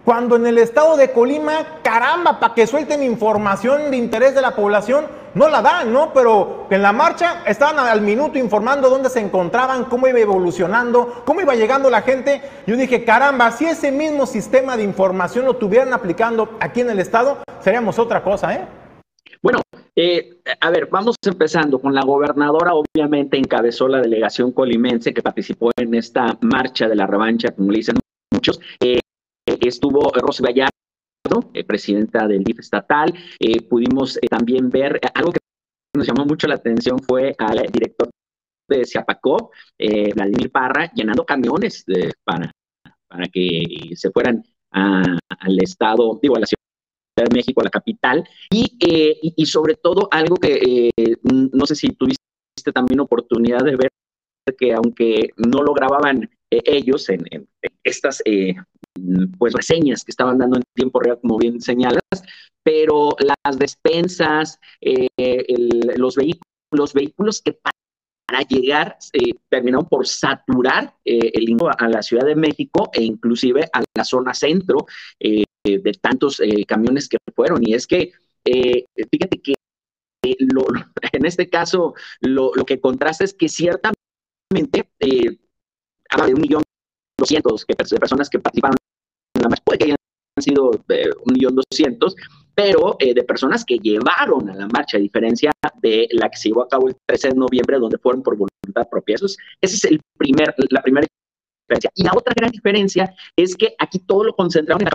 cuando 0.04 0.36
en 0.36 0.46
el 0.46 0.58
estado 0.58 0.96
de 0.96 1.12
Colima, 1.12 1.52
caramba, 1.82 2.38
para 2.38 2.54
que 2.54 2.66
suelten 2.66 3.02
información 3.02 3.90
de 3.90 3.96
interés 3.96 4.34
de 4.34 4.42
la 4.42 4.54
población, 4.54 5.06
no 5.34 5.48
la 5.48 5.62
dan, 5.62 5.92
¿no? 5.92 6.12
Pero 6.12 6.66
en 6.70 6.82
la 6.82 6.92
marcha 6.92 7.42
estaban 7.46 7.78
al 7.78 8.02
minuto 8.02 8.38
informando 8.38 8.90
dónde 8.90 9.08
se 9.08 9.20
encontraban, 9.20 9.84
cómo 9.84 10.06
iba 10.06 10.18
evolucionando, 10.18 11.22
cómo 11.24 11.40
iba 11.40 11.54
llegando 11.54 11.90
la 11.90 12.02
gente. 12.02 12.42
Yo 12.66 12.76
dije, 12.76 13.04
caramba, 13.04 13.50
si 13.50 13.64
ese 13.64 13.90
mismo 13.90 14.26
sistema 14.26 14.76
de 14.76 14.82
información 14.82 15.46
lo 15.46 15.56
tuvieran 15.56 15.92
aplicando 15.92 16.50
aquí 16.60 16.82
en 16.82 16.90
el 16.90 17.00
estado, 17.00 17.38
seríamos 17.60 17.98
otra 17.98 18.22
cosa, 18.22 18.54
¿eh? 18.54 18.66
Bueno, 19.44 19.60
eh, 19.94 20.40
a 20.58 20.70
ver, 20.70 20.88
vamos 20.90 21.16
empezando 21.22 21.78
con 21.78 21.92
la 21.92 22.02
gobernadora, 22.02 22.72
obviamente 22.72 23.36
encabezó 23.36 23.86
la 23.88 24.00
delegación 24.00 24.52
colimense 24.52 25.12
que 25.12 25.20
participó 25.20 25.70
en 25.76 25.92
esta 25.94 26.38
marcha 26.40 26.88
de 26.88 26.96
la 26.96 27.06
revancha, 27.06 27.50
como 27.50 27.70
le 27.70 27.76
dicen 27.76 27.96
muchos. 28.32 28.58
Eh, 28.80 29.00
estuvo 29.60 30.10
Rosy 30.12 30.42
Gallardo, 30.44 31.50
eh, 31.52 31.62
presidenta 31.62 32.26
del 32.26 32.42
DIF 32.42 32.60
estatal. 32.60 33.12
pudimos 33.68 34.18
también 34.30 34.70
ver 34.70 34.98
algo 35.12 35.30
que 35.30 35.40
nos 35.94 36.06
llamó 36.06 36.24
mucho 36.24 36.46
la 36.48 36.54
atención 36.54 36.98
fue 37.00 37.34
al 37.36 37.70
director 37.70 38.08
de 38.66 38.86
Ciapacó, 38.86 39.50
Vladimir 39.78 40.50
Parra, 40.50 40.90
llenando 40.94 41.26
camiones 41.26 41.84
para, 42.24 42.50
para 43.06 43.26
que 43.26 43.94
se 43.94 44.10
fueran 44.10 44.42
al 44.70 45.58
estado, 45.60 46.18
digo, 46.22 46.34
a 46.36 46.40
la 46.40 46.46
ciudad 46.46 46.64
de 47.22 47.34
México, 47.34 47.62
la 47.62 47.70
capital, 47.70 48.28
eh, 48.50 49.18
y, 49.22 49.34
y, 49.36 49.46
sobre 49.46 49.76
todo 49.76 50.08
algo 50.10 50.36
que 50.36 50.90
eh, 50.96 51.16
no 51.24 51.66
sé 51.66 51.74
si 51.74 51.90
tuviste 51.90 52.18
también 52.72 53.00
oportunidad 53.00 53.60
de 53.60 53.76
ver, 53.76 53.90
que 54.58 54.72
aunque 54.72 55.30
no 55.36 55.62
lo 55.62 55.72
grababan 55.72 56.28
eh, 56.50 56.60
ellos 56.64 57.08
en, 57.08 57.24
estas 57.82 58.22
pues 59.38 59.52
reseñas 59.52 60.04
que 60.04 60.10
estaban 60.10 60.38
dando 60.38 60.56
en 60.56 60.62
tiempo 60.74 61.00
real, 61.00 61.18
como 61.20 61.38
bien 61.38 61.60
señalas, 61.60 62.02
pero 62.62 63.10
las 63.18 63.58
despensas, 63.58 64.58
los 65.96 66.16
vehículos, 66.16 66.42
los 66.70 66.92
vehículos 66.94 67.42
que 67.42 67.52
para 67.52 68.46
llegar 68.48 68.96
terminaron 69.50 69.88
por 69.88 70.06
saturar 70.06 70.94
el 71.04 71.56
a 71.78 71.88
la 71.88 72.02
Ciudad 72.02 72.24
de 72.24 72.36
México 72.36 72.90
e 72.92 73.02
inclusive 73.02 73.68
a 73.72 73.82
la 73.96 74.04
zona 74.04 74.32
centro 74.32 74.86
de 75.64 75.92
tantos 76.00 76.40
eh, 76.40 76.64
camiones 76.66 77.08
que 77.08 77.16
fueron. 77.34 77.66
Y 77.66 77.74
es 77.74 77.86
que, 77.86 78.12
eh, 78.44 78.84
fíjate 79.10 79.40
que 79.40 79.54
lo, 80.38 80.64
en 81.12 81.26
este 81.26 81.48
caso 81.48 81.94
lo, 82.20 82.52
que 82.66 82.80
contrasta 82.80 83.24
es 83.24 83.34
que 83.34 83.48
ciertamente 83.48 83.94
eh, 85.00 85.38
habla 86.10 86.26
de 86.26 86.34
un 86.34 86.40
millón 86.40 86.62
doscientos 87.18 87.64
de 87.66 87.96
personas 87.96 88.28
que 88.28 88.38
participaron 88.38 88.76
en 89.36 89.42
la 89.42 89.48
marcha, 89.48 89.62
puede 89.64 89.78
que 89.78 89.84
hayan 89.84 89.96
sido 90.40 90.70
un 90.70 91.32
millón 91.32 91.54
doscientos, 91.54 92.14
pero 92.54 92.96
de 93.00 93.22
personas 93.22 93.64
que 93.64 93.78
llevaron 93.78 94.50
a 94.50 94.54
la 94.54 94.66
marcha, 94.66 94.96
a 94.96 95.00
diferencia 95.00 95.52
de 95.80 96.08
la 96.12 96.28
que 96.28 96.36
se 96.36 96.48
llevó 96.48 96.62
a 96.62 96.68
cabo 96.68 96.88
el 96.88 96.96
13 97.06 97.28
de 97.28 97.34
noviembre, 97.34 97.78
donde 97.78 97.98
fueron 97.98 98.22
por 98.22 98.36
voluntad 98.36 98.88
propia. 98.90 99.14
Eso 99.14 99.26
es, 99.26 99.36
esa 99.60 99.74
es 99.76 99.84
el 99.84 100.00
primer, 100.16 100.54
la 100.70 100.82
primera 100.82 101.06
diferencia. 101.68 101.90
Y 101.94 102.04
la 102.04 102.12
otra 102.14 102.34
gran 102.36 102.50
diferencia 102.50 103.14
es 103.36 103.56
que 103.56 103.74
aquí 103.78 104.00
todo 104.00 104.24
lo 104.24 104.34
concentraron 104.34 104.82
en 104.82 104.86
la 104.86 104.90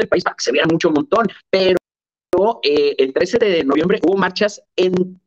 del 0.00 0.08
país 0.08 0.24
para 0.24 0.36
que 0.36 0.44
se 0.44 0.52
vea 0.52 0.64
mucho 0.70 0.90
montón, 0.90 1.26
pero 1.50 1.76
eh, 2.62 2.94
el 2.98 3.12
13 3.12 3.38
de 3.38 3.64
noviembre 3.64 4.00
hubo 4.02 4.16
marchas 4.16 4.62
en, 4.76 5.20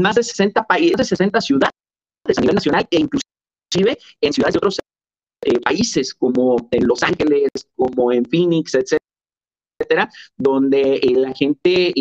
más 0.00 0.16
de 0.16 0.22
60 0.22 0.64
países, 0.64 0.96
de 0.96 1.04
60 1.04 1.40
ciudades 1.40 1.72
a 2.26 2.40
nivel 2.40 2.56
nacional 2.56 2.86
e 2.90 2.98
inclusive 2.98 3.98
en 4.20 4.32
ciudades 4.32 4.54
de 4.54 4.58
otros 4.58 4.80
eh, 5.42 5.60
países 5.60 6.12
como 6.12 6.56
en 6.70 6.86
Los 6.86 7.02
Ángeles, 7.02 7.48
como 7.76 8.12
en 8.12 8.24
Phoenix, 8.24 8.74
etcétera, 8.74 10.10
donde 10.36 10.96
eh, 10.96 11.12
la 11.14 11.32
gente 11.32 11.94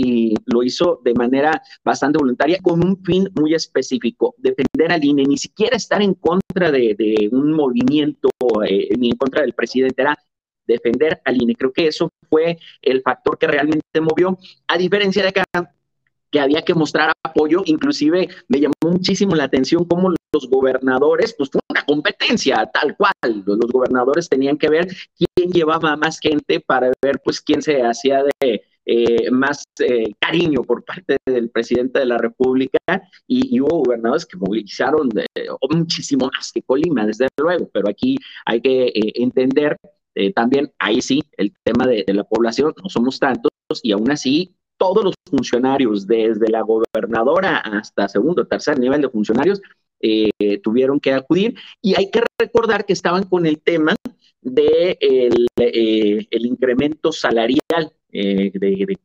lo 0.46 0.64
hizo 0.64 1.00
de 1.04 1.14
manera 1.14 1.62
bastante 1.84 2.18
voluntaria 2.18 2.58
con 2.62 2.84
un 2.84 3.02
fin 3.04 3.30
muy 3.40 3.54
específico, 3.54 4.36
defender 4.38 4.92
al 4.92 5.04
INE, 5.04 5.24
ni 5.24 5.38
siquiera 5.38 5.78
estar 5.78 6.02
en 6.02 6.16
contra 6.16 6.72
de, 6.72 6.96
de 6.98 7.30
un 7.32 7.54
movimiento, 7.54 8.30
ni 8.98 9.12
en 9.12 9.18
contra 9.18 9.42
del 9.44 9.54
presidente, 9.54 10.02
era 10.02 10.18
defender 10.68 11.22
al 11.26 11.42
INE. 11.42 11.56
Creo 11.56 11.72
que 11.72 11.88
eso 11.88 12.10
fue 12.30 12.58
el 12.82 13.02
factor 13.02 13.38
que 13.38 13.48
realmente 13.48 14.02
movió, 14.02 14.38
a 14.68 14.78
diferencia 14.78 15.24
de 15.24 15.30
acá, 15.30 15.44
que 16.32 16.40
había 16.40 16.64
que 16.64 16.74
mostrar 16.74 17.14
apoyo, 17.24 17.62
inclusive 17.66 18.28
me 18.50 18.60
llamó 18.60 18.74
muchísimo 18.82 19.36
la 19.36 19.46
atención 19.46 19.86
cómo 19.86 20.10
los 20.10 20.50
gobernadores, 20.50 21.34
pues 21.38 21.50
fue 21.50 21.62
una 21.70 21.86
competencia 21.86 22.70
tal 22.74 22.96
cual, 22.98 23.14
los, 23.46 23.58
gobernadores 23.72 24.28
tenían 24.28 24.58
que 24.58 24.70
ver 24.70 24.88
quién 25.18 25.52
llevaba 25.52 25.96
más 25.96 26.20
gente 26.20 26.60
para 26.60 26.92
ver 27.02 27.22
pues 27.24 27.40
quién 27.40 27.62
se 27.62 27.82
hacía 27.82 28.22
de 28.42 28.62
eh, 28.88 29.32
más 29.32 29.64
eh, 29.80 30.14
cariño 30.20 30.62
por 30.62 30.84
parte 30.84 31.18
del 31.26 31.50
presidente 31.50 32.00
de 32.00 32.06
la 32.06 32.18
República. 32.18 32.78
Y, 33.28 33.60
hubo 33.60 33.84
gobernadores 33.84 34.26
que 34.26 34.38
movilizaron 34.38 35.10
muchísimo 35.72 36.30
más 36.36 36.52
que 36.52 36.62
Colima, 36.62 37.06
desde 37.06 37.28
luego, 37.38 37.70
pero 37.74 37.90
aquí 37.90 38.18
hay 38.46 38.62
que 38.62 38.88
eh, 38.88 39.14
entender 39.16 39.78
eh, 40.16 40.32
también 40.32 40.72
ahí 40.80 41.02
sí, 41.02 41.22
el 41.38 41.54
tema 41.64 41.86
de, 41.86 42.06
la 42.08 42.24
población, 42.24 42.74
no 42.82 42.90
somos 42.90 43.20
tantos 43.20 43.52
y 43.84 43.92
aún 43.92 44.10
así 44.12 44.56
todos 44.78 45.04
los 45.04 45.14
funcionarios, 45.30 46.08
desde 46.08 46.50
la 46.50 46.62
gobernadora 46.62 47.58
hasta 47.58 48.08
segundo, 48.08 48.46
tercer 48.48 48.80
nivel 48.80 49.02
de 49.02 49.10
funcionarios, 49.10 49.62
eh, 50.02 50.32
tuvieron 50.64 51.00
que 51.00 51.14
acudir. 51.14 51.56
Y 51.82 51.96
hay 51.96 52.10
que 52.12 52.24
recordar 52.40 52.86
que 52.86 52.94
estaban 52.94 53.24
con 53.24 53.46
el 53.46 53.62
tema 53.62 53.96
de 54.42 54.98
el, 55.00 55.48
eh, 55.58 56.28
incremento 56.32 57.12
salarial, 57.12 57.94
de, 58.12 58.98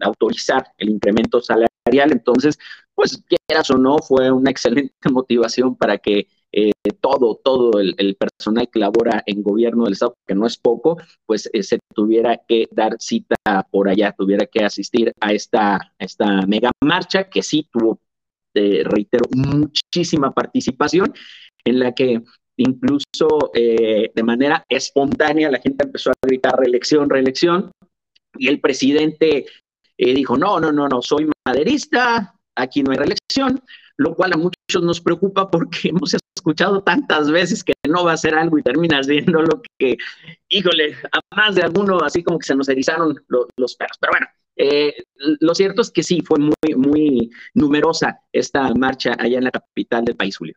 autorizar 0.00 0.66
el 0.78 0.90
incremento 0.90 1.40
salarial. 1.40 2.12
Entonces, 2.12 2.58
pues 2.94 3.22
quieras 3.46 3.70
o 3.70 3.78
no, 3.78 3.98
fue 3.98 4.30
una 4.30 4.50
excelente 4.50 5.10
motivación 5.10 5.76
para 5.76 5.98
que 5.98 6.28
eh, 6.56 6.72
todo, 7.00 7.40
todo 7.42 7.80
el, 7.80 8.16
personal 8.16 8.68
que 8.70 8.78
labora 8.78 9.22
en 9.26 9.42
gobierno 9.42 9.84
del 9.84 9.94
Estado, 9.94 10.14
que 10.26 10.34
no 10.34 10.46
es 10.46 10.56
poco, 10.56 10.98
pues 11.26 11.50
eh, 11.52 11.62
se 11.62 11.78
tuviera 11.94 12.40
que 12.48 12.68
dar 12.70 12.96
cita 12.98 13.36
por 13.70 13.88
allá, 13.88 14.14
tuviera 14.16 14.46
que 14.46 14.64
asistir 14.64 15.12
a 15.20 15.32
esta, 15.32 15.92
esta 15.98 16.46
mega 16.46 16.70
marcha 16.82 17.24
que 17.24 17.42
sí 17.42 17.68
tuvo, 17.72 18.00
reitero, 18.54 19.24
muchísima 19.34 20.32
participación, 20.32 21.12
en 21.64 21.80
la 21.80 21.92
que 21.92 22.22
incluso 22.56 23.50
eh, 23.54 24.12
de 24.14 24.22
manera 24.22 24.64
espontánea 24.68 25.50
la 25.50 25.60
gente 25.60 25.84
empezó 25.84 26.10
a 26.10 26.14
gritar 26.22 26.58
reelección, 26.58 27.10
reelección, 27.10 27.70
y 28.36 28.48
el 28.48 28.60
presidente 28.60 29.46
eh, 29.96 30.14
dijo, 30.14 30.36
no, 30.36 30.60
no, 30.60 30.72
no, 30.72 30.88
no, 30.88 31.02
soy 31.02 31.30
maderista, 31.46 32.34
aquí 32.56 32.82
no 32.82 32.92
hay 32.92 32.98
reelección, 32.98 33.60
lo 33.96 34.14
cual 34.14 34.32
a 34.34 34.36
muchos 34.36 34.82
nos 34.82 35.00
preocupa 35.00 35.50
porque 35.50 35.78
hemos 35.88 36.14
escuchado 36.44 36.82
tantas 36.82 37.30
veces 37.30 37.64
que 37.64 37.72
no 37.88 38.04
va 38.04 38.10
a 38.10 38.14
hacer 38.14 38.34
algo 38.34 38.58
y 38.58 38.62
terminas 38.62 39.06
viendo 39.06 39.40
lo 39.40 39.62
que, 39.78 39.96
híjole, 40.48 40.94
a 41.10 41.20
más 41.34 41.54
de 41.54 41.62
alguno 41.62 41.98
así 42.02 42.22
como 42.22 42.38
que 42.38 42.46
se 42.46 42.54
nos 42.54 42.68
erizaron 42.68 43.16
los 43.28 43.76
perros. 43.76 43.96
Pero 43.98 44.12
bueno, 44.12 44.26
eh, 44.56 44.94
lo 45.40 45.54
cierto 45.54 45.80
es 45.80 45.90
que 45.90 46.02
sí, 46.02 46.20
fue 46.20 46.38
muy, 46.38 46.74
muy 46.76 47.30
numerosa 47.54 48.20
esta 48.30 48.72
marcha 48.74 49.16
allá 49.18 49.38
en 49.38 49.44
la 49.44 49.50
capital 49.50 50.04
del 50.04 50.16
país, 50.16 50.36
Julio. 50.36 50.54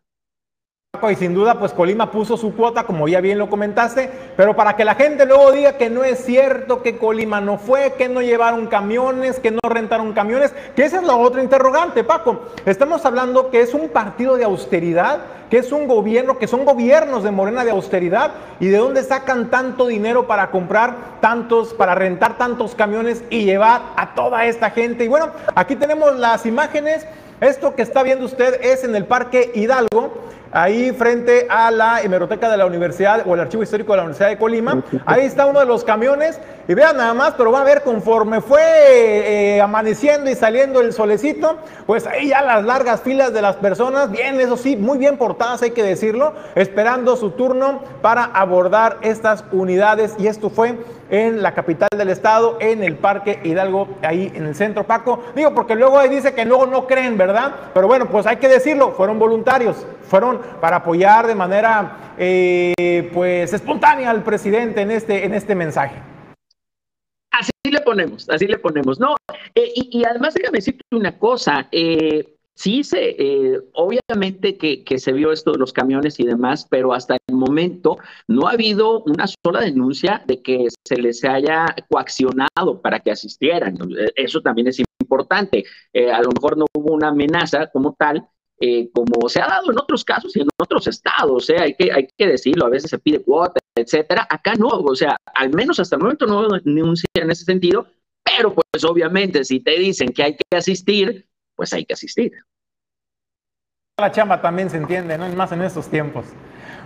Y 1.09 1.15
sin 1.15 1.33
duda, 1.33 1.59
pues 1.59 1.73
Colima 1.73 2.11
puso 2.11 2.37
su 2.37 2.55
cuota, 2.55 2.83
como 2.83 3.07
ya 3.07 3.21
bien 3.21 3.37
lo 3.37 3.49
comentaste, 3.49 4.09
pero 4.35 4.55
para 4.55 4.75
que 4.75 4.83
la 4.83 4.95
gente 4.95 5.25
luego 5.25 5.51
diga 5.51 5.77
que 5.77 5.89
no 5.89 6.03
es 6.03 6.25
cierto, 6.25 6.81
que 6.81 6.97
Colima 6.97 7.39
no 7.39 7.57
fue, 7.57 7.93
que 7.93 8.09
no 8.09 8.21
llevaron 8.21 8.65
camiones, 8.67 9.39
que 9.39 9.51
no 9.51 9.59
rentaron 9.63 10.13
camiones, 10.13 10.53
que 10.75 10.83
esa 10.83 10.97
es 10.97 11.03
la 11.03 11.15
otra 11.15 11.43
interrogante, 11.43 12.03
Paco. 12.03 12.41
Estamos 12.65 13.05
hablando 13.05 13.51
que 13.51 13.61
es 13.61 13.73
un 13.73 13.89
partido 13.89 14.37
de 14.37 14.43
austeridad, 14.43 15.19
que 15.51 15.59
es 15.59 15.71
un 15.71 15.87
gobierno, 15.87 16.39
que 16.39 16.47
son 16.47 16.65
gobiernos 16.65 17.23
de 17.23 17.31
Morena 17.31 17.63
de 17.63 17.71
austeridad, 17.71 18.31
y 18.59 18.67
de 18.67 18.77
dónde 18.77 19.03
sacan 19.03 19.49
tanto 19.49 19.87
dinero 19.87 20.25
para 20.25 20.49
comprar 20.49 21.19
tantos, 21.21 21.73
para 21.75 21.95
rentar 21.95 22.37
tantos 22.37 22.75
camiones 22.75 23.23
y 23.29 23.45
llevar 23.45 23.81
a 23.95 24.15
toda 24.15 24.45
esta 24.45 24.71
gente. 24.71 25.05
Y 25.05 25.07
bueno, 25.07 25.29
aquí 25.55 25.75
tenemos 25.75 26.17
las 26.17 26.45
imágenes. 26.45 27.05
Esto 27.39 27.75
que 27.75 27.83
está 27.83 28.01
viendo 28.01 28.25
usted 28.25 28.59
es 28.63 28.83
en 28.83 28.95
el 28.95 29.05
Parque 29.05 29.51
Hidalgo 29.53 30.11
ahí 30.57 30.91
frente 30.91 31.45
a 31.49 31.69
la 31.69 32.01
hemeroteca 32.01 32.49
de 32.49 32.57
la 32.57 32.65
Universidad 32.65 33.21
o 33.27 33.35
el 33.35 33.41
Archivo 33.41 33.61
Histórico 33.61 33.93
de 33.93 33.97
la 33.97 34.03
Universidad 34.03 34.29
de 34.29 34.37
Colima. 34.39 34.83
Ahí 35.05 35.25
está 35.25 35.45
uno 35.45 35.59
de 35.59 35.67
los 35.67 35.83
camiones. 35.83 36.39
Y 36.67 36.73
vean 36.73 36.97
nada 36.97 37.13
más, 37.13 37.35
pero 37.37 37.51
va 37.51 37.61
a 37.61 37.63
ver 37.63 37.83
conforme 37.83 38.41
fue 38.41 38.61
eh, 38.61 39.61
amaneciendo 39.61 40.29
y 40.29 40.35
saliendo 40.35 40.81
el 40.81 40.91
solecito, 40.91 41.59
pues 41.85 42.05
ahí 42.05 42.29
ya 42.29 42.41
las 42.41 42.65
largas 42.65 42.99
filas 42.99 43.31
de 43.31 43.41
las 43.41 43.55
personas, 43.55 44.11
bien, 44.11 44.37
eso 44.41 44.57
sí, 44.57 44.75
muy 44.75 44.97
bien 44.97 45.17
portadas, 45.17 45.61
hay 45.61 45.71
que 45.71 45.81
decirlo, 45.81 46.33
esperando 46.55 47.15
su 47.15 47.31
turno 47.31 47.79
para 48.01 48.25
abordar 48.25 48.97
estas 49.01 49.45
unidades. 49.53 50.13
Y 50.17 50.27
esto 50.27 50.49
fue 50.49 50.77
en 51.09 51.41
la 51.41 51.53
capital 51.53 51.89
del 51.95 52.09
estado, 52.09 52.57
en 52.59 52.83
el 52.83 52.95
Parque 52.95 53.39
Hidalgo, 53.43 53.97
ahí 54.01 54.31
en 54.33 54.45
el 54.45 54.55
centro, 54.55 54.85
Paco. 54.85 55.23
Digo, 55.35 55.53
porque 55.53 55.75
luego 55.75 55.99
ahí 55.99 56.09
dice 56.09 56.33
que 56.33 56.45
luego 56.45 56.65
no 56.65 56.87
creen, 56.87 57.17
¿verdad? 57.17 57.55
Pero 57.73 57.87
bueno, 57.87 58.07
pues 58.09 58.25
hay 58.25 58.37
que 58.37 58.47
decirlo, 58.47 58.91
fueron 58.91 59.19
voluntarios, 59.19 59.85
fueron 60.03 60.41
para 60.61 60.77
apoyar 60.77 61.27
de 61.27 61.35
manera 61.35 62.13
eh, 62.17 63.09
pues 63.13 63.53
espontánea 63.53 64.09
al 64.09 64.23
presidente 64.23 64.81
en 64.81 64.91
este, 64.91 65.25
en 65.25 65.33
este 65.33 65.55
mensaje. 65.55 65.95
Así 67.31 67.51
le 67.71 67.81
ponemos, 67.81 68.29
así 68.29 68.47
le 68.47 68.57
ponemos. 68.57 68.99
No, 68.99 69.15
eh, 69.53 69.71
y, 69.75 70.03
además 70.03 70.33
déjame 70.33 70.57
decirte 70.57 70.81
una 70.91 71.17
cosa, 71.17 71.67
eh, 71.71 72.36
sí 72.57 72.83
se, 72.83 73.61
obviamente 73.73 74.57
que, 74.57 74.83
que, 74.83 74.97
se 74.97 75.13
vio 75.13 75.31
esto 75.31 75.51
de 75.51 75.59
los 75.59 75.71
camiones 75.71 76.19
y 76.19 76.25
demás, 76.25 76.67
pero 76.69 76.93
hasta 76.93 77.15
el 77.15 77.35
momento 77.35 77.97
no 78.27 78.47
ha 78.47 78.51
habido 78.51 79.03
una 79.03 79.25
sola 79.27 79.61
denuncia 79.61 80.23
de 80.25 80.41
que 80.41 80.67
se 80.85 80.97
les 80.97 81.23
haya 81.23 81.67
coaccionado 81.89 82.81
para 82.81 82.99
que 82.99 83.11
asistieran. 83.11 83.77
Eso 84.15 84.41
también 84.41 84.67
es 84.67 84.81
importante. 85.01 85.63
a 86.11 86.21
lo 86.21 86.29
mejor 86.31 86.57
no 86.57 86.65
hubo 86.73 86.93
una 86.93 87.09
amenaza 87.09 87.67
como 87.67 87.93
tal, 87.93 88.27
eh, 88.59 88.89
como 88.91 89.29
se 89.29 89.39
ha 89.39 89.45
dado 89.45 89.71
en 89.71 89.77
otros 89.77 90.03
casos 90.03 90.35
y 90.35 90.41
en 90.41 90.47
otros 90.59 90.87
estados, 90.87 91.47
¿eh? 91.51 91.57
hay, 91.59 91.75
que, 91.75 91.91
hay 91.91 92.07
que 92.17 92.25
decirlo, 92.25 92.65
a 92.65 92.69
veces 92.69 92.89
se 92.89 92.97
pide 92.97 93.21
cuota, 93.21 93.59
etcétera. 93.75 94.25
Acá 94.27 94.55
no, 94.55 94.67
o 94.69 94.95
sea, 94.95 95.15
al 95.35 95.53
menos 95.53 95.79
hasta 95.79 95.95
el 95.95 96.01
momento 96.01 96.25
no 96.25 96.47
ningún 96.65 96.95
en 97.13 97.29
ese 97.29 97.45
sentido, 97.45 97.85
pero 98.23 98.55
pues 98.55 98.83
obviamente 98.83 99.43
si 99.45 99.59
te 99.59 99.77
dicen 99.77 100.09
que 100.09 100.23
hay 100.23 100.35
que 100.35 100.57
asistir, 100.57 101.27
pues 101.57 101.73
hay 101.73 101.83
que 101.83 101.95
asistir. 101.95 102.31
La 103.99 104.11
chamba 104.11 104.41
también 104.41 104.69
se 104.69 104.77
entiende, 104.77 105.17
¿no? 105.17 105.25
Es 105.25 105.35
más 105.35 105.51
en 105.51 105.63
estos 105.63 105.89
tiempos. 105.89 106.27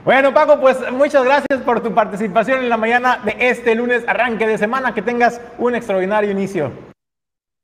Bueno, 0.06 0.34
Paco, 0.34 0.60
pues 0.62 0.78
muchas 0.94 1.26
gracias 1.26 1.62
por 1.66 1.84
tu 1.84 1.94
participación 1.94 2.60
en 2.60 2.70
la 2.70 2.78
mañana 2.78 3.22
de 3.24 3.36
este 3.38 3.76
lunes, 3.76 4.08
arranque 4.08 4.48
de 4.48 4.58
semana. 4.58 4.94
Que 4.94 5.02
tengas 5.02 5.42
un 5.60 5.76
extraordinario 5.76 6.32
inicio. 6.32 6.72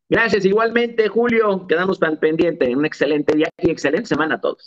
Gracias, 0.09 0.43
igualmente, 0.43 1.07
Julio. 1.07 1.65
Quedamos 1.65 1.97
tan 1.97 2.17
pendientes. 2.17 2.75
Un 2.75 2.85
excelente 2.85 3.37
día 3.37 3.47
y 3.57 3.71
excelente 3.71 4.07
semana 4.07 4.35
a 4.35 4.41
todos. 4.41 4.65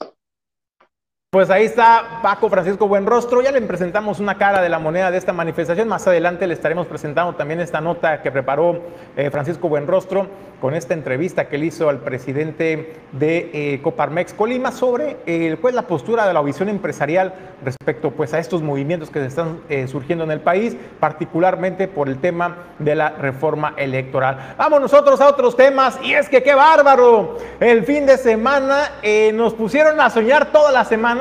Pues 1.33 1.49
ahí 1.49 1.65
está 1.65 2.19
Paco 2.25 2.51
Francisco 2.51 2.89
Buenrostro. 2.89 3.41
Ya 3.41 3.53
le 3.53 3.63
presentamos 3.63 4.19
una 4.19 4.37
cara 4.37 4.61
de 4.61 4.69
la 4.69 4.81
moneda 4.81 5.13
de 5.13 5.19
esta 5.19 5.33
manifestación. 5.33 5.87
Más 5.87 6.05
adelante 6.09 6.45
le 6.49 6.55
estaremos 6.55 6.89
presentando 6.89 7.37
también 7.37 7.61
esta 7.61 7.81
nota 7.81 8.21
que 8.21 8.33
preparó 8.33 8.83
eh, 9.17 9.31
Francisco 9.31 9.69
Buenrostro 9.69 10.27
con 10.61 10.75
esta 10.75 10.95
entrevista 10.95 11.49
que 11.49 11.59
le 11.59 11.67
hizo 11.67 11.89
al 11.89 12.01
presidente 12.01 12.95
de 13.13 13.51
eh, 13.53 13.81
Coparmex 13.83 14.35
Colima 14.35 14.73
sobre 14.73 15.19
eh, 15.27 15.57
pues, 15.61 15.75
la 15.75 15.83
postura 15.83 16.27
de 16.27 16.35
la 16.35 16.43
visión 16.43 16.69
empresarial 16.69 17.33
respecto 17.65 18.11
pues, 18.11 18.35
a 18.35 18.39
estos 18.39 18.63
movimientos 18.63 19.11
que 19.11 19.21
se 19.21 19.27
están 19.27 19.61
eh, 19.69 19.89
surgiendo 19.89 20.25
en 20.25 20.31
el 20.31 20.41
país, 20.41 20.77
particularmente 21.01 21.89
por 21.89 22.09
el 22.09 22.19
tema 22.19 22.57
de 22.79 22.95
la 22.95 23.11
reforma 23.11 23.75
electoral. 23.77 24.55
Vamos 24.59 24.81
nosotros 24.81 25.21
a 25.21 25.29
otros 25.29 25.57
temas 25.57 25.99
y 26.03 26.13
es 26.13 26.29
que 26.29 26.43
qué 26.43 26.55
bárbaro. 26.55 27.39
El 27.59 27.85
fin 27.85 28.07
de 28.07 28.19
semana 28.19 28.91
nos 29.33 29.55
pusieron 29.55 30.01
a 30.01 30.11
soñar 30.11 30.53
toda 30.53 30.71
la 30.73 30.85
semana 30.85 31.20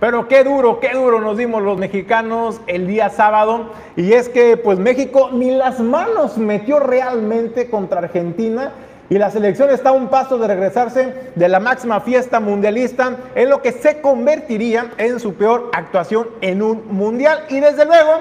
pero 0.00 0.28
qué 0.28 0.44
duro, 0.44 0.80
qué 0.80 0.90
duro 0.90 1.20
nos 1.20 1.38
dimos 1.38 1.62
los 1.62 1.78
mexicanos 1.78 2.60
el 2.66 2.86
día 2.86 3.08
sábado. 3.08 3.70
Y 3.96 4.12
es 4.12 4.28
que 4.28 4.56
pues 4.56 4.78
México 4.78 5.30
ni 5.32 5.50
las 5.50 5.80
manos 5.80 6.36
metió 6.36 6.78
realmente 6.78 7.70
contra 7.70 8.00
Argentina. 8.00 8.72
Y 9.10 9.18
la 9.18 9.30
selección 9.30 9.70
está 9.70 9.90
a 9.90 9.92
un 9.92 10.08
paso 10.08 10.38
de 10.38 10.46
regresarse 10.46 11.32
de 11.34 11.48
la 11.48 11.60
máxima 11.60 12.00
fiesta 12.00 12.40
mundialista 12.40 13.16
en 13.34 13.50
lo 13.50 13.60
que 13.60 13.72
se 13.72 14.00
convertiría 14.00 14.92
en 14.96 15.20
su 15.20 15.34
peor 15.34 15.70
actuación 15.74 16.28
en 16.40 16.62
un 16.62 16.88
mundial. 16.90 17.44
Y 17.50 17.60
desde 17.60 17.84
luego, 17.84 18.12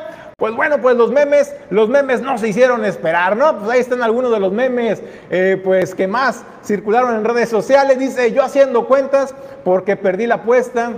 pues 0.44 0.58
bueno, 0.58 0.80
pues 0.80 0.98
los 0.98 1.10
memes, 1.10 1.56
los 1.70 1.88
memes 1.88 2.22
no 2.22 2.38
se 2.38 2.50
hicieron 2.50 2.84
esperar, 2.84 3.38
¿no? 3.38 3.60
Pues 3.60 3.72
ahí 3.72 3.80
están 3.80 4.04
algunos 4.04 4.30
de 4.30 4.42
los 4.42 4.52
memes, 4.52 5.02
eh, 5.30 5.58
pues 5.64 5.96
que 5.96 6.06
más 6.06 6.44
circularon 6.66 7.16
en 7.16 7.24
redes 7.24 7.48
sociales. 7.48 7.98
Dice, 7.98 8.30
yo 8.34 8.44
haciendo 8.44 8.86
cuentas 8.86 9.34
porque 9.64 9.96
perdí 9.96 10.28
la 10.28 10.36
apuesta, 10.36 10.92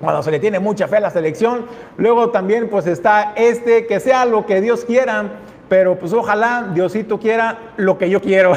cuando 0.00 0.24
se 0.24 0.32
le 0.32 0.40
tiene 0.40 0.58
mucha 0.58 0.88
fe 0.88 0.96
a 0.96 1.00
la 1.02 1.10
selección. 1.10 1.66
Luego 1.98 2.30
también 2.30 2.68
pues 2.68 2.88
está 2.88 3.32
este, 3.36 3.86
que 3.86 4.00
sea 4.00 4.24
lo 4.24 4.44
que 4.44 4.60
Dios 4.60 4.84
quiera, 4.84 5.24
pero 5.68 5.96
pues 5.96 6.12
ojalá 6.12 6.70
Diosito 6.74 7.20
quiera 7.20 7.58
lo 7.76 7.96
que 7.96 8.10
yo 8.10 8.20
quiero. 8.20 8.54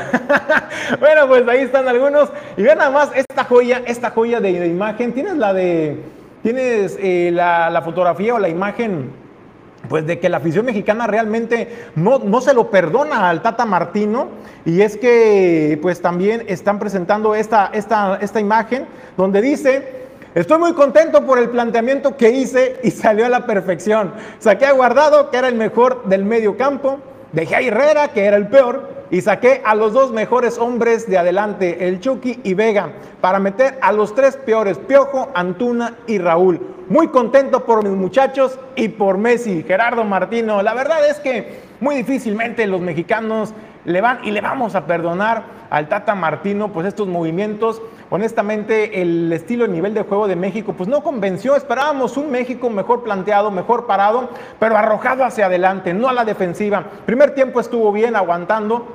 bueno, 1.00 1.28
pues 1.28 1.48
ahí 1.48 1.60
están 1.60 1.88
algunos. 1.88 2.32
Y 2.58 2.64
vean 2.64 2.80
nada 2.80 2.90
más 2.90 3.12
esta 3.14 3.44
joya, 3.44 3.84
esta 3.86 4.10
joya 4.10 4.40
de, 4.40 4.66
imagen. 4.66 5.14
Tienes 5.14 5.38
la 5.38 5.54
de, 5.54 6.02
tienes 6.42 6.98
eh, 7.00 7.30
la, 7.32 7.80
fotografía 7.86 8.34
o 8.34 8.40
la 8.40 8.50
imagen 8.50 9.27
pues 9.90 10.06
de 10.06 10.20
que 10.20 10.30
la 10.30 10.38
afición 10.38 10.66
mexicana 10.66 11.08
realmente 11.08 11.88
no, 11.96 12.20
no, 12.20 12.42
se 12.42 12.54
lo 12.54 12.70
perdona 12.70 13.30
al 13.30 13.42
Tata 13.42 13.66
Martino 13.66 14.30
y 14.66 14.82
es 14.82 14.98
que 14.98 15.80
pues 15.82 16.02
también 16.02 16.44
están 16.48 16.80
presentando 16.80 17.36
esta, 17.36 17.70
esta, 17.74 18.18
esta 18.22 18.40
imagen 18.40 18.86
donde 19.16 19.42
dice 19.42 19.98
Estoy 20.38 20.60
muy 20.60 20.74
contento 20.74 21.26
por 21.26 21.40
el 21.40 21.50
planteamiento 21.50 22.16
que 22.16 22.30
hice 22.30 22.80
y 22.84 22.92
salió 22.92 23.26
a 23.26 23.30
la 23.30 23.48
perfección. 23.48 24.14
Saqué 24.38 24.68
a 24.68 24.72
Guardado, 24.72 25.32
que 25.32 25.38
era 25.38 25.48
el 25.48 25.56
mejor 25.56 26.04
del 26.06 26.26
medio 26.26 26.58
campo, 26.58 27.00
dejé 27.38 27.56
a 27.56 27.62
Herrera, 27.62 28.08
que 28.08 28.26
era 28.26 28.36
el 28.36 28.48
peor, 28.48 29.06
y 29.12 29.22
saqué 29.22 29.62
a 29.64 29.76
los 29.76 29.94
dos 29.94 30.12
mejores 30.12 30.58
hombres 30.58 31.08
de 31.08 31.20
adelante, 31.20 31.88
el 31.88 32.00
Chucky 32.00 32.40
y 32.44 32.56
Vega, 32.56 32.94
para 33.22 33.38
meter 33.38 33.78
a 33.80 33.92
los 33.92 34.16
tres 34.16 34.36
peores, 34.36 34.80
Piojo, 34.80 35.30
Antuna 35.36 35.98
y 36.08 36.18
Raúl. 36.18 36.60
Muy 36.90 37.10
contento 37.10 37.64
por 37.64 37.84
mis 37.84 37.94
muchachos 37.94 38.60
y 38.76 38.88
por 38.88 39.20
Messi, 39.20 39.64
Gerardo 39.68 40.04
Martino. 40.04 40.64
La 40.64 40.74
verdad 40.74 41.08
es 41.08 41.20
que 41.20 41.60
muy 41.80 41.96
difícilmente 41.96 42.66
los 42.66 42.82
mexicanos 42.82 43.54
le 43.86 44.02
van 44.02 44.20
y 44.24 44.32
le 44.32 44.42
vamos 44.42 44.74
a 44.74 44.88
perdonar 44.88 45.44
al 45.70 45.88
Tata 45.90 46.16
Martino 46.16 46.74
pues 46.74 46.88
estos 46.88 47.08
movimientos 47.08 47.84
honestamente 48.10 49.02
el 49.02 49.32
estilo 49.34 49.66
y 49.66 49.70
nivel 49.70 49.94
de 49.94 50.04
juego 50.04 50.28
de 50.28 50.36
México 50.36 50.74
pues 50.74 50.90
no 50.90 51.04
convenció, 51.04 51.56
esperábamos 51.56 52.18
un 52.18 52.32
México 52.32 52.70
mejor 52.70 53.04
planteado, 53.04 53.52
mejor 53.52 53.86
parado, 53.88 54.30
pero 54.60 54.78
arrojado 54.78 55.24
hacia 55.24 55.48
adelante, 55.48 55.94
no 55.94 56.10
a 56.10 56.14
la 56.14 56.26
defensiva. 56.26 56.86
Primer 57.06 57.34
tiempo 57.36 57.60
estuvo 57.60 57.92
bien 57.92 58.16
aguantando, 58.16 58.88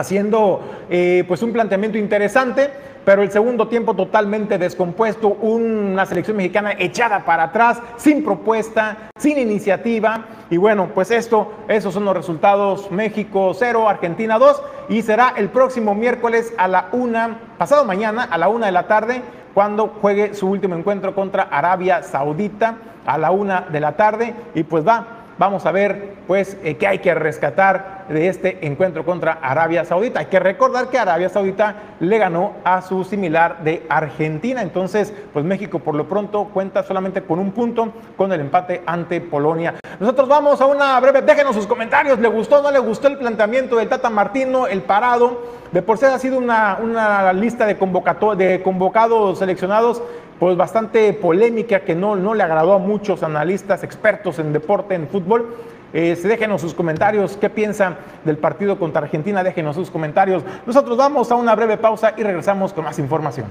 haciendo 0.00 0.60
eh, 0.90 1.24
pues 1.26 1.42
un 1.42 1.52
planteamiento 1.52 1.98
interesante, 1.98 2.70
pero 3.04 3.22
el 3.22 3.30
segundo 3.30 3.68
tiempo 3.68 3.94
totalmente 3.94 4.56
descompuesto, 4.56 5.28
una 5.28 6.06
selección 6.06 6.36
mexicana 6.36 6.74
echada 6.78 7.24
para 7.24 7.44
atrás, 7.44 7.80
sin 7.96 8.24
propuesta, 8.24 9.10
sin 9.18 9.38
iniciativa. 9.38 10.26
Y 10.50 10.56
bueno, 10.56 10.88
pues 10.94 11.10
esto, 11.10 11.52
esos 11.68 11.92
son 11.92 12.04
los 12.04 12.16
resultados. 12.16 12.90
México 12.90 13.52
0, 13.54 13.88
Argentina 13.88 14.38
2 14.38 14.62
y 14.88 15.02
será 15.02 15.34
el 15.36 15.48
próximo 15.48 15.94
miércoles 15.94 16.54
a 16.56 16.68
la 16.68 16.88
una, 16.92 17.38
pasado 17.58 17.84
mañana 17.84 18.24
a 18.24 18.38
la 18.38 18.48
una 18.48 18.66
de 18.66 18.72
la 18.72 18.86
tarde 18.86 19.22
cuando 19.54 19.88
juegue 20.00 20.34
su 20.34 20.48
último 20.48 20.74
encuentro 20.74 21.14
contra 21.14 21.44
Arabia 21.44 22.02
Saudita 22.02 22.76
a 23.06 23.18
la 23.18 23.30
una 23.30 23.62
de 23.70 23.80
la 23.80 23.96
tarde. 23.96 24.34
Y 24.54 24.64
pues 24.64 24.86
va, 24.86 25.23
vamos 25.38 25.66
a 25.66 25.72
ver 25.72 26.14
pues 26.26 26.56
eh, 26.62 26.76
qué 26.76 26.86
hay 26.86 26.98
que 26.98 27.14
rescatar 27.14 28.06
de 28.08 28.28
este 28.28 28.66
encuentro 28.66 29.04
contra 29.04 29.32
Arabia 29.32 29.84
Saudita. 29.84 30.20
Hay 30.20 30.26
que 30.26 30.38
recordar 30.38 30.88
que 30.88 30.98
Arabia 30.98 31.28
Saudita 31.28 31.76
le 32.00 32.18
ganó 32.18 32.52
a 32.64 32.82
su 32.82 33.04
similar 33.04 33.62
de 33.62 33.84
Argentina, 33.88 34.62
entonces 34.62 35.12
pues 35.32 35.44
México 35.44 35.78
por 35.78 35.94
lo 35.94 36.08
pronto 36.08 36.44
cuenta 36.52 36.82
solamente 36.82 37.22
con 37.22 37.38
un 37.38 37.52
punto 37.52 37.92
con 38.16 38.32
el 38.32 38.40
empate 38.40 38.82
ante 38.86 39.20
Polonia. 39.20 39.74
Nosotros 40.00 40.28
vamos 40.28 40.60
a 40.60 40.66
una 40.66 40.98
breve, 41.00 41.22
déjenos 41.22 41.54
sus 41.54 41.66
comentarios, 41.66 42.18
¿le 42.18 42.28
gustó 42.28 42.58
o 42.58 42.62
no 42.62 42.70
le 42.70 42.78
gustó 42.78 43.08
el 43.08 43.18
planteamiento 43.18 43.76
del 43.76 43.88
Tata 43.88 44.10
Martino, 44.10 44.66
el 44.66 44.82
parado? 44.82 45.64
De 45.72 45.82
por 45.82 45.98
sí 45.98 46.04
ha 46.04 46.18
sido 46.18 46.38
una, 46.38 46.78
una 46.80 47.32
lista 47.32 47.66
de, 47.66 47.74
de 47.74 48.62
convocados 48.62 49.38
seleccionados 49.38 50.02
pues 50.38 50.56
bastante 50.56 51.12
polémica 51.12 51.80
que 51.80 51.94
no, 51.94 52.16
no 52.16 52.34
le 52.34 52.42
agradó 52.42 52.74
a 52.74 52.78
muchos 52.78 53.22
analistas 53.22 53.84
expertos 53.84 54.38
en 54.38 54.52
deporte, 54.52 54.94
en 54.94 55.08
fútbol. 55.08 55.56
Eh, 55.92 56.18
déjenos 56.20 56.60
sus 56.60 56.74
comentarios, 56.74 57.36
qué 57.36 57.48
piensan 57.48 57.96
del 58.24 58.36
partido 58.36 58.78
contra 58.78 59.02
Argentina, 59.02 59.44
déjenos 59.44 59.76
sus 59.76 59.90
comentarios. 59.90 60.42
Nosotros 60.66 60.96
vamos 60.96 61.30
a 61.30 61.36
una 61.36 61.54
breve 61.54 61.76
pausa 61.76 62.14
y 62.16 62.22
regresamos 62.22 62.72
con 62.72 62.84
más 62.84 62.98
información. 62.98 63.46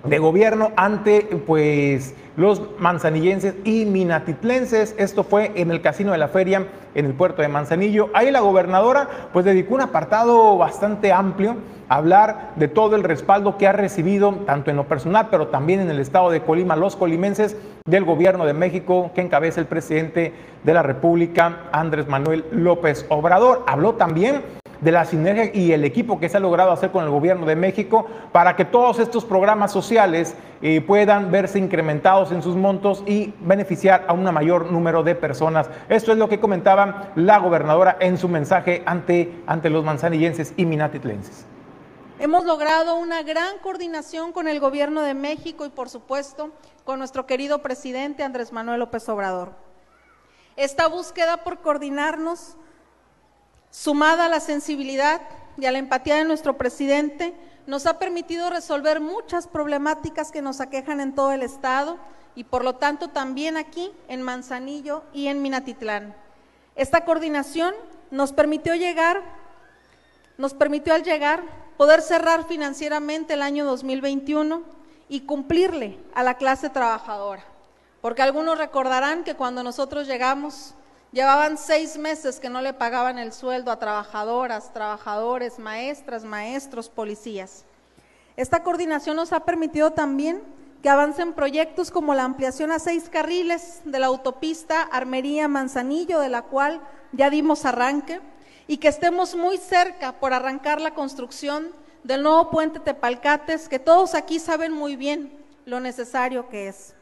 de 0.04 0.18
gobierno 0.18 0.72
ante 0.76 1.22
pues 1.46 2.14
los 2.36 2.62
manzanillenses 2.78 3.54
y 3.64 3.84
minatitlenses. 3.84 4.94
Esto 4.96 5.24
fue 5.24 5.52
en 5.56 5.70
el 5.70 5.80
Casino 5.80 6.12
de 6.12 6.18
la 6.18 6.28
Feria 6.28 6.66
en 6.94 7.06
el 7.06 7.14
puerto 7.14 7.42
de 7.42 7.48
Manzanillo. 7.48 8.10
Ahí 8.14 8.30
la 8.30 8.40
gobernadora 8.40 9.08
pues 9.32 9.44
dedicó 9.44 9.74
un 9.74 9.80
apartado 9.80 10.56
bastante 10.56 11.12
amplio 11.12 11.56
a 11.88 11.96
hablar 11.96 12.52
de 12.56 12.68
todo 12.68 12.96
el 12.96 13.02
respaldo 13.02 13.58
que 13.58 13.66
ha 13.66 13.72
recibido 13.72 14.32
tanto 14.46 14.70
en 14.70 14.76
lo 14.76 14.86
personal 14.86 15.28
pero 15.30 15.48
también 15.48 15.80
en 15.80 15.90
el 15.90 15.98
estado 16.00 16.30
de 16.30 16.42
Colima 16.42 16.76
los 16.76 16.96
colimenses 16.96 17.56
del 17.86 18.04
gobierno 18.04 18.44
de 18.44 18.52
México 18.52 19.10
que 19.14 19.22
encabeza 19.22 19.60
el 19.60 19.66
presidente 19.66 20.32
de 20.62 20.74
la 20.74 20.82
República 20.82 21.62
Andrés 21.72 22.06
Manuel 22.08 22.44
López 22.52 23.06
Obrador. 23.08 23.64
Habló 23.66 23.94
también 23.94 24.42
de 24.80 24.92
la 24.92 25.04
sinergia 25.04 25.50
y 25.52 25.72
el 25.72 25.84
equipo 25.84 26.20
que 26.20 26.28
se 26.28 26.36
ha 26.36 26.40
logrado 26.40 26.72
hacer 26.72 26.90
con 26.90 27.04
el 27.04 27.10
gobierno 27.10 27.46
de 27.46 27.56
México 27.56 28.06
para 28.32 28.56
que 28.56 28.64
todos 28.64 28.98
estos 28.98 29.24
programas 29.24 29.72
sociales 29.72 30.34
eh, 30.62 30.80
puedan 30.80 31.30
verse 31.30 31.58
incrementados 31.58 32.32
en 32.32 32.42
sus 32.42 32.56
montos 32.56 33.02
y 33.06 33.32
beneficiar 33.40 34.04
a 34.08 34.12
un 34.12 34.24
mayor 34.24 34.70
número 34.70 35.02
de 35.02 35.14
personas. 35.14 35.70
Esto 35.88 36.12
es 36.12 36.18
lo 36.18 36.28
que 36.28 36.40
comentaba 36.40 37.12
la 37.14 37.38
gobernadora 37.38 37.96
en 38.00 38.18
su 38.18 38.28
mensaje 38.28 38.82
ante, 38.86 39.42
ante 39.46 39.70
los 39.70 39.84
manzanillenses 39.84 40.54
y 40.56 40.66
minatitlenses. 40.66 41.46
Hemos 42.20 42.44
logrado 42.44 42.96
una 42.96 43.22
gran 43.22 43.58
coordinación 43.58 44.32
con 44.32 44.48
el 44.48 44.58
gobierno 44.58 45.02
de 45.02 45.14
México 45.14 45.64
y 45.64 45.70
por 45.70 45.88
supuesto 45.88 46.50
con 46.84 46.98
nuestro 46.98 47.26
querido 47.26 47.60
presidente 47.60 48.24
Andrés 48.24 48.52
Manuel 48.52 48.80
López 48.80 49.08
Obrador. 49.08 49.52
Esta 50.56 50.88
búsqueda 50.88 51.44
por 51.44 51.60
coordinarnos 51.60 52.56
sumada 53.70 54.26
a 54.26 54.28
la 54.28 54.40
sensibilidad 54.40 55.20
y 55.56 55.66
a 55.66 55.72
la 55.72 55.78
empatía 55.78 56.16
de 56.16 56.24
nuestro 56.24 56.56
presidente, 56.56 57.34
nos 57.66 57.86
ha 57.86 57.98
permitido 57.98 58.48
resolver 58.50 59.00
muchas 59.00 59.46
problemáticas 59.46 60.32
que 60.32 60.42
nos 60.42 60.60
aquejan 60.60 61.00
en 61.00 61.14
todo 61.14 61.32
el 61.32 61.42
estado 61.42 61.98
y 62.34 62.44
por 62.44 62.64
lo 62.64 62.76
tanto 62.76 63.08
también 63.08 63.56
aquí 63.56 63.92
en 64.08 64.22
Manzanillo 64.22 65.02
y 65.12 65.26
en 65.26 65.42
Minatitlán. 65.42 66.14
Esta 66.76 67.04
coordinación 67.04 67.74
nos 68.10 68.32
permitió 68.32 68.74
llegar, 68.74 69.22
nos 70.38 70.54
permitió 70.54 70.94
al 70.94 71.02
llegar 71.02 71.42
poder 71.76 72.00
cerrar 72.02 72.46
financieramente 72.46 73.34
el 73.34 73.42
año 73.42 73.64
2021 73.64 74.62
y 75.08 75.20
cumplirle 75.20 75.98
a 76.14 76.22
la 76.22 76.34
clase 76.34 76.70
trabajadora. 76.70 77.44
Porque 78.00 78.22
algunos 78.22 78.58
recordarán 78.58 79.24
que 79.24 79.34
cuando 79.34 79.62
nosotros 79.62 80.06
llegamos 80.06 80.74
Llevaban 81.10 81.56
seis 81.56 81.96
meses 81.96 82.38
que 82.38 82.50
no 82.50 82.60
le 82.60 82.74
pagaban 82.74 83.18
el 83.18 83.32
sueldo 83.32 83.70
a 83.70 83.78
trabajadoras, 83.78 84.74
trabajadores, 84.74 85.58
maestras, 85.58 86.22
maestros, 86.22 86.90
policías. 86.90 87.64
Esta 88.36 88.62
coordinación 88.62 89.16
nos 89.16 89.32
ha 89.32 89.40
permitido 89.40 89.92
también 89.92 90.42
que 90.82 90.90
avancen 90.90 91.32
proyectos 91.32 91.90
como 91.90 92.14
la 92.14 92.24
ampliación 92.24 92.70
a 92.70 92.78
seis 92.78 93.08
carriles 93.08 93.80
de 93.84 93.98
la 93.98 94.06
autopista 94.06 94.82
Armería-Manzanillo, 94.82 96.20
de 96.20 96.28
la 96.28 96.42
cual 96.42 96.80
ya 97.12 97.30
dimos 97.30 97.64
arranque, 97.64 98.20
y 98.66 98.76
que 98.76 98.88
estemos 98.88 99.34
muy 99.34 99.56
cerca 99.56 100.12
por 100.12 100.34
arrancar 100.34 100.78
la 100.78 100.92
construcción 100.92 101.70
del 102.04 102.22
nuevo 102.22 102.50
puente 102.50 102.80
Tepalcates, 102.80 103.68
que 103.70 103.78
todos 103.78 104.14
aquí 104.14 104.38
saben 104.38 104.72
muy 104.72 104.94
bien 104.94 105.32
lo 105.64 105.80
necesario 105.80 106.50
que 106.50 106.68
es. 106.68 106.94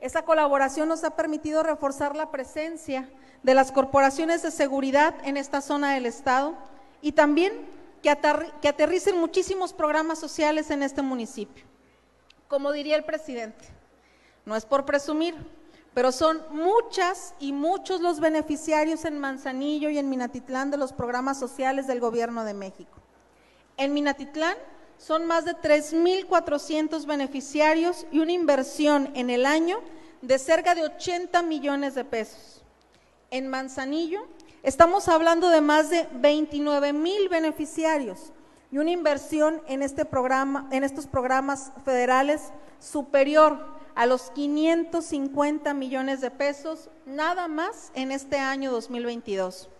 Esa 0.00 0.22
colaboración 0.22 0.88
nos 0.88 1.04
ha 1.04 1.10
permitido 1.10 1.62
reforzar 1.62 2.16
la 2.16 2.30
presencia 2.30 3.08
de 3.42 3.54
las 3.54 3.72
corporaciones 3.72 4.42
de 4.42 4.50
seguridad 4.50 5.14
en 5.24 5.36
esta 5.36 5.60
zona 5.60 5.94
del 5.94 6.06
Estado 6.06 6.54
y 7.00 7.12
también 7.12 7.52
que, 8.02 8.10
aterricen 8.10 9.18
muchísimos 9.18 9.72
programas 9.72 10.18
sociales 10.18 10.70
en 10.70 10.82
este 10.82 11.02
municipio. 11.02 11.64
Como 12.48 12.72
diría 12.72 12.96
el 12.96 13.04
presidente, 13.04 13.64
no 14.44 14.56
es 14.56 14.66
por 14.66 14.84
presumir, 14.84 15.34
pero 15.94 16.10
son 16.10 16.42
muchas 16.50 17.34
y 17.38 17.52
muchos 17.52 18.00
los 18.00 18.20
beneficiarios 18.20 19.04
en 19.04 19.18
Manzanillo 19.18 19.88
y 19.90 19.98
en 19.98 20.08
Minatitlán 20.08 20.70
de 20.70 20.76
los 20.76 20.92
programas 20.92 21.38
sociales 21.38 21.86
del 21.86 22.00
Gobierno 22.00 22.44
de 22.44 22.54
México. 22.54 22.98
En 23.76 23.94
Minatitlán 23.94 24.56
son 24.98 25.26
más 25.26 25.44
de 25.44 25.52
3.400 25.52 27.06
beneficiarios 27.06 28.06
y 28.12 28.20
una 28.20 28.32
inversión 28.32 29.10
en 29.14 29.30
el 29.30 29.46
año 29.46 29.80
de 30.20 30.38
cerca 30.38 30.74
de 30.74 30.84
80 30.84 31.42
millones 31.42 31.94
de 31.94 32.04
pesos. 32.04 32.61
En 33.32 33.48
Manzanillo 33.48 34.26
estamos 34.62 35.08
hablando 35.08 35.48
de 35.48 35.62
más 35.62 35.88
de 35.88 36.06
29 36.12 36.92
mil 36.92 37.30
beneficiarios 37.30 38.30
y 38.70 38.76
una 38.76 38.90
inversión 38.90 39.62
en, 39.68 39.80
este 39.80 40.04
programa, 40.04 40.68
en 40.70 40.84
estos 40.84 41.06
programas 41.06 41.72
federales 41.82 42.52
superior 42.78 43.58
a 43.94 44.04
los 44.04 44.30
550 44.32 45.72
millones 45.72 46.20
de 46.20 46.30
pesos 46.30 46.90
nada 47.06 47.48
más 47.48 47.90
en 47.94 48.12
este 48.12 48.36
año 48.36 48.70
2022. 48.70 49.70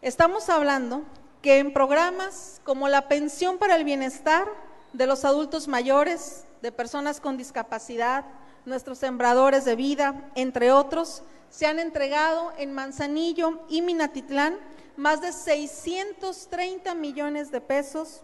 Estamos 0.00 0.48
hablando 0.48 1.02
que 1.42 1.58
en 1.58 1.74
programas 1.74 2.62
como 2.64 2.88
la 2.88 3.06
pensión 3.06 3.58
para 3.58 3.76
el 3.76 3.84
bienestar 3.84 4.48
de 4.94 5.06
los 5.06 5.26
adultos 5.26 5.68
mayores, 5.68 6.46
de 6.62 6.72
personas 6.72 7.20
con 7.20 7.36
discapacidad, 7.36 8.24
nuestros 8.66 8.98
sembradores 8.98 9.64
de 9.64 9.76
vida, 9.76 10.30
entre 10.34 10.72
otros, 10.72 11.22
se 11.48 11.66
han 11.66 11.78
entregado 11.78 12.52
en 12.58 12.74
Manzanillo 12.74 13.64
y 13.68 13.80
Minatitlán 13.80 14.58
más 14.96 15.20
de 15.20 15.32
630 15.32 16.94
millones 16.94 17.50
de 17.50 17.60
pesos 17.60 18.22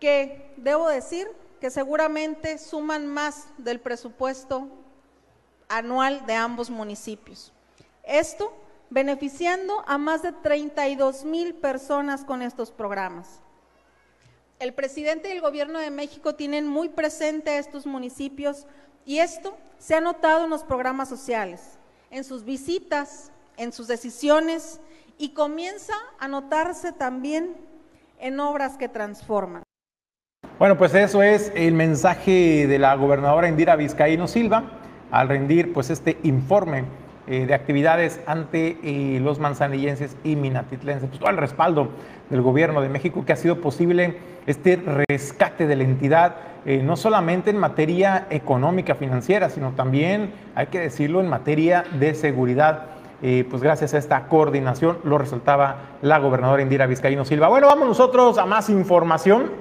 que, 0.00 0.52
debo 0.56 0.88
decir, 0.88 1.28
que 1.60 1.70
seguramente 1.70 2.58
suman 2.58 3.06
más 3.06 3.46
del 3.56 3.80
presupuesto 3.80 4.68
anual 5.68 6.26
de 6.26 6.34
ambos 6.34 6.70
municipios. 6.70 7.52
Esto 8.02 8.52
beneficiando 8.90 9.84
a 9.86 9.96
más 9.96 10.22
de 10.22 10.32
32 10.32 11.24
mil 11.24 11.54
personas 11.54 12.24
con 12.24 12.42
estos 12.42 12.72
programas. 12.72 13.40
El 14.58 14.74
presidente 14.74 15.28
y 15.28 15.32
el 15.32 15.40
gobierno 15.40 15.78
de 15.78 15.90
México 15.90 16.34
tienen 16.34 16.68
muy 16.68 16.88
presente 16.88 17.58
estos 17.58 17.86
municipios 17.86 18.66
y 19.04 19.18
esto 19.18 19.56
se 19.78 19.94
ha 19.94 20.00
notado 20.00 20.44
en 20.44 20.50
los 20.50 20.62
programas 20.62 21.08
sociales, 21.08 21.78
en 22.10 22.24
sus 22.24 22.44
visitas, 22.44 23.32
en 23.56 23.72
sus 23.72 23.88
decisiones 23.88 24.80
y 25.18 25.30
comienza 25.30 25.94
a 26.18 26.28
notarse 26.28 26.92
también 26.92 27.54
en 28.18 28.38
obras 28.40 28.76
que 28.76 28.88
transforman. 28.88 29.62
Bueno, 30.58 30.78
pues 30.78 30.94
eso 30.94 31.22
es 31.22 31.50
el 31.54 31.74
mensaje 31.74 32.66
de 32.66 32.78
la 32.78 32.94
gobernadora 32.94 33.48
Indira 33.48 33.74
Vizcaíno 33.76 34.28
Silva 34.28 34.64
al 35.10 35.28
rendir 35.28 35.72
pues 35.72 35.90
este 35.90 36.18
informe 36.22 36.84
eh, 37.32 37.46
de 37.46 37.54
actividades 37.54 38.20
ante 38.26 38.76
eh, 38.82 39.18
los 39.18 39.38
manzanillenses 39.38 40.18
y 40.22 40.36
minatitlenses, 40.36 41.08
pues 41.08 41.18
todo 41.18 41.30
el 41.30 41.38
respaldo 41.38 41.88
del 42.28 42.42
gobierno 42.42 42.82
de 42.82 42.90
México 42.90 43.24
que 43.24 43.32
ha 43.32 43.36
sido 43.36 43.58
posible 43.58 44.18
este 44.46 44.76
rescate 44.76 45.66
de 45.66 45.74
la 45.74 45.84
entidad, 45.84 46.36
eh, 46.66 46.82
no 46.84 46.94
solamente 46.94 47.48
en 47.48 47.56
materia 47.56 48.26
económica, 48.28 48.96
financiera, 48.96 49.48
sino 49.48 49.70
también, 49.70 50.34
hay 50.54 50.66
que 50.66 50.78
decirlo, 50.80 51.20
en 51.20 51.28
materia 51.30 51.84
de 51.98 52.14
seguridad. 52.14 52.88
pues 53.22 53.62
gracias 53.62 53.94
a 53.94 53.98
esta 53.98 54.26
coordinación 54.26 54.98
lo 55.02 55.16
resaltaba 55.16 55.76
la 56.02 56.18
gobernadora 56.18 56.60
Indira 56.60 56.86
Vizcaíno 56.86 57.24
Silva. 57.24 57.48
Bueno, 57.48 57.66
vamos 57.66 57.88
nosotros 57.88 58.36
a 58.36 58.44
más 58.44 58.68
información. 58.68 59.52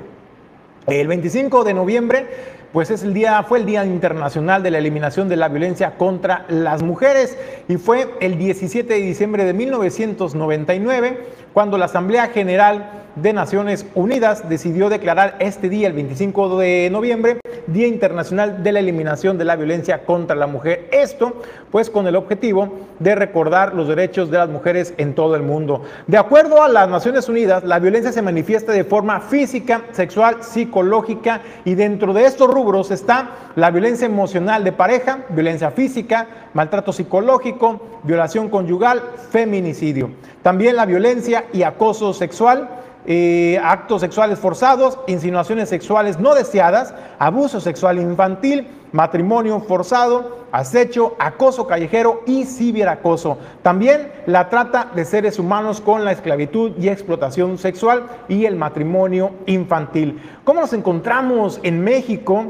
El 0.87 1.07
25 1.07 1.63
de 1.63 1.73
noviembre, 1.73 2.27
pues 2.73 2.89
es 2.89 3.03
el 3.03 3.13
día, 3.13 3.43
fue 3.43 3.59
el 3.59 3.65
Día 3.65 3.85
Internacional 3.85 4.63
de 4.63 4.71
la 4.71 4.77
Eliminación 4.77 5.27
de 5.27 5.35
la 5.35 5.49
Violencia 5.49 5.97
contra 5.97 6.45
las 6.47 6.81
Mujeres 6.83 7.37
y 7.67 7.77
fue 7.77 8.13
el 8.21 8.37
17 8.37 8.93
de 8.93 8.99
diciembre 8.99 9.45
de 9.45 9.53
1999 9.53 11.25
cuando 11.53 11.77
la 11.77 11.85
Asamblea 11.85 12.27
General 12.27 13.00
de 13.15 13.33
Naciones 13.33 13.85
Unidas 13.95 14.47
decidió 14.47 14.89
declarar 14.89 15.35
este 15.39 15.69
día, 15.69 15.87
el 15.87 15.93
25 15.93 16.57
de 16.57 16.89
noviembre, 16.91 17.39
Día 17.67 17.87
Internacional 17.87 18.63
de 18.63 18.71
la 18.71 18.79
Eliminación 18.79 19.37
de 19.37 19.45
la 19.45 19.55
Violencia 19.55 20.03
contra 20.03 20.35
la 20.35 20.47
Mujer. 20.47 20.89
Esto, 20.91 21.41
pues, 21.69 21.89
con 21.89 22.07
el 22.07 22.15
objetivo 22.15 22.79
de 22.99 23.15
recordar 23.15 23.73
los 23.73 23.87
derechos 23.87 24.31
de 24.31 24.37
las 24.37 24.49
mujeres 24.49 24.93
en 24.97 25.13
todo 25.13 25.35
el 25.35 25.43
mundo. 25.43 25.83
De 26.07 26.17
acuerdo 26.17 26.61
a 26.61 26.67
las 26.67 26.89
Naciones 26.89 27.29
Unidas, 27.29 27.63
la 27.63 27.79
violencia 27.79 28.11
se 28.11 28.21
manifiesta 28.21 28.71
de 28.71 28.83
forma 28.83 29.21
física, 29.21 29.83
sexual, 29.91 30.37
psicológica 30.43 31.41
y 31.65 31.75
dentro 31.75 32.13
de 32.13 32.25
estos 32.25 32.49
rubros 32.49 32.91
está 32.91 33.31
la 33.55 33.71
violencia 33.71 34.05
emocional 34.05 34.63
de 34.63 34.71
pareja, 34.71 35.25
violencia 35.29 35.71
física, 35.71 36.27
maltrato 36.53 36.91
psicológico, 36.91 37.81
violación 38.03 38.49
conyugal, 38.49 39.01
feminicidio. 39.29 40.11
También 40.41 40.75
la 40.75 40.85
violencia 40.85 41.45
y 41.53 41.63
acoso 41.63 42.13
sexual 42.13 42.80
eh, 43.05 43.59
actos 43.63 44.01
sexuales 44.01 44.39
forzados, 44.39 44.99
insinuaciones 45.07 45.69
sexuales 45.69 46.19
no 46.19 46.35
deseadas, 46.35 46.93
abuso 47.17 47.59
sexual 47.59 47.97
infantil, 47.99 48.67
matrimonio 48.91 49.59
forzado, 49.61 50.45
acecho, 50.51 51.15
acoso 51.17 51.65
callejero 51.65 52.21
y 52.25 52.45
ciberacoso. 52.45 53.37
También 53.63 54.11
la 54.25 54.49
trata 54.49 54.89
de 54.93 55.05
seres 55.05 55.39
humanos 55.39 55.81
con 55.81 56.05
la 56.05 56.11
esclavitud 56.11 56.73
y 56.77 56.89
explotación 56.89 57.57
sexual 57.57 58.05
y 58.27 58.45
el 58.45 58.55
matrimonio 58.55 59.31
infantil. 59.45 60.21
¿Cómo 60.43 60.61
nos 60.61 60.73
encontramos 60.73 61.59
en 61.63 61.81
México? 61.83 62.45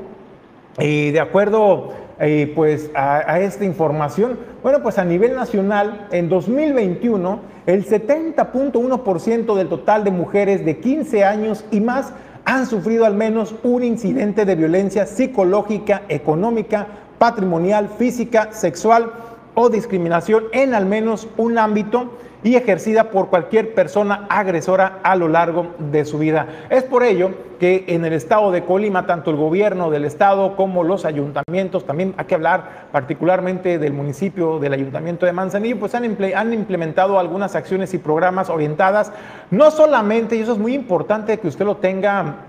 Eh, 0.78 1.12
de 1.12 1.20
acuerdo 1.20 1.94
eh, 2.22 2.52
pues 2.56 2.92
a, 2.94 3.40
esta 3.40 3.66
información? 3.66 4.38
Bueno, 4.62 4.84
pues 4.84 5.00
a 5.00 5.04
nivel 5.04 5.36
nacional, 5.36 6.08
en 6.12 6.30
2021, 6.30 7.40
el 7.66 7.86
70.1% 7.86 9.56
del 9.56 9.68
total 9.68 10.04
de 10.04 10.12
mujeres 10.12 10.64
de 10.64 10.78
15 10.78 11.24
años 11.24 11.66
y 11.72 11.82
más 11.82 12.14
han 12.46 12.68
sufrido 12.68 13.06
al 13.06 13.16
menos 13.16 13.56
un 13.64 13.84
incidente 13.84 14.46
de 14.46 14.56
violencia 14.56 15.08
psicológica, 15.08 16.04
económica, 16.10 16.88
patrimonial, 17.18 17.90
física, 17.98 18.50
sexual 18.52 19.12
o 19.56 19.70
discriminación 19.70 20.44
en 20.54 20.74
al 20.76 20.86
menos 20.86 21.28
un 21.38 21.58
ámbito 21.58 22.12
y 22.44 22.56
ejercida 22.56 23.12
por 23.12 23.30
cualquier 23.30 23.74
persona 23.74 24.26
agresora 24.30 25.00
a 25.04 25.16
lo 25.16 25.28
largo 25.28 25.76
de 25.78 26.06
su 26.06 26.18
vida. 26.18 26.48
Es 26.70 26.84
por 26.84 27.04
ello 27.04 27.32
que 27.60 27.86
en 27.88 28.04
el 28.06 28.14
estado 28.14 28.52
de 28.52 28.64
Colima, 28.64 29.06
tanto 29.06 29.30
el 29.30 29.38
gobierno 29.38 29.92
del 29.92 30.06
estado 30.06 30.56
como 30.56 30.84
los 30.84 31.06
ayuntamientos, 31.06 31.86
también 31.86 32.16
hay 32.18 32.26
que 32.26 32.36
hablar 32.36 32.88
particularmente 32.92 33.78
del 33.78 33.94
municipio, 33.94 34.58
del 34.58 34.74
ayuntamiento 34.74 35.26
de 35.26 35.34
Manzanillo, 35.34 35.80
pues 35.80 35.94
han, 35.94 36.06
implementado 36.54 37.20
algunas 37.20 37.56
acciones 37.56 37.94
y 37.94 38.00
programas 38.00 38.50
orientadas, 38.50 39.12
no 39.52 39.70
solamente, 39.70 40.36
y 40.36 40.40
eso 40.40 40.54
es 40.54 40.58
muy 40.58 40.74
importante 40.74 41.38
que 41.40 41.48
usted 41.48 41.66
lo 41.66 41.78
tenga 41.78 42.48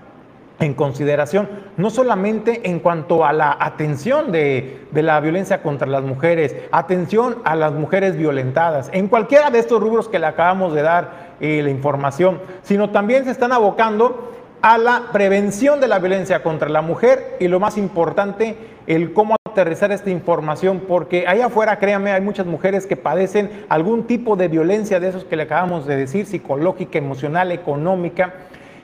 en 0.63 0.73
consideración, 0.73 1.49
no 1.77 1.89
solamente 1.89 2.69
en 2.69 2.79
cuanto 2.79 3.25
a 3.25 3.33
la 3.33 3.55
atención 3.59 4.31
de, 4.31 4.87
la 4.93 5.19
violencia 5.19 5.61
contra 5.61 5.87
las 5.87 6.03
mujeres, 6.03 6.55
atención 6.71 7.37
a 7.43 7.55
las 7.55 7.73
mujeres 7.73 8.15
violentadas, 8.17 8.89
en 8.93 9.07
cualquiera 9.07 9.49
de 9.49 9.59
estos 9.59 9.81
rubros 9.81 10.07
que 10.07 10.19
le 10.19 10.27
acabamos 10.27 10.73
de 10.73 10.81
dar 10.81 11.33
eh, 11.39 11.61
la 11.63 11.69
información, 11.69 12.39
sino 12.61 12.89
también 12.91 13.25
se 13.25 13.31
están 13.31 13.51
abocando 13.51 14.31
a 14.61 14.77
la 14.77 15.09
prevención 15.11 15.81
de 15.81 15.89
la 15.89 15.99
violencia 15.99 16.41
contra 16.41 16.69
la 16.69 16.81
mujer 16.81 17.35
y 17.39 17.49
lo 17.49 17.59
más 17.59 17.77
importante, 17.77 18.55
el 18.87 19.11
cómo 19.11 19.35
aterrizar 19.45 19.91
esta 19.91 20.09
información, 20.09 20.83
porque 20.87 21.27
allá 21.27 21.47
afuera, 21.47 21.77
créanme, 21.79 22.11
hay 22.11 22.21
muchas 22.21 22.45
mujeres 22.45 22.87
que 22.87 22.95
padecen 22.95 23.65
algún 23.67 24.07
tipo 24.07 24.35
de 24.37 24.47
violencia 24.47 24.99
de 24.99 25.09
esos 25.09 25.25
que 25.25 25.35
le 25.35 25.43
acabamos 25.43 25.85
de 25.85 25.97
decir, 25.97 26.25
psicológica, 26.25 26.97
emocional, 26.97 27.51
económica 27.51 28.33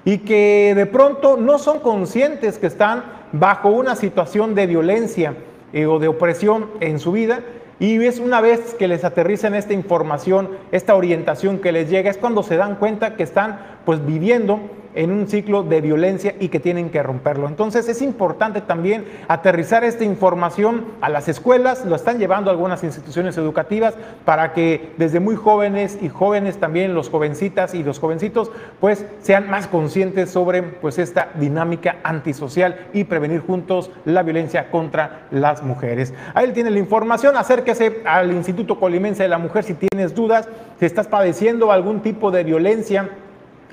y 0.06 0.20
que 0.20 0.74
de 0.76 0.86
pronto 0.86 1.38
no 1.38 1.60
son 1.60 1.80
conscientes 1.80 2.58
que 2.58 2.68
están 2.68 3.04
bajo 3.32 3.70
una 3.70 3.95
situación 3.95 4.56
de 4.56 4.68
violencia 4.68 5.36
eh, 5.74 5.86
o 5.86 6.00
de 6.00 6.08
opresión 6.08 6.70
en 6.80 7.00
su 7.00 7.12
vida. 7.12 7.41
Y 7.80 8.04
es 8.04 8.20
una 8.20 8.41
vez 8.41 8.74
que 8.74 8.88
les 8.88 9.06
aterrizan 9.06 9.56
esta 9.56 9.74
información, 9.74 10.50
esta 10.72 10.95
orientación 10.95 11.60
que 11.60 11.72
les 11.72 11.89
llega, 11.89 12.10
es 12.10 12.18
cuando 12.18 12.43
se 12.43 12.58
dan 12.58 12.76
cuenta 12.76 13.16
que 13.16 13.24
están 13.24 13.60
pues 13.86 14.06
viviendo 14.06 14.60
en 15.00 15.14
un 15.14 15.30
ciclo 15.30 15.64
de 15.64 15.80
violencia 15.80 16.36
y 16.41 16.50
que 16.50 16.60
tienen 16.60 16.89
que 16.89 17.02
romperlo. 17.02 17.47
Entonces 17.47 17.88
es 17.88 18.02
importante 18.02 18.60
también 18.60 19.06
aterrizar 19.30 19.86
esta 19.86 20.04
información 20.04 20.88
a 21.00 21.08
las 21.08 21.30
escuelas, 21.30 21.86
lo 21.86 21.95
están 21.95 22.20
llevando 22.20 22.52
algunas 22.52 22.84
instituciones 22.84 23.38
educativas 23.38 23.93
para 24.26 24.52
que 24.52 24.91
desde 24.97 25.22
muy 25.22 25.38
jóvenes 25.38 25.97
y 26.02 26.10
jóvenes 26.10 26.58
también 26.58 26.93
los 26.93 27.10
jovencitas 27.10 27.74
y 27.76 27.82
los 27.82 27.97
jovencitos 27.97 28.52
pues 28.82 29.06
sean 29.22 29.50
más 29.50 29.68
conscientes 29.68 30.32
sobre 30.32 30.64
pues 30.64 31.00
esta 31.00 31.30
dinámica 31.36 32.00
antisocial 32.04 32.88
y 32.91 33.06
prevenir 33.06 33.39
juntos 33.39 33.91
la 34.04 34.22
violencia 34.22 34.70
contra 34.70 35.28
las 35.32 35.64
mujeres. 35.64 36.14
Ahí 36.34 36.52
tiene 36.52 36.72
la 36.72 36.80
información, 36.80 37.38
acérquese 37.38 38.02
al 38.04 38.34
Instituto 38.34 38.78
Colimense 38.78 39.24
de 39.24 39.30
la 39.30 39.38
Mujer 39.38 39.64
si 39.64 39.76
tienes 39.76 40.14
dudas, 40.14 40.50
si 40.78 40.86
estás 40.86 41.08
padeciendo 41.08 41.72
algún 41.72 42.02
tipo 42.02 42.32
de 42.32 42.43
violencia 42.43 43.10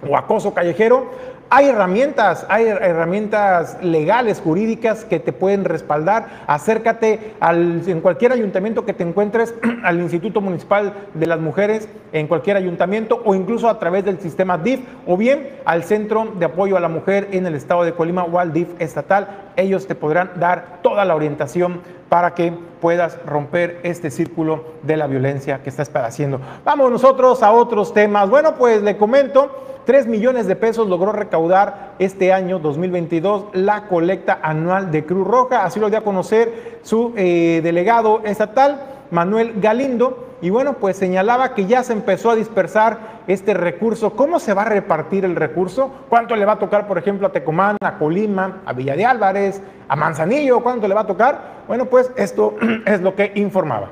o 0.08 0.16
acoso 0.16 0.52
callejero, 0.54 1.10
hay 1.48 1.66
herramientas, 1.68 2.44
hay 2.48 2.64
herramientas 2.64 3.78
legales, 3.80 4.40
jurídicas 4.40 5.04
que 5.04 5.20
te 5.20 5.32
pueden 5.32 5.64
respaldar. 5.64 6.42
Acércate 6.48 7.34
al, 7.38 7.82
en 7.86 8.00
cualquier 8.00 8.32
ayuntamiento 8.32 8.84
que 8.84 8.92
te 8.92 9.04
encuentres, 9.04 9.54
al 9.84 10.00
Instituto 10.00 10.40
Municipal 10.40 10.92
de 11.14 11.26
las 11.26 11.38
Mujeres, 11.38 11.88
en 12.12 12.26
cualquier 12.26 12.56
ayuntamiento 12.56 13.22
o 13.24 13.34
incluso 13.34 13.68
a 13.68 13.78
través 13.78 14.04
del 14.04 14.18
sistema 14.20 14.58
DIF 14.58 14.80
o 15.06 15.16
bien 15.16 15.50
al 15.64 15.84
Centro 15.84 16.32
de 16.36 16.46
Apoyo 16.46 16.76
a 16.76 16.80
la 16.80 16.88
Mujer 16.88 17.28
en 17.30 17.46
el 17.46 17.54
estado 17.54 17.84
de 17.84 17.92
Colima 17.92 18.24
o 18.24 18.40
al 18.40 18.52
DIF 18.52 18.68
estatal. 18.80 19.28
Ellos 19.54 19.86
te 19.86 19.94
podrán 19.94 20.32
dar 20.40 20.80
toda 20.82 21.04
la 21.04 21.14
orientación 21.14 21.80
para 22.08 22.34
que 22.34 22.52
puedas 22.80 23.18
romper 23.26 23.80
este 23.82 24.10
círculo 24.10 24.64
de 24.82 24.96
la 24.96 25.06
violencia 25.06 25.62
que 25.62 25.70
estás 25.70 25.90
padeciendo. 25.90 26.40
Vamos 26.64 26.90
nosotros 26.90 27.42
a 27.42 27.52
otros 27.52 27.92
temas. 27.92 28.28
Bueno, 28.30 28.54
pues 28.54 28.82
le 28.82 28.96
comento, 28.96 29.50
3 29.86 30.06
millones 30.06 30.46
de 30.46 30.56
pesos 30.56 30.88
logró 30.88 31.12
recaudar 31.12 31.94
este 31.98 32.32
año 32.32 32.58
2022 32.58 33.46
la 33.52 33.86
colecta 33.86 34.38
anual 34.42 34.90
de 34.90 35.04
Cruz 35.04 35.26
Roja, 35.26 35.64
así 35.64 35.80
lo 35.80 35.88
dio 35.88 35.98
a 35.98 36.02
conocer 36.02 36.80
su 36.82 37.12
eh, 37.16 37.60
delegado 37.62 38.20
estatal, 38.24 38.80
Manuel 39.10 39.54
Galindo. 39.60 40.25
Y 40.42 40.50
bueno, 40.50 40.76
pues 40.78 40.98
señalaba 40.98 41.54
que 41.54 41.66
ya 41.66 41.82
se 41.82 41.94
empezó 41.94 42.30
a 42.30 42.36
dispersar 42.36 43.22
este 43.26 43.54
recurso. 43.54 44.14
¿Cómo 44.14 44.38
se 44.38 44.52
va 44.52 44.62
a 44.62 44.68
repartir 44.68 45.24
el 45.24 45.34
recurso? 45.34 46.04
¿Cuánto 46.10 46.36
le 46.36 46.44
va 46.44 46.52
a 46.52 46.58
tocar, 46.58 46.86
por 46.86 46.98
ejemplo, 46.98 47.26
a 47.26 47.32
Tecomán, 47.32 47.78
a 47.80 47.96
Colima, 47.98 48.62
a 48.66 48.72
Villa 48.74 48.96
de 48.96 49.06
Álvarez, 49.06 49.62
a 49.88 49.96
Manzanillo? 49.96 50.62
¿Cuánto 50.62 50.86
le 50.86 50.94
va 50.94 51.02
a 51.02 51.06
tocar? 51.06 51.64
Bueno, 51.66 51.86
pues 51.86 52.12
esto 52.16 52.56
es 52.86 53.00
lo 53.00 53.14
que 53.14 53.32
informaba. 53.36 53.90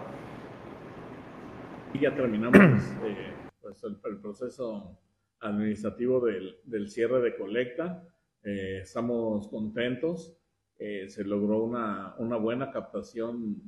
Y 1.95 2.01
ya 2.01 2.15
terminamos 2.15 2.59
eh, 3.05 3.33
pues 3.63 3.83
el, 3.85 3.97
proceso 4.21 4.99
administrativo 5.41 6.21
del, 6.21 6.91
cierre 6.91 7.23
de 7.23 7.37
colecta. 7.37 8.03
Eh, 8.43 8.81
estamos 8.83 9.49
contentos. 9.49 10.37
Eh, 10.79 11.09
se 11.09 11.25
logró 11.25 11.63
una, 11.63 12.37
buena 12.37 12.71
captación 12.71 13.63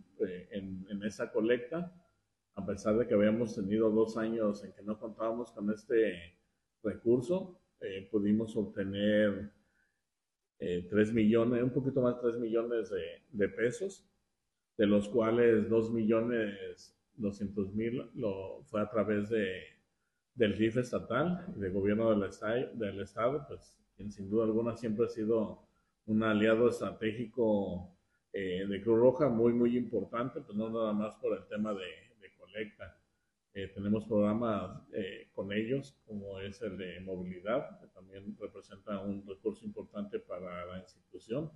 en, 0.50 0.84
en 0.90 1.02
esa 1.04 1.30
colecta 1.30 1.90
a 2.56 2.64
pesar 2.64 2.96
de 2.96 3.06
que 3.06 3.14
habíamos 3.14 3.54
tenido 3.54 3.90
dos 3.90 4.16
años 4.16 4.64
en 4.64 4.72
que 4.72 4.82
no 4.82 4.98
contábamos 4.98 5.52
con 5.52 5.70
este 5.70 6.38
recurso, 6.82 7.60
eh, 7.80 8.08
pudimos 8.10 8.56
obtener 8.56 9.52
eh, 10.58 10.86
3 10.88 11.12
millones, 11.12 11.62
un 11.62 11.70
poquito 11.70 12.00
más 12.00 12.16
de 12.16 12.22
3 12.22 12.40
millones 12.40 12.90
de, 13.30 13.48
pesos, 13.50 14.08
de 14.78 14.86
los 14.86 15.08
cuales 15.08 15.68
2 15.68 15.92
millones 15.92 16.94
200 17.16 17.74
mil 17.74 18.10
lo, 18.14 18.62
fue 18.64 18.80
a 18.80 18.88
través 18.88 19.28
de, 19.28 19.60
del 20.34 20.54
RIF 20.54 20.78
estatal 20.78 21.46
y 21.56 21.60
del 21.60 21.72
gobierno 21.72 22.10
del, 22.10 22.28
estado, 22.28 22.72
del 22.74 23.00
Estado, 23.00 23.44
pues 23.48 23.78
quien 23.96 24.10
sin 24.10 24.30
duda 24.30 24.44
alguna 24.44 24.76
siempre 24.76 25.04
ha 25.04 25.08
sido 25.08 25.62
un 26.06 26.22
aliado 26.22 26.70
estratégico 26.70 27.90
eh, 28.32 28.66
de 28.66 28.82
Cruz 28.82 28.98
Roja 28.98 29.28
muy, 29.28 29.52
muy 29.52 29.76
importante, 29.76 30.40
pues 30.40 30.56
no 30.56 30.70
nada 30.70 30.92
más 30.92 31.16
por 31.16 31.36
el 31.36 31.46
tema 31.46 31.74
de 31.74 32.05
eh, 33.54 33.68
tenemos 33.74 34.04
programas 34.04 34.82
eh, 34.92 35.30
con 35.32 35.52
ellos, 35.52 35.96
como 36.06 36.38
es 36.40 36.60
el 36.62 36.76
de 36.76 37.00
movilidad, 37.00 37.80
que 37.80 37.86
también 37.88 38.36
representa 38.38 39.00
un 39.00 39.26
recurso 39.26 39.64
importante 39.64 40.18
para 40.18 40.66
la 40.66 40.78
institución 40.78 41.50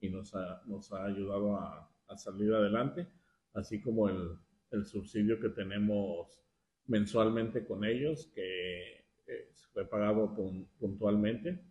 y 0.00 0.10
nos 0.10 0.34
ha, 0.34 0.62
nos 0.66 0.92
ha 0.92 1.06
ayudado 1.06 1.56
a, 1.56 1.90
salir 2.16 2.52
adelante, 2.54 3.06
así 3.52 3.82
como 3.82 4.08
el, 4.08 4.38
el, 4.70 4.86
subsidio 4.86 5.38
que 5.38 5.50
tenemos 5.50 6.40
mensualmente 6.86 7.66
con 7.66 7.84
ellos, 7.84 8.30
que 8.34 9.04
eh, 9.26 9.52
fue 9.72 9.84
pagado 9.86 10.34
puntualmente, 10.78 11.62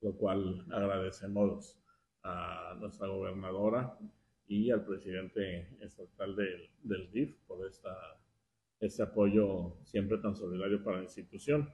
lo 0.00 0.16
cual 0.16 0.64
agradecemos 0.70 1.78
a 2.22 2.76
nuestra 2.80 3.08
gobernadora 3.08 3.98
y 4.48 4.70
al 4.70 4.84
presidente 4.84 5.68
estatal 5.80 6.36
del, 6.36 6.70
del 6.82 7.10
DIF 7.10 7.36
por 7.46 7.66
esta, 7.66 7.94
este 8.80 9.02
apoyo 9.02 9.76
siempre 9.84 10.18
tan 10.18 10.36
solidario 10.36 10.82
para 10.82 10.98
la 10.98 11.04
institución. 11.04 11.68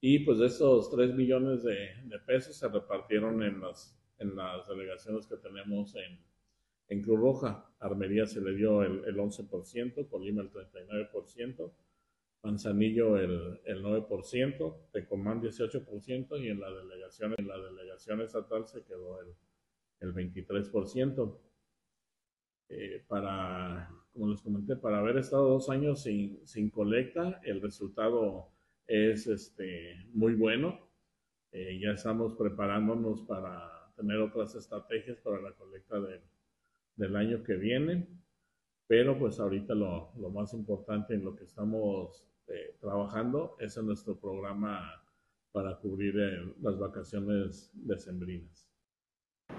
Y 0.00 0.18
pues 0.20 0.38
de 0.38 0.46
esos 0.46 0.90
3 0.90 1.14
millones 1.14 1.62
de, 1.62 1.88
pesos 2.26 2.56
se 2.56 2.68
repartieron 2.68 3.42
en 3.42 3.60
las, 3.60 3.98
en 4.18 4.36
las 4.36 4.68
delegaciones 4.68 5.26
que 5.26 5.36
tenemos 5.36 5.94
en, 5.94 6.20
en 6.88 7.02
Cruz 7.02 7.18
Roja. 7.18 7.74
Armería 7.78 8.26
se 8.26 8.40
le 8.42 8.54
dio 8.54 8.82
el, 8.82 9.04
el 9.06 9.16
11%, 9.16 10.08
Colima 10.08 10.42
el 10.42 10.50
39%, 10.50 11.72
Manzanillo 12.42 13.16
el, 13.16 13.60
el 13.64 13.82
9%, 13.82 14.76
Tecomán 14.92 15.40
18% 15.40 16.42
y 16.42 16.48
en 16.48 16.60
la 16.60 16.70
delegación, 16.70 17.34
en 17.38 17.48
la 17.48 17.56
delegación 17.58 18.20
estatal 18.20 18.66
se 18.66 18.84
quedó 18.84 19.22
el, 19.22 19.28
el 20.00 20.14
23%. 20.14 21.38
Eh, 22.68 23.04
para, 23.06 23.90
como 24.12 24.28
les 24.28 24.40
comenté, 24.40 24.76
para 24.76 24.98
haber 24.98 25.18
estado 25.18 25.48
dos 25.48 25.68
años 25.70 26.02
sin, 26.02 26.46
sin 26.46 26.70
colecta, 26.70 27.40
el 27.44 27.60
resultado 27.60 28.48
es 28.86 29.26
este, 29.26 30.06
muy 30.12 30.34
bueno. 30.34 30.80
Eh, 31.52 31.78
ya 31.80 31.90
estamos 31.92 32.34
preparándonos 32.34 33.22
para 33.22 33.92
tener 33.96 34.18
otras 34.18 34.54
estrategias 34.54 35.18
para 35.20 35.40
la 35.40 35.52
colecta 35.52 35.96
del 36.96 37.16
año 37.16 37.42
que 37.44 37.54
viene, 37.54 38.08
pero 38.86 39.18
pues 39.18 39.38
ahorita 39.38 39.74
lo, 39.74 40.12
lo 40.16 40.30
más 40.30 40.52
importante 40.52 41.14
en 41.14 41.24
lo 41.24 41.36
que 41.36 41.44
estamos 41.44 42.26
eh, 42.48 42.76
trabajando 42.80 43.56
es 43.60 43.76
en 43.76 43.86
nuestro 43.86 44.18
programa 44.18 45.02
para 45.52 45.78
cubrir 45.78 46.14
las 46.60 46.76
vacaciones 46.78 47.70
decembrinas. 47.72 48.73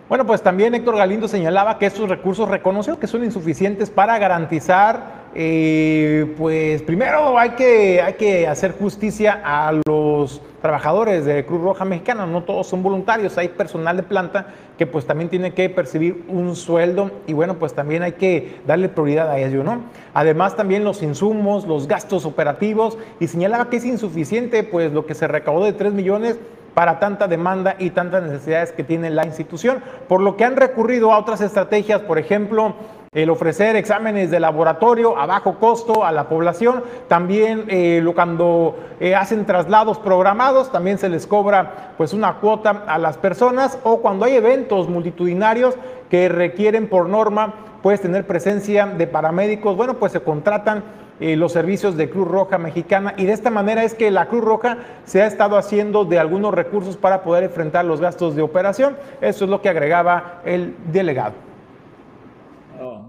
Bueno, 0.08 0.24
pues 0.28 0.44
también 0.44 0.76
Héctor 0.76 0.98
Galindo 0.98 1.28
señalaba 1.28 1.80
que 1.80 1.88
estos 1.88 2.08
recursos 2.08 2.48
reconoció 2.48 3.00
que 3.00 3.08
son 3.08 3.24
insuficientes 3.24 3.90
para 3.90 4.20
garantizar, 4.20 5.26
eh, 5.34 6.32
pues 6.38 6.84
primero 6.84 7.40
hay 7.40 7.52
que, 7.52 8.04
hay 8.04 8.14
que 8.14 8.48
hacer 8.48 8.74
justicia 8.74 9.42
a 9.44 9.74
los 9.88 10.44
trabajadores 10.62 11.26
de 11.26 11.44
Cruz 11.48 11.60
Roja 11.60 11.86
Mexicana, 11.86 12.28
no 12.28 12.44
todos 12.44 12.68
son 12.68 12.84
voluntarios, 12.84 13.36
hay 13.40 13.50
personal 13.50 13.98
de 13.98 14.04
planta 14.04 14.54
que 14.78 14.86
pues 14.86 15.08
también 15.08 15.32
tiene 15.32 15.56
que 15.56 15.72
percibir 15.72 16.24
un 16.28 16.56
sueldo 16.56 17.10
y 17.26 17.34
bueno, 17.34 17.56
pues 17.56 17.74
también 17.74 18.04
hay 18.04 18.12
que 18.12 18.60
darle 18.68 18.90
prioridad 18.90 19.32
a 19.32 19.40
ello, 19.40 19.64
¿no? 19.64 19.86
Además 20.14 20.56
también 20.56 20.84
los 20.84 21.02
insumos, 21.02 21.66
los 21.66 21.88
gastos 21.88 22.26
operativos 22.26 22.96
y 23.20 23.26
señalaba 23.26 23.72
que 23.72 23.78
es 23.78 23.86
insuficiente 23.86 24.62
pues 24.62 24.94
lo 24.94 25.08
que 25.08 25.16
se 25.16 25.28
recaudó 25.28 25.66
de 25.66 25.74
3 25.74 25.94
millones 25.94 26.38
para 26.76 27.00
tanta 27.00 27.28
demanda 27.28 27.76
y 27.80 27.90
tantas 27.90 28.22
necesidades 28.22 28.72
que 28.74 28.84
tiene 28.84 29.10
la 29.10 29.26
institución, 29.26 29.82
por 30.08 30.22
lo 30.22 30.38
que 30.38 30.44
han 30.44 30.58
recurrido 30.58 31.12
a 31.12 31.18
otras 31.18 31.42
estrategias, 31.42 32.02
por 32.02 32.20
ejemplo, 32.20 32.76
el 33.14 33.30
ofrecer 33.30 33.78
exámenes 33.78 34.30
de 34.30 34.42
laboratorio 34.42 35.18
a 35.18 35.26
bajo 35.26 35.58
costo 35.58 36.04
a 36.04 36.12
la 36.12 36.28
población, 36.28 36.84
también 37.08 37.64
eh, 37.70 38.06
cuando 38.14 38.78
eh, 39.00 39.16
hacen 39.16 39.46
traslados 39.46 39.98
programados, 40.00 40.70
también 40.70 40.98
se 40.98 41.08
les 41.08 41.26
cobra 41.26 41.94
pues 41.98 42.14
una 42.14 42.36
cuota 42.36 42.84
a 42.86 42.98
las 42.98 43.18
personas, 43.18 43.80
o 43.84 44.02
cuando 44.02 44.26
hay 44.26 44.36
eventos 44.36 44.90
multitudinarios 44.90 45.76
que 46.10 46.28
requieren 46.28 46.90
por 46.90 47.08
norma 47.08 47.54
pues 47.82 48.02
tener 48.02 48.28
presencia 48.28 48.86
de 48.86 49.08
paramédicos, 49.08 49.78
bueno, 49.78 49.94
pues 49.94 50.12
se 50.12 50.20
contratan 50.20 50.84
eh, 51.20 51.36
los 51.36 51.54
servicios 51.54 51.96
de 51.98 52.10
Cruz 52.10 52.28
Roja 52.28 52.58
Mexicana 52.58 53.16
y 53.18 53.26
de 53.26 53.34
esta 53.34 53.50
manera 53.50 53.84
es 53.84 53.94
que 53.94 54.12
la 54.12 54.28
Cruz 54.28 54.44
Roja 54.44 54.78
se 55.06 55.22
ha 55.22 55.28
estado 55.28 55.58
haciendo 55.58 56.06
de 56.06 56.20
algunos 56.20 56.54
recursos 56.54 56.98
para 56.98 57.24
poder 57.24 57.44
enfrentar 57.46 57.86
los 57.86 58.02
gastos 58.02 58.36
de 58.36 58.42
operación. 58.42 58.98
Eso 59.22 59.46
es 59.46 59.52
lo 59.52 59.62
que 59.62 59.70
agregaba 59.70 60.42
el 60.46 60.76
delegado. 60.92 61.34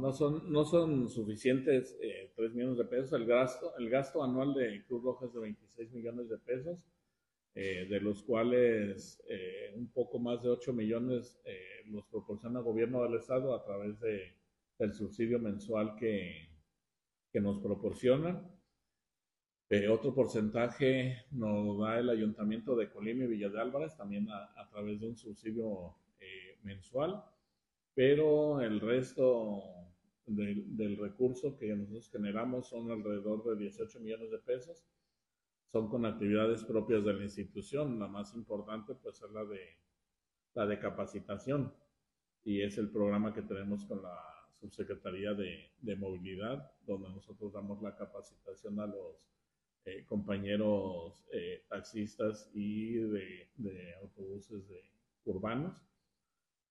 No, 0.00 0.12
son, 0.12 0.52
no 0.52 0.64
son 0.64 1.08
suficientes 1.08 1.98
eh, 2.00 2.30
3 2.36 2.54
millones 2.54 2.78
de 2.78 2.84
pesos. 2.84 3.12
El 3.12 3.26
gasto, 3.26 3.72
el 3.76 3.90
gasto 3.90 4.22
anual 4.22 4.54
de 4.54 4.84
Cruz 4.86 5.02
Roja 5.02 5.26
es 5.26 5.34
de 5.34 5.40
26 5.40 5.92
millones 5.94 6.28
de 6.28 6.38
pesos, 6.38 6.78
eh, 7.56 7.86
de 7.88 8.00
los 8.00 8.22
cuales 8.22 9.20
eh, 9.28 9.72
un 9.74 9.88
poco 9.88 10.20
más 10.20 10.44
de 10.44 10.50
8 10.50 10.72
millones 10.72 11.40
eh, 11.44 11.82
los 11.86 12.06
proporciona 12.06 12.60
el 12.60 12.64
gobierno 12.64 13.02
del 13.02 13.14
Estado 13.14 13.52
a 13.52 13.64
través 13.64 13.98
de, 13.98 14.32
del 14.78 14.92
subsidio 14.92 15.40
mensual 15.40 15.96
que, 15.96 16.50
que 17.36 17.42
nos 17.42 17.58
proporcionan. 17.58 18.50
Eh, 19.68 19.88
otro 19.88 20.14
porcentaje 20.14 21.26
nos 21.32 21.78
da 21.78 21.98
el 21.98 22.08
Ayuntamiento 22.08 22.74
de 22.74 22.88
Colima 22.88 23.24
y 23.24 23.26
Villa 23.26 23.50
de 23.50 23.60
Álvarez, 23.60 23.94
también 23.94 24.26
a, 24.30 24.66
través 24.70 25.00
de 25.00 25.08
un 25.08 25.18
subsidio 25.18 25.96
eh, 26.18 26.58
mensual, 26.62 27.22
pero 27.94 28.62
el 28.62 28.80
resto 28.80 29.64
del, 30.24 30.96
recurso 30.96 31.58
que 31.58 31.76
nosotros 31.76 32.08
generamos 32.10 32.68
son 32.70 32.90
alrededor 32.90 33.44
de 33.44 33.64
18 33.64 34.00
millones 34.00 34.30
de 34.30 34.38
pesos. 34.38 34.86
Son 35.66 35.90
con 35.90 36.06
actividades 36.06 36.64
propias 36.64 37.04
de 37.04 37.12
la 37.12 37.22
institución. 37.22 37.98
La 37.98 38.08
más 38.08 38.34
importante 38.34 38.94
pues 38.94 39.20
es 39.20 39.30
la 39.30 39.44
de, 39.44 39.60
la 40.54 40.64
de 40.64 40.78
capacitación 40.78 41.74
y 42.44 42.62
es 42.62 42.78
el 42.78 42.88
programa 42.88 43.34
que 43.34 43.42
tenemos 43.42 43.84
con 43.84 44.00
la 44.00 44.35
Subsecretaría 44.60 45.34
de, 45.34 45.70
de 45.80 45.96
Movilidad, 45.96 46.72
donde 46.86 47.08
nosotros 47.10 47.52
damos 47.52 47.82
la 47.82 47.96
capacitación 47.96 48.80
a 48.80 48.86
los 48.86 49.26
eh, 49.86 50.04
compañeros 50.04 51.24
eh, 51.32 51.64
taxistas 51.68 52.50
y 52.52 52.94
de, 52.94 53.94
autobuses 54.02 54.64
urbanos, 55.24 55.76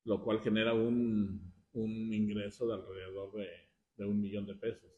lo 0.03 0.21
cual 0.21 0.41
genera 0.41 0.73
un, 0.73 1.53
un 1.73 2.13
ingreso 2.13 2.67
de 2.67 2.73
alrededor 2.73 3.31
de, 3.31 3.47
de, 3.95 4.05
un 4.05 4.19
millón 4.19 4.45
de 4.45 4.55
pesos. 4.55 4.91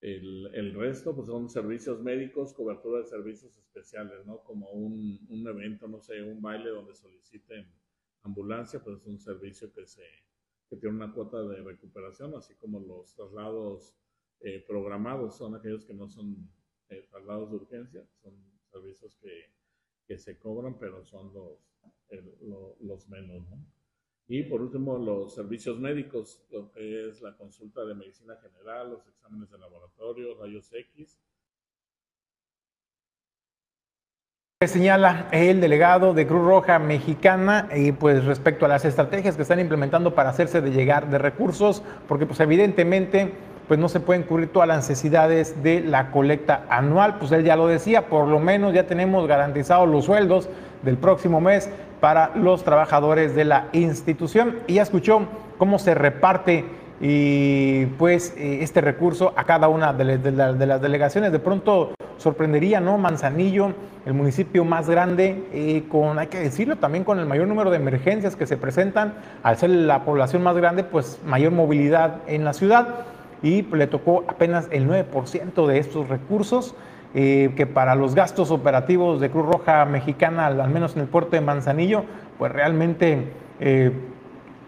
El, 0.00 0.48
el, 0.54 0.74
resto 0.74 1.12
pues 1.12 1.26
son 1.26 1.48
servicios 1.50 2.00
médicos, 2.00 2.54
cobertura 2.54 3.00
de 3.00 3.06
servicios 3.06 3.56
especiales, 3.58 4.24
¿no? 4.24 4.44
Como 4.44 4.70
un, 4.70 5.26
un, 5.28 5.48
evento, 5.48 5.88
no 5.88 6.00
sé, 6.00 6.22
un 6.22 6.40
baile 6.40 6.70
donde 6.70 6.94
soliciten 6.94 7.66
ambulancia, 8.22 8.80
pues 8.80 9.00
es 9.00 9.06
un 9.06 9.18
servicio 9.18 9.72
que, 9.72 9.88
se, 9.88 10.04
que 10.68 10.76
tiene 10.76 10.96
una 10.96 11.12
cuota 11.12 11.42
de 11.42 11.62
recuperación, 11.62 12.34
así 12.34 12.54
como 12.56 12.80
los 12.80 13.14
traslados 13.14 13.94
eh, 14.40 14.64
programados 14.66 15.36
son 15.36 15.54
aquellos 15.54 15.84
que 15.84 15.94
no 15.94 16.08
son 16.08 16.48
eh, 16.90 17.06
traslados 17.10 17.50
de 17.50 17.56
urgencia, 17.56 18.06
son 18.22 18.34
servicios 18.70 19.16
que, 19.16 19.50
que, 20.06 20.18
se 20.18 20.38
cobran, 20.38 20.78
pero 20.78 21.04
son 21.04 21.32
los, 21.32 21.58
los 22.80 23.08
menos, 23.08 23.48
¿no? 23.48 23.58
Y 24.30 24.42
por 24.42 24.60
último, 24.60 24.98
los 24.98 25.34
servicios 25.34 25.78
médicos, 25.80 26.44
lo 26.50 26.70
que 26.70 27.08
es 27.08 27.22
la 27.22 27.34
consulta 27.34 27.82
de 27.86 27.94
medicina 27.94 28.36
general, 28.36 28.90
los 28.90 29.08
exámenes 29.08 29.50
de 29.50 29.58
laboratorio, 29.58 30.38
rayos 30.38 30.70
X. 30.70 31.18
Señala 34.66 35.26
el 35.30 35.60
delegado 35.60 36.14
de 36.14 36.26
Cruz 36.26 36.44
Roja 36.44 36.80
Mexicana 36.80 37.68
y 37.72 37.92
pues 37.92 38.24
respecto 38.24 38.64
a 38.64 38.68
las 38.68 38.84
estrategias 38.84 39.36
que 39.36 39.42
están 39.42 39.60
implementando 39.60 40.16
para 40.16 40.30
hacerse 40.30 40.60
de 40.60 40.72
llegar 40.72 41.10
de 41.10 41.18
recursos, 41.18 41.84
porque 42.08 42.26
pues 42.26 42.40
evidentemente 42.40 43.34
pues 43.68 43.78
no 43.78 43.88
se 43.88 44.00
pueden 44.00 44.24
cubrir 44.24 44.48
todas 44.48 44.66
las 44.66 44.78
necesidades 44.78 45.62
de 45.62 45.78
la 45.78 46.10
colecta 46.10 46.64
anual, 46.70 47.18
pues 47.20 47.30
él 47.30 47.44
ya 47.44 47.54
lo 47.54 47.68
decía, 47.68 48.08
por 48.08 48.26
lo 48.26 48.40
menos 48.40 48.74
ya 48.74 48.88
tenemos 48.88 49.28
garantizados 49.28 49.88
los 49.88 50.06
sueldos 50.06 50.48
del 50.82 50.96
próximo 50.96 51.40
mes 51.40 51.70
para 52.00 52.32
los 52.34 52.64
trabajadores 52.64 53.36
de 53.36 53.44
la 53.44 53.68
institución. 53.70 54.58
Y 54.66 54.74
ya 54.74 54.82
escuchó 54.82 55.20
cómo 55.56 55.78
se 55.78 55.94
reparte 55.94 56.64
y 57.00 57.86
pues 57.96 58.34
eh, 58.36 58.58
este 58.62 58.80
recurso 58.80 59.32
a 59.36 59.44
cada 59.44 59.68
una 59.68 59.92
de, 59.92 60.32
las 60.32 60.80
delegaciones. 60.82 61.30
De 61.30 61.38
pronto 61.38 61.92
sorprendería, 62.18 62.80
¿no? 62.80 62.98
Manzanillo, 62.98 63.72
el 64.04 64.14
municipio 64.14 64.64
más 64.64 64.88
grande, 64.90 65.44
eh, 65.52 65.84
con, 65.88 66.18
hay 66.18 66.26
que 66.26 66.38
decirlo, 66.38 66.76
también 66.76 67.04
con 67.04 67.18
el 67.18 67.26
mayor 67.26 67.48
número 67.48 67.70
de 67.70 67.76
emergencias 67.78 68.36
que 68.36 68.46
se 68.46 68.56
presentan, 68.56 69.14
al 69.42 69.56
ser 69.56 69.70
la 69.70 70.04
población 70.04 70.42
más 70.42 70.56
grande, 70.56 70.84
pues 70.84 71.20
mayor 71.24 71.52
movilidad 71.52 72.16
en 72.26 72.44
la 72.44 72.52
ciudad 72.52 73.06
y 73.42 73.62
le 73.62 73.86
tocó 73.86 74.24
apenas 74.28 74.68
el 74.70 74.88
9% 74.88 75.66
de 75.66 75.78
estos 75.78 76.08
recursos. 76.08 76.74
Eh, 77.14 77.54
que 77.56 77.66
para 77.66 77.94
los 77.94 78.14
gastos 78.14 78.50
operativos 78.50 79.18
de 79.18 79.30
Cruz 79.30 79.46
Roja 79.46 79.86
Mexicana, 79.86 80.46
al, 80.46 80.68
menos 80.68 80.94
en 80.94 81.00
el 81.00 81.08
puerto 81.08 81.30
de 81.30 81.40
Manzanillo, 81.40 82.04
pues 82.36 82.52
realmente 82.52 83.32
eh, 83.60 83.92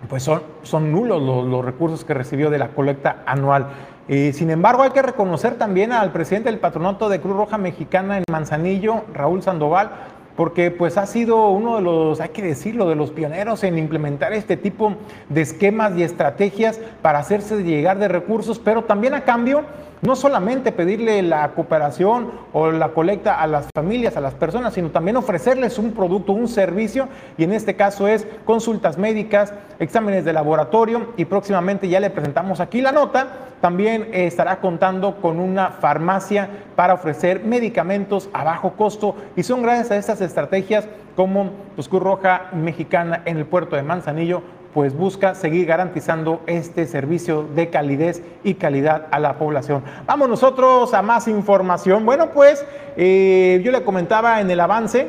pues 0.08 0.22
son, 0.22 0.42
son 0.62 0.90
nulos 0.90 1.20
los, 1.22 1.64
recursos 1.64 2.04
que 2.04 2.14
recibió 2.14 2.48
de 2.48 2.58
la 2.58 2.68
colecta 2.68 3.22
anual. 3.26 3.66
Eh, 4.12 4.32
sin 4.32 4.50
embargo, 4.50 4.82
hay 4.82 4.90
que 4.90 5.02
reconocer 5.02 5.54
también 5.54 5.92
al 5.92 6.10
presidente 6.10 6.50
del 6.50 6.58
patronato 6.58 7.08
de 7.08 7.20
Cruz 7.20 7.36
Roja 7.36 7.58
Mexicana 7.58 8.18
en 8.18 8.24
Manzanillo, 8.28 9.04
Raúl 9.14 9.40
Sandoval, 9.40 9.92
porque 10.34 10.72
pues 10.72 10.98
ha 10.98 11.06
sido 11.06 11.50
uno 11.50 11.76
de 11.76 11.82
los, 11.82 12.20
hay 12.20 12.30
que 12.30 12.42
decirlo, 12.42 12.88
de 12.88 12.96
los 12.96 13.12
pioneros 13.12 13.62
en 13.62 13.78
implementar 13.78 14.32
este 14.32 14.56
tipo 14.56 14.96
de 15.28 15.42
esquemas 15.42 15.96
y 15.96 16.02
estrategias 16.02 16.80
para 17.02 17.20
hacerse 17.20 17.62
llegar 17.62 18.00
de 18.00 18.08
recursos, 18.08 18.58
pero 18.58 18.82
también 18.82 19.14
a 19.14 19.20
cambio 19.20 19.62
no 20.02 20.16
solamente 20.16 20.72
pedirle 20.72 21.22
la 21.22 21.48
cooperación 21.52 22.30
o 22.52 22.70
la 22.70 22.88
colecta 22.90 23.40
a 23.40 23.46
las 23.46 23.68
familias, 23.74 24.16
a 24.16 24.20
las 24.20 24.34
personas, 24.34 24.74
sino 24.74 24.90
también 24.90 25.16
ofrecerles 25.16 25.78
un 25.78 25.92
producto, 25.92 26.32
un 26.32 26.48
servicio, 26.48 27.08
y 27.36 27.44
en 27.44 27.52
este 27.52 27.76
caso 27.76 28.08
es 28.08 28.26
consultas 28.44 28.96
médicas, 28.96 29.52
exámenes 29.78 30.24
de 30.24 30.32
laboratorio, 30.32 31.12
y 31.16 31.26
próximamente 31.26 31.88
ya 31.88 32.00
le 32.00 32.10
presentamos 32.10 32.60
aquí 32.60 32.80
la 32.80 32.92
nota, 32.92 33.28
también 33.60 34.08
estará 34.12 34.60
contando 34.60 35.16
con 35.16 35.38
una 35.38 35.70
farmacia 35.70 36.48
para 36.76 36.94
ofrecer 36.94 37.44
medicamentos 37.44 38.30
a 38.32 38.42
bajo 38.42 38.72
costo, 38.72 39.16
y 39.36 39.42
son 39.42 39.62
gracias 39.62 39.90
a 39.90 39.96
estas 39.96 40.20
estrategias 40.22 40.88
como 41.14 41.50
pues, 41.74 41.88
Cruz 41.88 42.02
Roja 42.02 42.46
Mexicana 42.54 43.22
en 43.26 43.36
el 43.36 43.44
puerto 43.44 43.76
de 43.76 43.82
Manzanillo 43.82 44.42
pues 44.74 44.96
busca 44.96 45.34
seguir 45.34 45.66
garantizando 45.66 46.40
este 46.46 46.86
servicio 46.86 47.42
de 47.54 47.70
calidez 47.70 48.22
y 48.44 48.54
calidad 48.54 49.06
a 49.10 49.18
la 49.18 49.38
población. 49.38 49.82
Vamos 50.06 50.28
nosotros 50.28 50.94
a 50.94 51.02
más 51.02 51.28
información. 51.28 52.06
Bueno, 52.06 52.30
pues 52.30 52.64
eh, 52.96 53.60
yo 53.64 53.72
le 53.72 53.82
comentaba 53.82 54.40
en 54.40 54.50
el 54.50 54.60
avance 54.60 55.08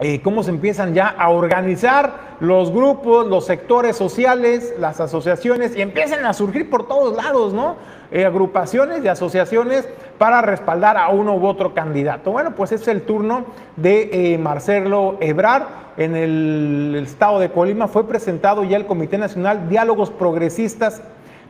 eh, 0.00 0.20
cómo 0.22 0.42
se 0.42 0.50
empiezan 0.50 0.94
ya 0.94 1.08
a 1.08 1.30
organizar 1.30 2.36
los 2.40 2.72
grupos, 2.72 3.26
los 3.26 3.46
sectores 3.46 3.96
sociales, 3.96 4.74
las 4.78 5.00
asociaciones 5.00 5.76
y 5.76 5.82
empiezan 5.82 6.24
a 6.24 6.32
surgir 6.32 6.70
por 6.70 6.86
todos 6.86 7.16
lados, 7.16 7.52
¿no? 7.52 7.76
Eh, 8.10 8.24
agrupaciones 8.24 9.04
y 9.04 9.08
asociaciones 9.08 9.88
para 10.18 10.40
respaldar 10.40 10.96
a 10.96 11.08
uno 11.08 11.36
u 11.36 11.46
otro 11.46 11.74
candidato. 11.74 12.30
Bueno, 12.30 12.54
pues 12.54 12.72
es 12.72 12.86
el 12.88 13.02
turno 13.02 13.44
de 13.76 14.38
Marcelo 14.40 15.16
Ebrard 15.20 15.64
en 15.98 16.16
el, 16.16 16.96
estado 17.04 17.40
de 17.40 17.50
Colima. 17.50 17.88
Fue 17.88 18.06
presentado 18.06 18.64
ya 18.64 18.76
el 18.76 18.86
Comité 18.86 19.18
Nacional 19.18 19.68
Diálogos 19.68 20.10
Progresistas 20.10 21.02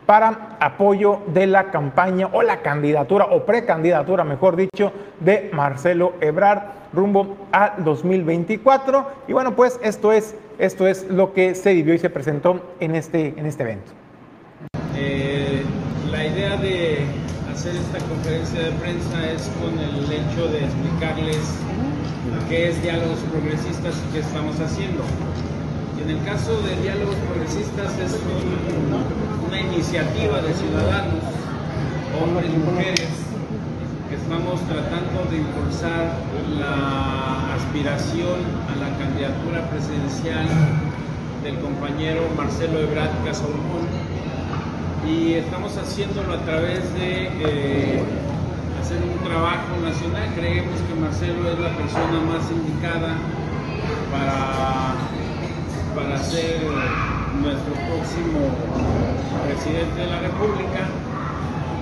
para 0.08 0.56
apoyo 0.58 1.20
de 1.34 1.46
la 1.46 1.70
campaña 1.70 2.30
o 2.32 2.40
la 2.40 2.62
candidatura 2.62 3.26
o 3.26 3.44
precandidatura, 3.44 4.24
mejor 4.24 4.56
dicho, 4.56 4.90
de 5.20 5.50
Marcelo 5.52 6.14
Ebrard 6.22 6.62
rumbo 6.94 7.36
al 7.52 7.84
2024. 7.84 9.06
Y 9.28 9.34
bueno, 9.34 9.54
pues 9.54 9.78
esto 9.82 10.10
es, 10.10 10.34
esto 10.58 10.86
es 10.86 11.06
lo 11.10 11.34
que 11.34 11.54
se 11.54 11.74
vivió 11.74 11.92
y 11.92 11.98
se 11.98 12.08
presentó 12.08 12.58
en 12.80 12.96
este, 12.96 13.34
en 13.36 13.44
este 13.44 13.64
evento. 13.64 13.92
Eh, 14.96 15.62
la 16.10 16.24
idea 16.24 16.56
de 16.56 17.00
hacer 17.52 17.76
esta 17.76 17.98
conferencia 18.08 18.62
de 18.62 18.70
prensa 18.80 19.30
es 19.30 19.50
con 19.60 19.78
el 19.78 20.10
hecho 20.10 20.48
de 20.48 20.64
explicarles 20.64 21.36
qué 22.48 22.70
es 22.70 22.82
diálogos 22.82 23.18
progresistas 23.30 23.94
y 24.08 24.12
qué 24.14 24.20
estamos 24.20 24.58
haciendo. 24.58 25.02
Y 25.98 26.02
en 26.02 26.16
el 26.16 26.24
caso 26.24 26.58
de 26.62 26.76
diálogos 26.80 27.16
progresistas 27.28 27.92
es 27.98 28.16
iniciativa 29.60 30.40
de 30.40 30.54
ciudadanos, 30.54 31.24
hombres 32.20 32.50
y 32.52 32.58
mujeres, 32.58 33.08
que 34.08 34.16
estamos 34.16 34.60
tratando 34.62 35.24
de 35.30 35.38
impulsar 35.38 36.14
la 36.58 37.54
aspiración 37.54 38.40
a 38.70 38.76
la 38.76 38.96
candidatura 38.98 39.68
presidencial 39.70 40.46
del 41.42 41.58
compañero 41.58 42.22
Marcelo 42.36 42.80
Ebrard 42.80 43.12
Casaubon 43.24 43.86
y 45.06 45.34
estamos 45.34 45.76
haciéndolo 45.76 46.34
a 46.34 46.38
través 46.38 46.92
de 46.94 47.28
eh, 47.40 48.02
hacer 48.80 48.98
un 49.02 49.24
trabajo 49.24 49.76
nacional. 49.82 50.28
Creemos 50.34 50.80
que 50.80 50.94
Marcelo 51.00 51.50
es 51.50 51.58
la 51.58 51.70
persona 51.76 52.20
más 52.26 52.50
indicada 52.50 53.16
para, 54.10 54.94
para 55.94 56.22
ser 56.22 56.60
nuestro 57.42 57.72
próximo 57.74 58.50
presidente 59.46 60.00
de 60.00 60.06
la 60.06 60.20
República 60.20 60.90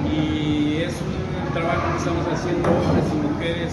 y 0.04 0.82
es 0.84 0.94
un 1.00 1.52
trabajo 1.54 1.92
que 1.92 1.98
estamos 1.98 2.26
haciendo 2.28 2.68
hombres 2.68 3.04
y 3.08 3.16
mujeres 3.16 3.72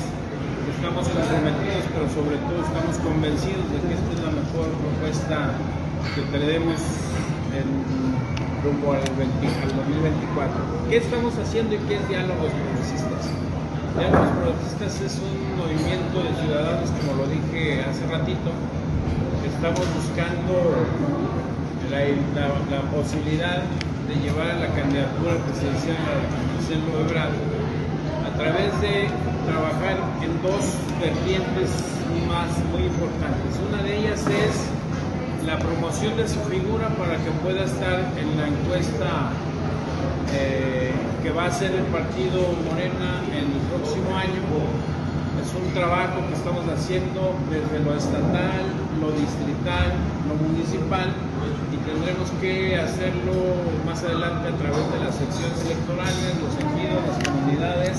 estamos 0.84 1.07
comprometidos, 1.07 1.84
pero 1.95 2.05
sobre 2.11 2.36
todo 2.43 2.59
estamos 2.59 2.95
convencidos 3.03 3.67
de 3.71 3.79
que 3.88 3.93
esta 3.95 4.09
es 4.15 4.19
la 4.19 4.31
mejor 4.36 4.67
propuesta 4.84 5.55
que 6.15 6.21
tenemos 6.31 6.79
en 7.55 7.67
rumbo 8.63 8.91
al, 8.91 9.03
2024. 9.03 10.91
¿Qué 10.91 10.97
estamos 10.97 11.36
haciendo 11.39 11.75
y 11.75 11.79
qué 11.88 11.95
es 11.99 12.03
Diálogos 12.07 12.51
Progresistas? 12.51 13.31
Diálogos 13.95 14.31
Progresistas 14.43 14.93
es 15.07 15.13
un 15.23 15.36
movimiento 15.55 16.19
de 16.19 16.31
ciudadanos, 16.43 16.91
como 16.99 17.11
lo 17.19 17.25
dije 17.31 17.84
hace 17.88 18.03
ratito, 18.07 18.51
estamos 19.47 19.88
buscando 19.95 20.84
la, 21.93 22.81
posibilidad 22.89 23.61
de 24.09 24.15
llevar 24.15 24.49
a 24.49 24.55
la 24.55 24.67
candidatura 24.73 25.37
presidencial 25.45 25.97
a 26.09 26.25
Marcelo 26.49 27.05
Ebrard 27.05 27.37
a 28.25 28.33
través 28.35 28.73
de 28.81 29.13
trabajar 29.45 30.01
en 30.25 30.33
dos 30.41 30.73
vertientes 30.99 31.69
más 32.25 32.49
muy 32.73 32.89
importantes. 32.89 33.61
Una 33.69 33.83
de 33.83 33.99
ellas 33.99 34.25
es 34.25 35.45
la 35.45 35.59
promoción 35.59 36.17
de 36.17 36.27
su 36.27 36.39
figura 36.49 36.89
para 36.97 37.17
que 37.17 37.29
pueda 37.45 37.63
estar 37.63 38.01
en 38.17 38.37
la 38.41 38.47
encuesta 38.47 39.29
eh, 40.33 40.91
que 41.21 41.29
va 41.29 41.43
a 41.43 41.47
hacer 41.47 41.75
el 41.75 41.85
partido 41.93 42.41
Morena 42.65 43.21
el 43.37 43.53
próximo 43.69 44.17
año. 44.17 44.41
Es 45.45 45.53
un 45.53 45.71
trabajo 45.73 46.25
que 46.27 46.33
estamos 46.33 46.65
haciendo 46.73 47.35
desde 47.53 47.85
lo 47.85 47.93
estatal, 47.93 48.65
lo 48.99 49.11
distrital, 49.11 49.93
lo 50.27 50.35
municipal 50.41 51.13
tendremos 51.93 52.29
que 52.41 52.75
hacerlo 52.75 53.33
más 53.85 54.03
adelante 54.03 54.49
a 54.49 54.57
través 54.57 54.91
de 54.91 54.99
las 55.05 55.15
secciones 55.15 55.61
electorales, 55.65 56.33
los 56.41 56.55
ejidos, 56.57 57.01
las 57.07 57.29
comunidades 57.29 57.97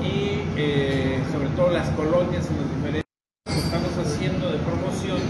y 0.00 0.40
eh, 0.56 1.20
sobre 1.30 1.48
todo 1.50 1.70
las 1.70 1.88
colonias 1.90 2.48
en 2.48 2.56
los 2.56 2.68
diferentes 2.76 3.04
que 3.44 3.58
estamos 3.58 3.92
haciendo 4.00 4.50
de 4.50 4.58
promoción, 4.58 5.20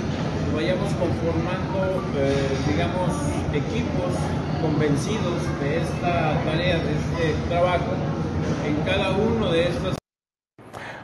vayamos 0.55 0.93
conformando, 0.95 2.05
eh, 2.15 2.35
digamos, 2.71 3.11
equipos 3.51 4.15
convencidos 4.63 5.43
de 5.61 5.83
esta 5.83 6.39
tarea, 6.45 6.79
de 6.79 6.93
este 6.95 7.35
trabajo 7.49 7.91
en 8.67 8.77
cada 8.87 9.11
uno 9.17 9.51
de 9.51 9.69
estos 9.69 10.00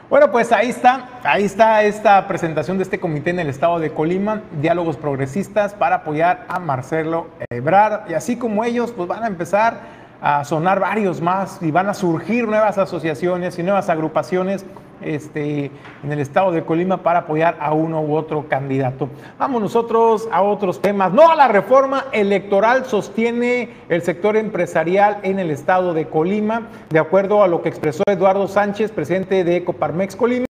bueno, 0.09 0.31
pues 0.31 0.53
ahí 0.53 0.69
está, 0.69 1.19
ahí 1.23 1.43
está 1.43 1.83
esta 1.83 2.25
presentación 2.29 2.77
de 2.77 2.83
este 2.83 2.97
comité 2.97 3.31
en 3.31 3.39
el 3.39 3.49
estado 3.49 3.77
de 3.77 3.91
Colima, 3.91 4.41
diálogos 4.61 4.95
progresistas 4.95 5.73
para 5.73 5.97
apoyar 5.97 6.45
a 6.47 6.59
Marcelo 6.59 7.27
Ebrard. 7.49 8.09
Y 8.09 8.13
así 8.13 8.37
como 8.37 8.63
ellos, 8.63 8.93
pues 8.93 9.09
van 9.09 9.23
a 9.23 9.27
empezar 9.27 9.79
a 10.21 10.45
sonar 10.45 10.79
varios 10.79 11.19
más 11.19 11.59
y 11.61 11.71
van 11.71 11.89
a 11.89 11.93
surgir 11.93 12.47
nuevas 12.47 12.77
asociaciones 12.77 13.59
y 13.59 13.63
nuevas 13.63 13.89
agrupaciones 13.89 14.65
este, 15.01 15.71
en 16.03 16.11
el 16.11 16.19
estado 16.19 16.51
de 16.51 16.63
Colima 16.63 17.03
para 17.03 17.19
apoyar 17.19 17.57
a 17.59 17.73
uno 17.73 18.01
u 18.01 18.15
otro 18.15 18.47
candidato. 18.47 19.09
Vamos 19.37 19.61
nosotros 19.61 20.27
a 20.31 20.41
otros 20.41 20.81
temas. 20.81 21.13
No 21.13 21.29
a 21.29 21.35
la 21.35 21.47
reforma 21.47 22.05
electoral 22.11 22.85
sostiene 22.85 23.69
el 23.89 24.01
sector 24.01 24.37
empresarial 24.37 25.19
en 25.23 25.39
el 25.39 25.51
estado 25.51 25.93
de 25.93 26.07
Colima, 26.07 26.67
de 26.89 26.99
acuerdo 26.99 27.43
a 27.43 27.47
lo 27.47 27.61
que 27.61 27.69
expresó 27.69 28.03
Eduardo 28.07 28.47
Sánchez, 28.47 28.91
presidente 28.91 29.43
de 29.43 29.63
Coparmex 29.63 30.15
Colima. 30.15 30.45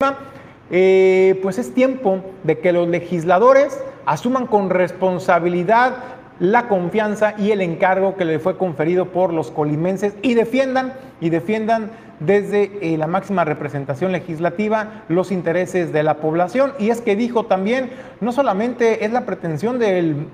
Eh, 0.72 1.40
pues 1.44 1.60
es 1.60 1.74
tiempo 1.74 2.22
de 2.44 2.58
que 2.60 2.72
los 2.72 2.88
legisladores 2.88 3.80
asuman 4.06 4.48
con 4.48 4.70
responsabilidad 4.70 5.98
la 6.40 6.68
confianza 6.68 7.36
y 7.38 7.52
el 7.52 7.62
encargo 7.62 8.16
que 8.16 8.26
le 8.26 8.40
fue 8.40 8.58
conferido 8.58 9.10
por 9.10 9.32
los 9.32 9.52
colimenses 9.52 10.16
y 10.22 10.34
defiendan 10.34 10.94
y 11.22 11.30
defiendan 11.30 11.92
desde 12.20 12.72
eh, 12.82 12.98
la 12.98 13.08
máxima 13.08 13.44
representación 13.44 14.12
legislativa 14.12 15.04
los 15.08 15.32
intereses 15.32 15.92
de 15.92 16.04
la 16.04 16.16
población. 16.18 16.74
Y 16.80 16.90
es 16.90 17.02
que 17.02 17.16
dijo 17.16 17.46
también, 17.46 17.92
no 18.22 18.32
solamente 18.32 19.06
es 19.06 19.12
la 19.12 19.26
pretensión 19.26 19.80
del 19.80 20.28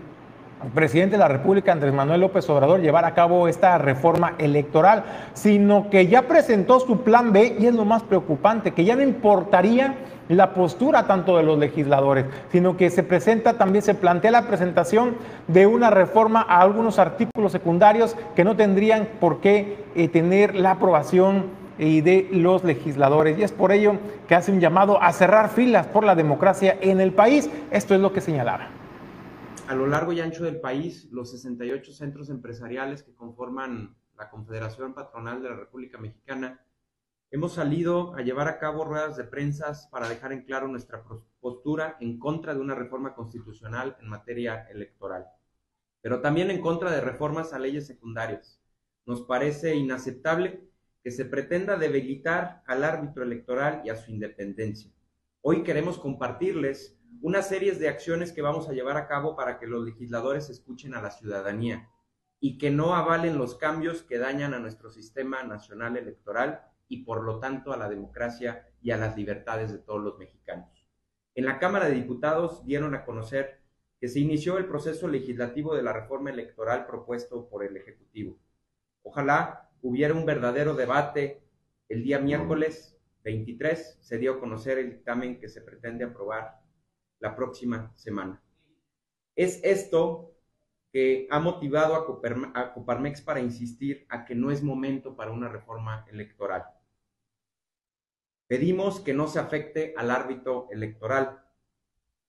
presidente 0.73 1.13
de 1.13 1.19
la 1.19 1.27
República, 1.29 1.71
Andrés 1.71 1.93
Manuel 1.93 2.21
López 2.21 2.49
Obrador, 2.49 2.81
llevar 2.81 3.05
a 3.05 3.13
cabo 3.13 3.47
esta 3.47 3.77
reforma 3.77 4.33
electoral, 4.37 5.03
sino 5.33 5.89
que 5.89 6.07
ya 6.07 6.23
presentó 6.23 6.79
su 6.79 7.01
plan 7.01 7.31
B 7.31 7.55
y 7.59 7.67
es 7.67 7.73
lo 7.73 7.85
más 7.85 8.03
preocupante, 8.03 8.71
que 8.71 8.83
ya 8.83 8.95
no 8.95 9.01
importaría 9.01 9.95
la 10.27 10.53
postura 10.53 11.07
tanto 11.07 11.37
de 11.37 11.43
los 11.43 11.57
legisladores, 11.57 12.25
sino 12.51 12.77
que 12.77 12.89
se 12.89 13.03
presenta, 13.03 13.53
también 13.53 13.81
se 13.81 13.95
plantea 13.95 14.31
la 14.31 14.47
presentación 14.47 15.15
de 15.47 15.65
una 15.65 15.89
reforma 15.89 16.45
a 16.47 16.61
algunos 16.61 16.99
artículos 16.99 17.51
secundarios 17.51 18.15
que 18.35 18.43
no 18.43 18.55
tendrían 18.55 19.07
por 19.19 19.39
qué 19.39 19.77
eh, 19.95 20.07
tener 20.07 20.55
la 20.55 20.71
aprobación 20.71 21.58
y 21.79 22.01
de 22.01 22.27
los 22.31 22.63
legisladores. 22.63 23.39
Y 23.39 23.43
es 23.43 23.51
por 23.51 23.71
ello 23.71 23.97
que 24.27 24.35
hace 24.35 24.51
un 24.51 24.59
llamado 24.59 25.01
a 25.01 25.11
cerrar 25.13 25.49
filas 25.49 25.87
por 25.87 26.03
la 26.03 26.13
democracia 26.13 26.77
en 26.81 26.99
el 26.99 27.13
país. 27.13 27.49
Esto 27.71 27.95
es 27.95 28.01
lo 28.01 28.13
que 28.13 28.21
señalaba. 28.21 28.69
A 29.67 29.75
lo 29.75 29.87
largo 29.87 30.11
y 30.11 30.19
ancho 30.19 30.43
del 30.43 30.59
país, 30.59 31.07
los 31.11 31.31
68 31.31 31.93
centros 31.93 32.29
empresariales 32.29 33.03
que 33.03 33.15
conforman 33.15 33.95
la 34.17 34.29
Confederación 34.29 34.93
Patronal 34.93 35.41
de 35.41 35.49
la 35.49 35.55
República 35.55 35.97
Mexicana, 35.97 36.59
hemos 37.31 37.53
salido 37.53 38.15
a 38.15 38.21
llevar 38.21 38.47
a 38.47 38.57
cabo 38.57 38.83
ruedas 38.83 39.15
de 39.15 39.23
prensa 39.23 39.71
para 39.91 40.09
dejar 40.09 40.33
en 40.33 40.43
claro 40.43 40.67
nuestra 40.67 41.03
postura 41.39 41.95
en 42.01 42.19
contra 42.19 42.53
de 42.53 42.59
una 42.59 42.75
reforma 42.75 43.13
constitucional 43.13 43.95
en 44.01 44.09
materia 44.09 44.67
electoral, 44.71 45.27
pero 46.01 46.19
también 46.19 46.49
en 46.49 46.59
contra 46.59 46.91
de 46.91 47.01
reformas 47.01 47.53
a 47.53 47.59
leyes 47.59 47.87
secundarias. 47.87 48.59
Nos 49.05 49.21
parece 49.21 49.75
inaceptable 49.75 50.68
que 51.03 51.11
se 51.11 51.25
pretenda 51.25 51.77
debilitar 51.77 52.63
al 52.65 52.83
árbitro 52.83 53.23
electoral 53.23 53.81
y 53.85 53.89
a 53.89 53.95
su 53.95 54.11
independencia. 54.11 54.91
Hoy 55.41 55.63
queremos 55.63 55.97
compartirles 55.97 56.99
una 57.21 57.41
serie 57.41 57.73
de 57.73 57.89
acciones 57.89 58.31
que 58.31 58.41
vamos 58.41 58.69
a 58.69 58.73
llevar 58.73 58.97
a 58.97 59.07
cabo 59.07 59.35
para 59.35 59.59
que 59.59 59.67
los 59.67 59.83
legisladores 59.83 60.49
escuchen 60.49 60.93
a 60.93 61.01
la 61.01 61.11
ciudadanía 61.11 61.89
y 62.39 62.57
que 62.57 62.71
no 62.71 62.95
avalen 62.95 63.37
los 63.37 63.55
cambios 63.55 64.03
que 64.03 64.17
dañan 64.17 64.53
a 64.53 64.59
nuestro 64.59 64.89
sistema 64.89 65.43
nacional 65.43 65.97
electoral 65.97 66.63
y 66.87 67.03
por 67.03 67.23
lo 67.23 67.39
tanto 67.39 67.73
a 67.73 67.77
la 67.77 67.89
democracia 67.89 68.67
y 68.81 68.91
a 68.91 68.97
las 68.97 69.15
libertades 69.15 69.71
de 69.71 69.79
todos 69.79 70.01
los 70.01 70.17
mexicanos. 70.17 70.87
En 71.35 71.45
la 71.45 71.59
Cámara 71.59 71.87
de 71.87 71.95
Diputados 71.95 72.65
dieron 72.65 72.95
a 72.95 73.05
conocer 73.05 73.61
que 73.99 74.07
se 74.07 74.19
inició 74.19 74.57
el 74.57 74.65
proceso 74.65 75.07
legislativo 75.07 75.75
de 75.75 75.83
la 75.83 75.93
reforma 75.93 76.29
electoral 76.29 76.85
propuesto 76.85 77.49
por 77.49 77.63
el 77.63 77.75
Ejecutivo. 77.75 78.37
Ojalá 79.03 79.68
hubiera 79.81 80.13
un 80.13 80.25
verdadero 80.25 80.73
debate 80.73 81.41
el 81.87 82.03
día 82.03 82.19
miércoles 82.19 82.97
23, 83.23 83.99
se 84.01 84.17
dio 84.17 84.33
a 84.33 84.39
conocer 84.39 84.77
el 84.77 84.91
dictamen 84.91 85.39
que 85.39 85.49
se 85.49 85.61
pretende 85.61 86.05
aprobar 86.05 86.61
la 87.19 87.35
próxima 87.35 87.91
semana. 87.95 88.41
Es 89.35 89.59
esto 89.63 90.35
que 90.91 91.27
ha 91.29 91.39
motivado 91.39 91.95
a, 91.95 92.73
Coparmex 92.73 93.21
para 93.21 93.39
insistir 93.39 94.05
a 94.09 94.25
que 94.25 94.35
no 94.35 94.51
es 94.51 94.63
momento 94.63 95.15
para 95.15 95.31
una 95.31 95.49
reforma 95.49 96.05
electoral. 96.11 96.65
Pedimos 98.47 98.99
que 98.99 99.13
no 99.13 99.27
se 99.27 99.39
afecte 99.39 99.93
al 99.95 100.09
árbitro 100.09 100.67
electoral, 100.71 101.43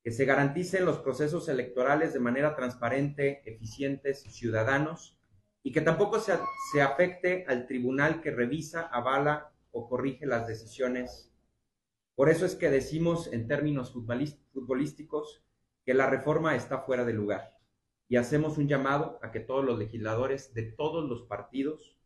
que 0.02 0.10
se 0.10 0.26
garanticen 0.26 0.84
los 0.84 0.98
procesos 0.98 1.48
electorales 1.48 2.12
de 2.12 2.20
manera 2.20 2.54
transparente, 2.54 3.42
eficientes, 3.46 4.22
ciudadanos 4.22 5.19
y 5.62 5.72
que 5.72 5.80
tampoco 5.80 6.20
se, 6.20 6.38
se 6.72 6.82
afecte 6.82 7.44
al 7.48 7.66
tribunal 7.66 8.20
que 8.20 8.30
revisa, 8.30 8.82
avala 8.82 9.52
o 9.72 9.88
corrige 9.88 10.26
las 10.26 10.46
decisiones. 10.46 11.30
Por 12.14 12.28
eso 12.28 12.46
es 12.46 12.54
que 12.54 12.70
decimos 12.70 13.32
en 13.32 13.48
términos 13.48 13.92
futbolísticos 13.92 15.42
que 15.84 15.94
la 15.94 16.08
reforma 16.08 16.54
está 16.56 16.80
fuera 16.80 17.04
de 17.04 17.12
lugar 17.12 17.58
y 18.08 18.16
hacemos 18.16 18.58
un 18.58 18.68
llamado 18.68 19.18
a 19.22 19.30
que 19.30 19.40
todos 19.40 19.64
los 19.64 19.78
legisladores 19.78 20.52
de 20.52 20.64
todos 20.64 21.08
los 21.08 21.22
partidos 21.22 21.96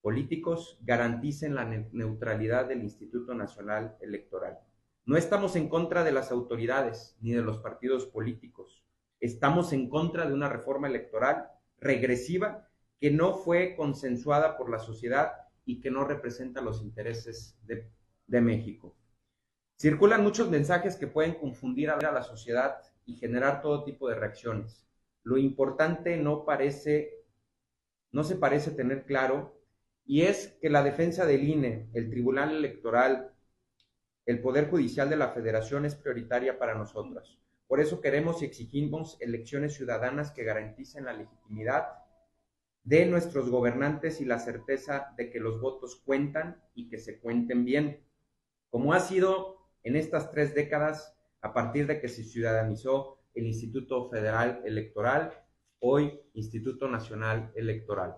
políticos 0.00 0.78
garanticen 0.82 1.56
la 1.56 1.64
neutralidad 1.64 2.66
del 2.66 2.82
Instituto 2.82 3.34
Nacional 3.34 3.96
Electoral. 4.00 4.60
No 5.04 5.16
estamos 5.16 5.56
en 5.56 5.68
contra 5.68 6.04
de 6.04 6.12
las 6.12 6.30
autoridades 6.30 7.16
ni 7.20 7.32
de 7.32 7.42
los 7.42 7.58
partidos 7.58 8.06
políticos. 8.06 8.84
Estamos 9.18 9.72
en 9.72 9.88
contra 9.88 10.26
de 10.26 10.34
una 10.34 10.48
reforma 10.48 10.86
electoral 10.86 11.50
regresiva 11.78 12.68
que 12.98 13.10
no 13.10 13.34
fue 13.34 13.74
consensuada 13.76 14.56
por 14.56 14.70
la 14.70 14.78
sociedad 14.78 15.32
y 15.64 15.80
que 15.80 15.90
no 15.90 16.04
representa 16.04 16.60
los 16.60 16.82
intereses 16.82 17.58
de, 17.66 17.90
México. 18.40 18.96
Circulan 19.76 20.22
muchos 20.22 20.50
mensajes 20.50 20.96
que 20.96 21.06
pueden 21.06 21.34
confundir 21.34 21.90
a 21.90 21.96
la 21.96 22.22
sociedad 22.22 22.78
y 23.04 23.16
generar 23.16 23.60
todo 23.62 23.84
tipo 23.84 24.08
de 24.08 24.16
reacciones. 24.16 24.86
Lo 25.22 25.38
importante 25.38 26.16
no 26.16 26.44
parece, 26.44 27.24
no 28.12 28.24
se 28.24 28.36
parece 28.36 28.70
tener 28.70 29.04
claro, 29.04 29.60
y 30.04 30.22
es 30.22 30.56
que 30.60 30.70
la 30.70 30.82
defensa 30.82 31.26
del 31.26 31.44
INE, 31.44 31.88
el 31.92 32.10
Tribunal 32.10 32.54
Electoral, 32.54 33.32
el 34.24 34.40
Poder 34.40 34.70
Judicial 34.70 35.10
de 35.10 35.16
la 35.16 35.28
Federación 35.28 35.84
es 35.84 35.94
prioritaria 35.94 36.58
para 36.58 36.74
nosotros. 36.74 37.40
Por 37.66 37.80
eso 37.80 38.00
queremos 38.00 38.42
y 38.42 38.44
exigimos 38.44 39.16
elecciones 39.20 39.74
ciudadanas 39.74 40.30
que 40.30 40.44
garanticen 40.44 41.04
la 41.04 41.12
legitimidad 41.12 41.88
de 42.84 43.06
nuestros 43.06 43.50
gobernantes 43.50 44.20
y 44.20 44.24
la 44.24 44.38
certeza 44.38 45.12
de 45.16 45.30
que 45.30 45.40
los 45.40 45.60
votos 45.60 46.00
cuentan 46.04 46.62
y 46.74 46.88
que 46.88 46.98
se 46.98 47.18
cuenten 47.18 47.64
bien, 47.64 48.06
como 48.70 48.92
ha 48.92 49.00
sido 49.00 49.56
en 49.82 49.96
estas 49.96 50.30
tres 50.30 50.54
décadas 50.54 51.16
a 51.40 51.52
partir 51.52 51.88
de 51.88 52.00
que 52.00 52.08
se 52.08 52.22
ciudadanizó 52.22 53.18
el 53.34 53.46
Instituto 53.46 54.08
Federal 54.08 54.62
Electoral, 54.64 55.32
hoy 55.80 56.20
Instituto 56.34 56.88
Nacional 56.88 57.52
Electoral. 57.56 58.16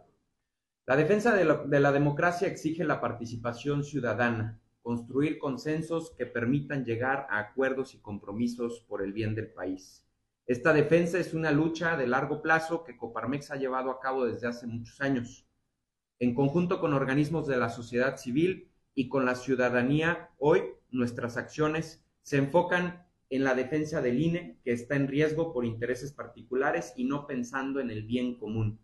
La 0.87 0.97
defensa 0.97 1.35
de 1.35 1.45
la, 1.45 1.65
de 1.65 1.81
la 1.81 1.93
democracia 1.93 2.49
exige 2.49 2.85
la 2.85 3.01
participación 3.01 3.85
ciudadana, 3.85 4.61
construir 4.89 5.39
consensos 5.39 6.15
que 6.17 6.25
permitan 6.25 6.83
llegar 6.83 7.27
a 7.29 7.41
acuerdos 7.41 7.93
y 7.93 7.99
compromisos 7.99 8.87
por 8.89 9.03
el 9.03 9.13
bien 9.13 9.35
del 9.35 9.53
país. 9.53 10.03
Esta 10.47 10.73
defensa 10.73 11.19
es 11.19 11.35
una 11.35 11.53
lucha 11.53 11.95
de 11.99 12.07
largo 12.07 12.41
plazo 12.41 12.85
que 12.85 12.97
Coparmex 12.97 13.51
ha 13.51 13.57
llevado 13.57 13.91
a 13.91 14.01
cabo 14.01 14.25
desde 14.25 14.47
hace 14.47 14.67
muchos 14.67 14.99
años, 15.03 15.47
en 16.19 16.35
conjunto 16.35 16.81
con 16.81 16.95
organismos 16.95 17.47
de 17.47 17.59
la 17.59 17.69
sociedad 17.69 18.17
civil 18.17 18.73
y 18.95 19.11
con 19.11 19.27
la 19.27 19.35
ciudadanía, 19.35 20.31
hoy 20.39 20.63
nuestras 20.89 21.37
acciones 21.37 22.03
se 22.23 22.39
enfocan 22.39 23.07
en 23.29 23.45
la 23.45 23.55
defensa 23.55 24.01
del 24.01 24.19
INE, 24.19 24.59
que 24.65 24.73
está 24.73 24.97
en 24.97 25.07
riesgo 25.07 25.53
por 25.53 25.67
intereses 25.67 26.15
particulares 26.15 26.95
y 26.97 27.05
no 27.05 27.27
pensando 27.27 27.79
en 27.79 27.91
el 27.91 28.05
bien 28.05 28.39
común, 28.39 28.81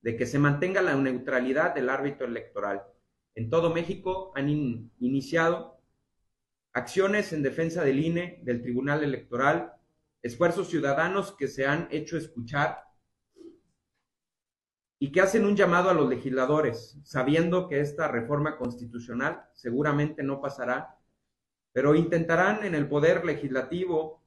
de 0.00 0.16
que 0.16 0.26
se 0.26 0.38
mantenga 0.38 0.80
la 0.80 0.94
neutralidad 0.94 1.74
del 1.74 1.90
árbitro 1.90 2.28
electoral. 2.28 2.84
En 3.34 3.50
todo 3.50 3.72
México 3.72 4.32
han 4.34 4.48
iniciado 4.48 5.80
acciones 6.72 7.32
en 7.32 7.42
defensa 7.42 7.84
del 7.84 8.04
INE, 8.04 8.40
del 8.42 8.62
Tribunal 8.62 9.02
Electoral, 9.02 9.72
esfuerzos 10.22 10.68
ciudadanos 10.68 11.32
que 11.32 11.48
se 11.48 11.66
han 11.66 11.88
hecho 11.90 12.16
escuchar 12.16 12.84
y 14.98 15.12
que 15.12 15.20
hacen 15.20 15.44
un 15.44 15.56
llamado 15.56 15.90
a 15.90 15.94
los 15.94 16.08
legisladores, 16.08 16.98
sabiendo 17.02 17.68
que 17.68 17.80
esta 17.80 18.08
reforma 18.08 18.56
constitucional 18.56 19.44
seguramente 19.52 20.22
no 20.22 20.40
pasará 20.40 20.98
pero 21.74 21.96
intentarán 21.96 22.64
en 22.64 22.76
el 22.76 22.88
poder 22.88 23.24
legislativo, 23.24 24.22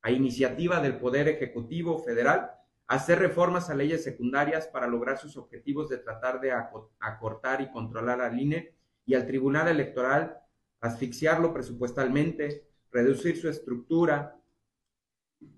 a 0.00 0.10
iniciativa 0.10 0.80
del 0.80 0.96
poder 0.96 1.28
ejecutivo 1.28 1.98
federal, 2.02 2.52
hacer 2.88 3.18
reformas 3.18 3.68
a 3.68 3.74
leyes 3.74 4.02
secundarias 4.02 4.66
para 4.66 4.86
lograr 4.86 5.18
sus 5.18 5.36
objetivos 5.36 5.88
de 5.90 5.98
tratar 5.98 6.40
de 6.40 6.52
acortar 6.52 7.60
y 7.60 7.70
controlar 7.70 8.22
al 8.22 8.40
INE 8.40 8.74
y 9.04 9.14
al 9.14 9.26
Tribunal 9.26 9.68
Electoral, 9.68 10.38
asfixiarlo 10.80 11.52
presupuestalmente, 11.52 12.66
reducir 12.90 13.36
su 13.36 13.48
estructura. 13.48 14.40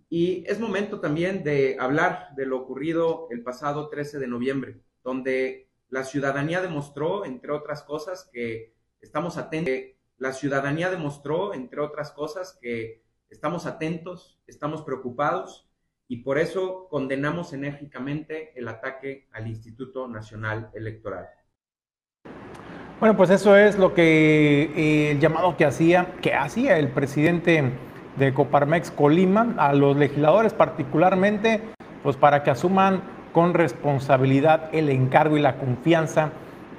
Y 0.08 0.44
es 0.48 0.58
momento 0.58 1.00
también 1.00 1.44
de 1.44 1.76
hablar 1.78 2.34
de 2.34 2.46
lo 2.46 2.58
ocurrido 2.58 3.28
el 3.30 3.42
pasado 3.42 3.88
13 3.88 4.18
de 4.18 4.26
noviembre, 4.26 4.80
donde 5.04 5.70
la 5.88 6.02
ciudadanía 6.02 6.60
demostró, 6.60 7.24
entre 7.24 7.52
otras 7.52 7.84
cosas, 7.84 8.28
que 8.32 8.74
estamos 9.00 9.38
atentos 9.38 9.96
la 10.20 10.34
ciudadanía 10.34 10.90
demostró, 10.90 11.54
entre 11.54 11.80
otras 11.80 12.12
cosas, 12.12 12.58
que 12.60 13.02
estamos 13.30 13.64
atentos, 13.64 14.38
estamos 14.46 14.82
preocupados 14.82 15.69
y 16.10 16.16
por 16.16 16.38
eso 16.38 16.88
condenamos 16.90 17.52
enérgicamente 17.52 18.52
el 18.56 18.66
ataque 18.66 19.28
al 19.30 19.46
Instituto 19.46 20.08
Nacional 20.08 20.68
Electoral. 20.74 21.28
Bueno, 22.98 23.16
pues 23.16 23.30
eso 23.30 23.56
es 23.56 23.78
lo 23.78 23.94
que 23.94 24.72
eh, 24.74 25.12
el 25.12 25.20
llamado 25.20 25.56
que 25.56 25.64
hacía, 25.64 26.16
que 26.20 26.34
hacía 26.34 26.78
el 26.78 26.88
presidente 26.88 27.62
de 28.16 28.34
Coparmex 28.34 28.90
Colima 28.90 29.54
a 29.56 29.72
los 29.72 29.96
legisladores 29.96 30.52
particularmente, 30.52 31.60
pues 32.02 32.16
para 32.16 32.42
que 32.42 32.50
asuman 32.50 33.02
con 33.32 33.54
responsabilidad 33.54 34.68
el 34.72 34.88
encargo 34.88 35.36
y 35.36 35.40
la 35.40 35.58
confianza 35.58 36.32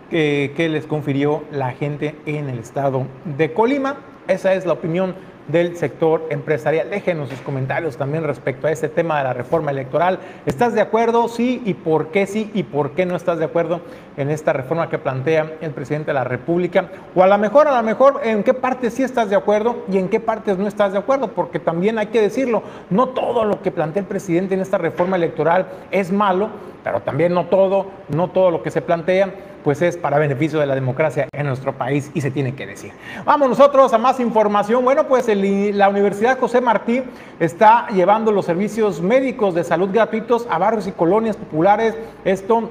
que, 0.09 0.67
les 0.69 0.85
confirió 0.87 1.45
la 1.53 1.71
gente 1.71 2.17
en 2.25 2.49
el 2.49 2.59
estado 2.59 3.07
de 3.23 3.53
Colima. 3.53 3.95
Esa 4.27 4.53
es 4.55 4.65
la 4.65 4.73
opinión 4.73 5.15
del 5.51 5.77
sector 5.77 6.25
empresarial. 6.29 6.89
Déjenos 6.89 7.29
sus 7.29 7.39
comentarios 7.41 7.97
también 7.97 8.23
respecto 8.23 8.67
a 8.67 8.71
este 8.71 8.89
tema 8.89 9.17
de 9.17 9.25
la 9.25 9.33
reforma 9.33 9.71
electoral. 9.71 10.19
¿Estás 10.45 10.73
de 10.73 10.81
acuerdo? 10.81 11.27
Sí, 11.27 11.61
y 11.65 11.73
por 11.73 12.07
qué 12.07 12.25
sí 12.25 12.49
y 12.53 12.63
por 12.63 12.91
qué 12.91 13.05
no 13.05 13.15
estás 13.15 13.39
de 13.39 13.45
acuerdo 13.45 13.81
en 14.17 14.29
esta 14.29 14.53
reforma 14.53 14.89
que 14.89 14.97
plantea 14.97 15.53
el 15.61 15.71
presidente 15.71 16.07
de 16.07 16.13
la 16.13 16.23
República. 16.23 16.89
O 17.15 17.23
a 17.23 17.27
lo 17.27 17.37
mejor, 17.37 17.67
a 17.67 17.75
lo 17.75 17.83
mejor, 17.83 18.21
en 18.23 18.43
qué 18.43 18.53
parte 18.53 18.89
sí 18.89 19.03
estás 19.03 19.29
de 19.29 19.35
acuerdo 19.35 19.85
y 19.91 19.97
en 19.97 20.09
qué 20.09 20.19
partes 20.19 20.57
no 20.57 20.67
estás 20.67 20.93
de 20.93 20.99
acuerdo, 20.99 21.29
porque 21.29 21.59
también 21.59 21.97
hay 21.97 22.07
que 22.07 22.21
decirlo, 22.21 22.63
no 22.89 23.09
todo 23.09 23.45
lo 23.45 23.61
que 23.61 23.71
plantea 23.71 24.01
el 24.01 24.07
presidente 24.07 24.55
en 24.55 24.61
esta 24.61 24.77
reforma 24.77 25.15
electoral 25.15 25.67
es 25.91 26.11
malo, 26.11 26.49
pero 26.83 27.01
también 27.01 27.33
no 27.33 27.45
todo, 27.45 27.87
no 28.09 28.29
todo 28.29 28.51
lo 28.51 28.63
que 28.63 28.71
se 28.71 28.81
plantea 28.81 29.33
pues 29.63 29.81
es 29.81 29.97
para 29.97 30.17
beneficio 30.17 30.59
de 30.59 30.65
la 30.65 30.75
democracia 30.75 31.27
en 31.31 31.47
nuestro 31.47 31.73
país 31.73 32.11
y 32.13 32.21
se 32.21 32.31
tiene 32.31 32.55
que 32.55 32.65
decir. 32.65 32.91
Vamos 33.25 33.49
nosotros 33.49 33.93
a 33.93 33.97
más 33.97 34.19
información. 34.19 34.83
Bueno, 34.83 35.07
pues 35.07 35.27
la 35.27 35.89
Universidad 35.89 36.39
José 36.39 36.61
Martí 36.61 37.03
está 37.39 37.87
llevando 37.89 38.31
los 38.31 38.45
servicios 38.45 39.01
médicos 39.01 39.53
de 39.53 39.63
salud 39.63 39.89
gratuitos 39.91 40.47
a 40.49 40.57
barrios 40.57 40.87
y 40.87 40.91
colonias 40.91 41.37
populares. 41.37 41.95
Esto 42.25 42.69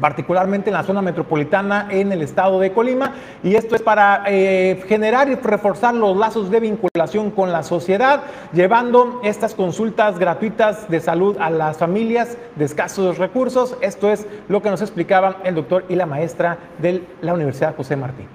particularmente 0.00 0.70
en 0.70 0.74
la 0.74 0.82
zona 0.82 1.02
metropolitana 1.02 1.88
en 1.90 2.12
el 2.12 2.22
estado 2.22 2.60
de 2.60 2.72
Colima, 2.72 3.14
y 3.42 3.54
esto 3.54 3.74
es 3.74 3.82
para 3.82 4.24
eh, 4.26 4.82
generar 4.86 5.28
y 5.28 5.36
reforzar 5.36 5.94
los 5.94 6.16
lazos 6.16 6.50
de 6.50 6.60
vinculación 6.60 7.30
con 7.30 7.52
la 7.52 7.62
sociedad, 7.62 8.22
llevando 8.52 9.20
estas 9.22 9.54
consultas 9.54 10.18
gratuitas 10.18 10.88
de 10.88 11.00
salud 11.00 11.36
a 11.40 11.50
las 11.50 11.76
familias 11.76 12.36
de 12.56 12.64
escasos 12.64 13.18
recursos. 13.18 13.76
Esto 13.80 14.10
es 14.10 14.26
lo 14.48 14.62
que 14.62 14.70
nos 14.70 14.80
explicaba 14.80 15.36
el 15.44 15.54
doctor 15.54 15.84
y 15.88 15.94
la 15.94 16.06
maestra 16.06 16.58
de 16.78 17.06
la 17.20 17.34
Universidad 17.34 17.76
José 17.76 17.96
Martín. 17.96 18.28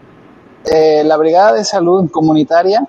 Eh, 0.65 1.03
la 1.03 1.17
Brigada 1.17 1.53
de 1.53 1.63
Salud 1.63 2.09
Comunitaria 2.11 2.85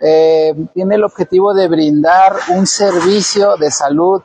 eh, 0.00 0.54
tiene 0.74 0.96
el 0.96 1.04
objetivo 1.04 1.54
de 1.54 1.68
brindar 1.68 2.34
un 2.56 2.66
servicio 2.66 3.56
de 3.56 3.70
salud, 3.70 4.22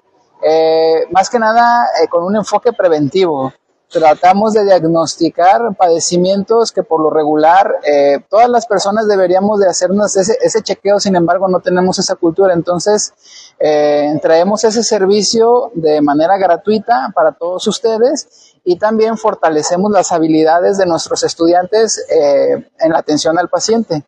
más 1.11 1.29
que 1.29 1.39
nada 1.39 1.87
con 2.09 2.23
un 2.23 2.35
enfoque 2.35 2.71
preventivo 2.71 3.51
tratamos 3.89 4.53
de 4.53 4.65
diagnosticar 4.65 5.75
padecimientos 5.77 6.71
que 6.71 6.83
por 6.83 7.01
lo 7.01 7.09
regular 7.09 7.75
eh, 7.83 8.19
todas 8.29 8.49
las 8.49 8.65
personas 8.65 9.07
deberíamos 9.07 9.59
de 9.59 9.69
hacernos 9.69 10.15
ese, 10.17 10.37
ese, 10.41 10.61
chequeo, 10.61 10.99
sin 10.99 11.15
embargo 11.15 11.47
no 11.47 11.59
tenemos 11.59 11.97
esa 11.99 12.15
cultura, 12.15 12.53
entonces 12.53 13.13
eh, 13.59 14.19
traemos 14.21 14.63
ese 14.63 14.83
servicio 14.83 15.71
de 15.73 16.01
manera 16.01 16.37
gratuita 16.37 17.11
para 17.15 17.31
todos 17.31 17.65
ustedes 17.67 18.55
y 18.63 18.77
también 18.77 19.17
fortalecemos 19.17 19.91
las 19.91 20.11
habilidades 20.11 20.77
de 20.77 20.85
nuestros 20.85 21.23
estudiantes 21.23 22.05
eh, 22.09 22.69
en 22.79 22.91
la 22.91 22.99
atención 22.99 23.39
al 23.39 23.47
paciente. 23.47 24.03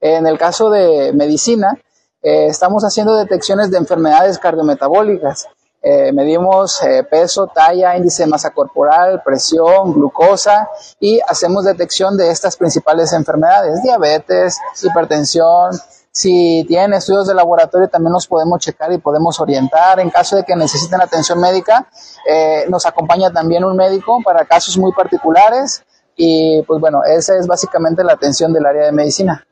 En 0.00 0.26
el 0.26 0.38
caso 0.38 0.70
de 0.70 1.12
medicina, 1.12 1.80
eh, 2.22 2.46
estamos 2.46 2.84
haciendo 2.84 3.16
detecciones 3.16 3.70
de 3.70 3.78
enfermedades 3.78 4.38
cardiometabólicas. 4.38 5.46
Eh, 5.86 6.12
medimos 6.12 6.82
eh, 6.82 7.04
peso, 7.04 7.46
talla, 7.46 7.94
índice 7.94 8.22
de 8.22 8.30
masa 8.30 8.54
corporal, 8.54 9.20
presión, 9.22 9.92
glucosa 9.92 10.66
y 10.98 11.20
hacemos 11.28 11.66
detección 11.66 12.16
de 12.16 12.30
estas 12.30 12.56
principales 12.56 13.12
enfermedades, 13.12 13.82
diabetes, 13.82 14.58
hipertensión. 14.82 15.72
Si 16.10 16.64
tienen 16.66 16.94
estudios 16.94 17.26
de 17.26 17.34
laboratorio 17.34 17.88
también 17.88 18.12
nos 18.12 18.26
podemos 18.26 18.60
checar 18.60 18.92
y 18.92 18.98
podemos 18.98 19.38
orientar. 19.40 20.00
En 20.00 20.08
caso 20.08 20.36
de 20.36 20.44
que 20.44 20.56
necesiten 20.56 21.02
atención 21.02 21.38
médica, 21.38 21.86
eh, 22.26 22.64
nos 22.70 22.86
acompaña 22.86 23.30
también 23.30 23.62
un 23.62 23.76
médico 23.76 24.22
para 24.24 24.46
casos 24.46 24.78
muy 24.78 24.92
particulares 24.92 25.84
y 26.16 26.62
pues 26.62 26.80
bueno, 26.80 27.04
esa 27.04 27.36
es 27.36 27.46
básicamente 27.46 28.02
la 28.02 28.14
atención 28.14 28.54
del 28.54 28.64
área 28.64 28.86
de 28.86 28.92
medicina. 28.92 29.46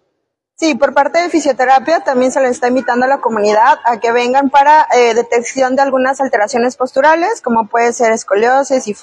Sí, 0.62 0.76
por 0.76 0.94
parte 0.94 1.20
de 1.20 1.28
fisioterapia 1.28 2.04
también 2.04 2.30
se 2.30 2.40
les 2.40 2.52
está 2.52 2.68
invitando 2.68 3.04
a 3.04 3.08
la 3.08 3.18
comunidad 3.18 3.80
a 3.84 3.98
que 3.98 4.12
vengan 4.12 4.48
para 4.48 4.86
eh, 4.94 5.12
detección 5.12 5.74
de 5.74 5.82
algunas 5.82 6.20
alteraciones 6.20 6.76
posturales, 6.76 7.40
como 7.40 7.66
puede 7.66 7.92
ser 7.92 8.12
escoliosis 8.12 8.86
y 8.86 8.94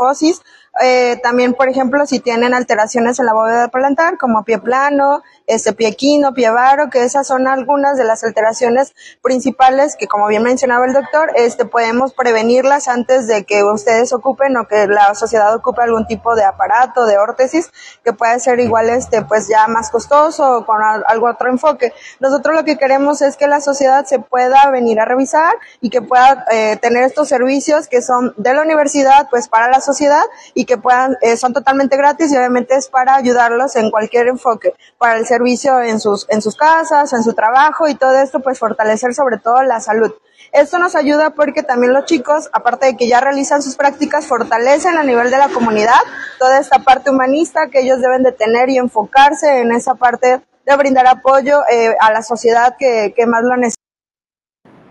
eh, 0.82 1.20
también, 1.22 1.54
por 1.54 1.68
ejemplo, 1.68 2.06
si 2.06 2.22
tienen 2.22 2.54
alteraciones 2.54 3.20
en 3.20 3.26
la 3.26 3.34
bóveda 3.34 3.68
plantar, 3.68 4.18
como 4.18 4.46
pie 4.46 4.60
plano, 4.60 5.22
este 5.50 5.74
pie 5.74 5.96
quino, 5.96 6.34
pie 6.34 6.52
varo, 6.52 6.90
que 6.90 7.04
esas 7.04 7.28
son 7.28 7.48
algunas 7.48 7.98
de 7.98 8.04
las 8.04 8.24
alteraciones 8.24 8.94
principales 9.22 9.96
que, 9.96 10.08
como 10.08 10.28
bien 10.28 10.44
mencionaba 10.44 10.86
el 10.86 10.94
doctor, 10.94 11.32
este, 11.36 11.66
podemos 11.66 12.14
prevenirlas 12.14 12.88
antes 12.88 13.28
de 13.28 13.46
que 13.46 13.64
ustedes 13.64 14.14
ocupen 14.14 14.56
o 14.58 14.68
que 14.68 14.88
la 14.88 15.16
sociedad 15.16 15.54
ocupe 15.56 15.82
algún 15.82 16.06
tipo 16.06 16.36
de 16.36 16.44
aparato, 16.44 17.06
de 17.06 17.18
órtesis, 17.18 17.72
que 18.04 18.14
puede 18.14 18.40
ser 18.40 18.60
igual, 18.60 18.90
este, 18.90 19.24
pues 19.24 19.48
ya 19.48 19.68
más 19.68 19.90
costoso 19.90 20.58
o 20.58 20.66
con 20.66 20.82
algo 20.82 21.30
otro 21.30 21.50
enfoque. 21.50 21.94
Nosotros 22.20 22.56
lo 22.56 22.64
que 22.64 22.78
queremos 22.78 23.22
es 23.24 23.36
que 23.36 23.48
la 23.48 23.60
sociedad 23.60 24.06
se 24.06 24.20
pueda 24.20 24.70
venir 24.70 25.00
a 25.00 25.06
revisar 25.06 25.56
y 25.82 25.90
que 25.90 26.02
pueda 26.02 26.46
eh, 26.52 26.78
tener 26.78 27.04
estos 27.04 27.28
servicios 27.28 27.88
que 27.88 28.02
son 28.04 28.34
de 28.38 28.54
la 28.54 28.62
universidad, 28.62 29.28
pues 29.32 29.48
para 29.48 29.68
la 29.70 29.82
sociedad 29.82 30.24
y 30.54 30.66
que 30.66 30.78
puedan, 30.78 31.18
eh, 31.22 31.38
son 31.38 31.54
totalmente 31.54 31.98
gratis 31.98 32.32
y 32.32 32.38
obviamente 32.38 32.76
es 32.76 32.90
para 32.90 33.16
ayudarlos 33.16 33.76
en 33.76 33.90
cualquier 33.90 34.28
enfoque, 34.28 34.74
para 34.98 35.18
el 35.18 35.26
servicio 35.40 35.82
en 35.82 36.00
sus, 36.00 36.26
en 36.30 36.42
sus 36.42 36.56
casas, 36.56 37.14
en 37.14 37.24
su 37.24 37.34
trabajo 37.34 37.88
y 37.88 37.96
todo 37.96 38.20
esto, 38.22 38.42
pues 38.42 38.60
fortalecer 38.60 39.14
sobre 39.14 39.38
todo 39.38 39.64
la 39.64 39.80
salud. 39.80 40.12
Esto 40.52 40.80
nos 40.80 40.96
ayuda 40.96 41.30
porque 41.32 41.64
también 41.64 41.94
los 41.94 42.06
chicos, 42.06 42.50
aparte 42.52 42.88
de 42.88 42.98
que 42.98 43.08
ya 43.08 43.22
realizan 43.22 43.62
sus 43.62 43.76
prácticas, 43.76 44.26
fortalecen 44.28 44.98
a 44.98 45.04
nivel 45.04 45.30
de 45.32 45.38
la 45.38 45.50
comunidad 45.50 46.00
toda 46.40 46.60
esta 46.60 46.80
parte 46.80 47.12
humanista 47.12 47.68
que 47.72 47.82
ellos 47.82 48.02
deben 48.02 48.24
de 48.24 48.32
tener 48.32 48.70
y 48.70 48.78
enfocarse 48.78 49.62
en 49.62 49.72
esa 49.72 49.96
parte 49.96 50.42
de 50.66 50.76
brindar 50.76 51.08
apoyo 51.08 51.62
eh, 51.72 51.96
a 52.00 52.12
la 52.12 52.22
sociedad 52.22 52.76
que, 52.78 53.14
que 53.16 53.26
más 53.26 53.44
lo 53.44 53.56
necesita. 53.56 53.80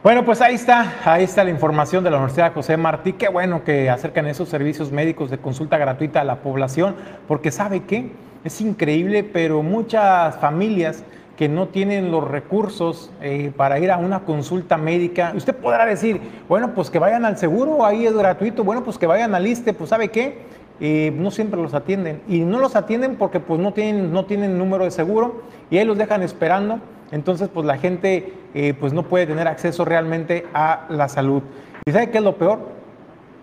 Bueno, 0.02 0.24
pues 0.24 0.40
ahí 0.40 0.54
está, 0.54 0.94
ahí 1.04 1.24
está 1.24 1.42
la 1.42 1.50
información 1.50 2.04
de 2.04 2.10
la 2.10 2.18
Universidad 2.18 2.54
José 2.54 2.76
Martí. 2.76 3.14
Qué 3.14 3.28
bueno 3.28 3.64
que 3.64 3.90
acercan 3.90 4.26
esos 4.26 4.48
servicios 4.48 4.92
médicos 4.92 5.28
de 5.28 5.38
consulta 5.38 5.76
gratuita 5.76 6.20
a 6.20 6.24
la 6.24 6.36
población, 6.36 6.96
porque 7.26 7.50
sabe 7.50 7.84
qué, 7.84 8.12
es 8.44 8.60
increíble, 8.60 9.24
pero 9.24 9.62
muchas 9.62 10.36
familias 10.36 11.04
que 11.36 11.48
no 11.48 11.68
tienen 11.68 12.10
los 12.10 12.26
recursos 12.26 13.12
eh, 13.22 13.52
para 13.56 13.78
ir 13.78 13.92
a 13.92 13.98
una 13.98 14.20
consulta 14.20 14.76
médica, 14.76 15.32
usted 15.36 15.54
podrá 15.54 15.86
decir, 15.86 16.20
bueno, 16.48 16.74
pues 16.74 16.90
que 16.90 16.98
vayan 16.98 17.24
al 17.24 17.38
seguro, 17.38 17.86
ahí 17.86 18.06
es 18.06 18.12
gratuito, 18.12 18.64
bueno, 18.64 18.82
pues 18.82 18.98
que 18.98 19.06
vayan 19.06 19.36
al 19.36 19.46
ISTE, 19.46 19.72
pues 19.72 19.90
sabe 19.90 20.08
qué, 20.08 20.38
eh, 20.80 21.12
no 21.16 21.30
siempre 21.30 21.60
los 21.60 21.74
atienden. 21.74 22.22
Y 22.28 22.40
no 22.40 22.58
los 22.58 22.76
atienden 22.76 23.16
porque 23.16 23.40
pues 23.40 23.60
no 23.60 23.72
tienen, 23.72 24.12
no 24.12 24.24
tienen 24.24 24.58
número 24.58 24.84
de 24.84 24.90
seguro 24.90 25.42
y 25.70 25.78
ahí 25.78 25.84
los 25.84 25.98
dejan 25.98 26.22
esperando. 26.22 26.80
Entonces 27.10 27.48
pues 27.52 27.66
la 27.66 27.78
gente 27.78 28.32
eh, 28.54 28.74
pues 28.78 28.92
no 28.92 29.04
puede 29.04 29.26
tener 29.26 29.48
acceso 29.48 29.84
realmente 29.84 30.46
a 30.54 30.86
la 30.88 31.08
salud. 31.08 31.42
¿Y 31.84 31.92
sabe 31.92 32.10
qué 32.10 32.18
es 32.18 32.24
lo 32.24 32.36
peor? 32.36 32.58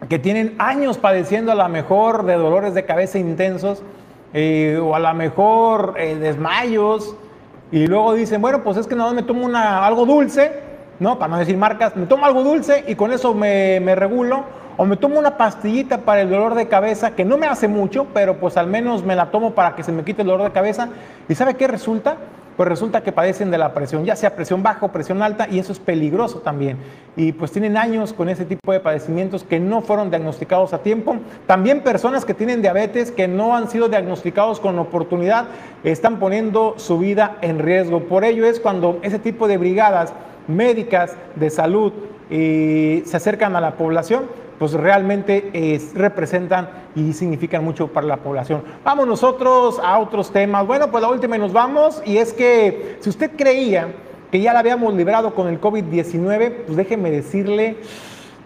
Que 0.09 0.19
tienen 0.19 0.55
años 0.59 0.97
padeciendo 0.97 1.51
a 1.51 1.55
lo 1.55 1.67
mejor 1.69 2.25
de 2.25 2.35
dolores 2.35 2.73
de 2.73 2.85
cabeza 2.85 3.19
intensos 3.19 3.83
eh, 4.37 4.77
o 4.81 4.93
a 4.93 4.99
lo 4.99 5.13
mejor 5.13 5.93
desmayos 5.93 7.15
y 7.71 7.87
luego 7.87 8.13
dicen, 8.13 8.41
bueno, 8.41 8.63
pues 8.63 8.75
es 8.75 8.85
que 8.85 8.93
nada 8.93 9.09
más 9.11 9.15
me 9.15 9.23
tomo 9.23 9.45
una, 9.45 9.85
algo 9.85 10.05
dulce, 10.05 10.51
¿no? 10.99 11.17
Para 11.17 11.31
no 11.31 11.37
decir 11.37 11.55
marcas, 11.55 11.95
me 11.95 12.05
tomo 12.05 12.25
algo 12.25 12.43
dulce 12.43 12.83
y 12.85 12.95
con 12.95 13.13
eso 13.13 13.33
me, 13.33 13.79
me 13.79 13.95
regulo 13.95 14.43
o 14.75 14.83
me 14.83 14.97
tomo 14.97 15.17
una 15.17 15.37
pastillita 15.37 15.99
para 15.99 16.21
el 16.21 16.29
dolor 16.29 16.53
de 16.53 16.67
cabeza, 16.67 17.11
que 17.15 17.23
no 17.23 17.37
me 17.37 17.47
hace 17.47 17.69
mucho, 17.69 18.07
pero 18.13 18.37
pues 18.37 18.57
al 18.57 18.67
menos 18.67 19.03
me 19.03 19.15
la 19.15 19.31
tomo 19.31 19.55
para 19.55 19.73
que 19.73 19.83
se 19.83 19.93
me 19.93 20.03
quite 20.03 20.23
el 20.23 20.27
dolor 20.27 20.43
de 20.43 20.51
cabeza. 20.51 20.89
¿Y 21.29 21.35
sabe 21.35 21.55
qué 21.55 21.67
resulta? 21.67 22.17
Pues 22.57 22.69
resulta 22.69 23.01
que 23.01 23.11
padecen 23.11 23.51
de 23.51 23.57
la 23.57 23.73
presión, 23.73 24.05
ya 24.05 24.15
sea 24.15 24.35
presión 24.35 24.63
baja 24.63 24.85
o 24.85 24.91
presión 24.91 25.21
alta, 25.21 25.47
y 25.49 25.59
eso 25.59 25.73
es 25.73 25.79
peligroso 25.79 26.39
también. 26.39 26.77
Y 27.17 27.33
pues 27.33 27.51
tienen 27.51 27.75
años 27.75 28.13
con 28.13 28.29
ese 28.29 28.45
tipo 28.45 28.71
de 28.71 28.79
padecimientos 28.79 29.43
que 29.43 29.59
no 29.59 29.81
fueron 29.81 30.09
diagnosticados 30.09 30.73
a 30.73 30.79
tiempo. 30.79 31.17
También 31.47 31.81
personas 31.81 32.23
que 32.23 32.33
tienen 32.33 32.61
diabetes 32.61 33.11
que 33.11 33.27
no 33.27 33.55
han 33.55 33.69
sido 33.69 33.89
diagnosticados 33.89 34.59
con 34.59 34.79
oportunidad 34.79 35.47
están 35.83 36.19
poniendo 36.19 36.75
su 36.77 36.97
vida 36.97 37.37
en 37.41 37.59
riesgo. 37.59 38.01
Por 38.01 38.23
ello 38.23 38.45
es 38.45 38.59
cuando 38.59 38.99
ese 39.01 39.19
tipo 39.19 39.47
de 39.47 39.57
brigadas 39.57 40.13
médicas 40.47 41.15
de 41.35 41.49
salud 41.49 41.91
eh, 42.29 43.03
se 43.05 43.17
acercan 43.17 43.55
a 43.55 43.61
la 43.61 43.71
población, 43.71 44.25
pues 44.59 44.73
realmente 44.73 45.79
representan 45.93 46.69
y 46.95 47.13
significan 47.13 47.63
mucho 47.63 47.87
para 47.87 48.07
la 48.07 48.17
población. 48.17 48.63
Vamos 48.83 49.07
nosotros 49.07 49.79
a 49.83 49.99
otros 49.99 50.31
temas. 50.31 50.65
Bueno, 50.65 50.89
pues 50.89 51.01
la 51.01 51.09
última 51.09 51.35
y 51.35 51.39
nos 51.39 51.53
vamos. 51.53 52.01
Y 52.05 52.17
es 52.17 52.33
que 52.33 52.97
si 53.01 53.09
usted 53.09 53.31
creía 53.35 53.87
que 54.31 54.41
ya 54.41 54.53
la 54.53 54.59
habíamos 54.59 54.93
librado 54.93 55.33
con 55.33 55.47
el 55.47 55.59
COVID-19, 55.59 56.65
pues 56.65 56.77
déjeme 56.77 57.11
decirle, 57.11 57.77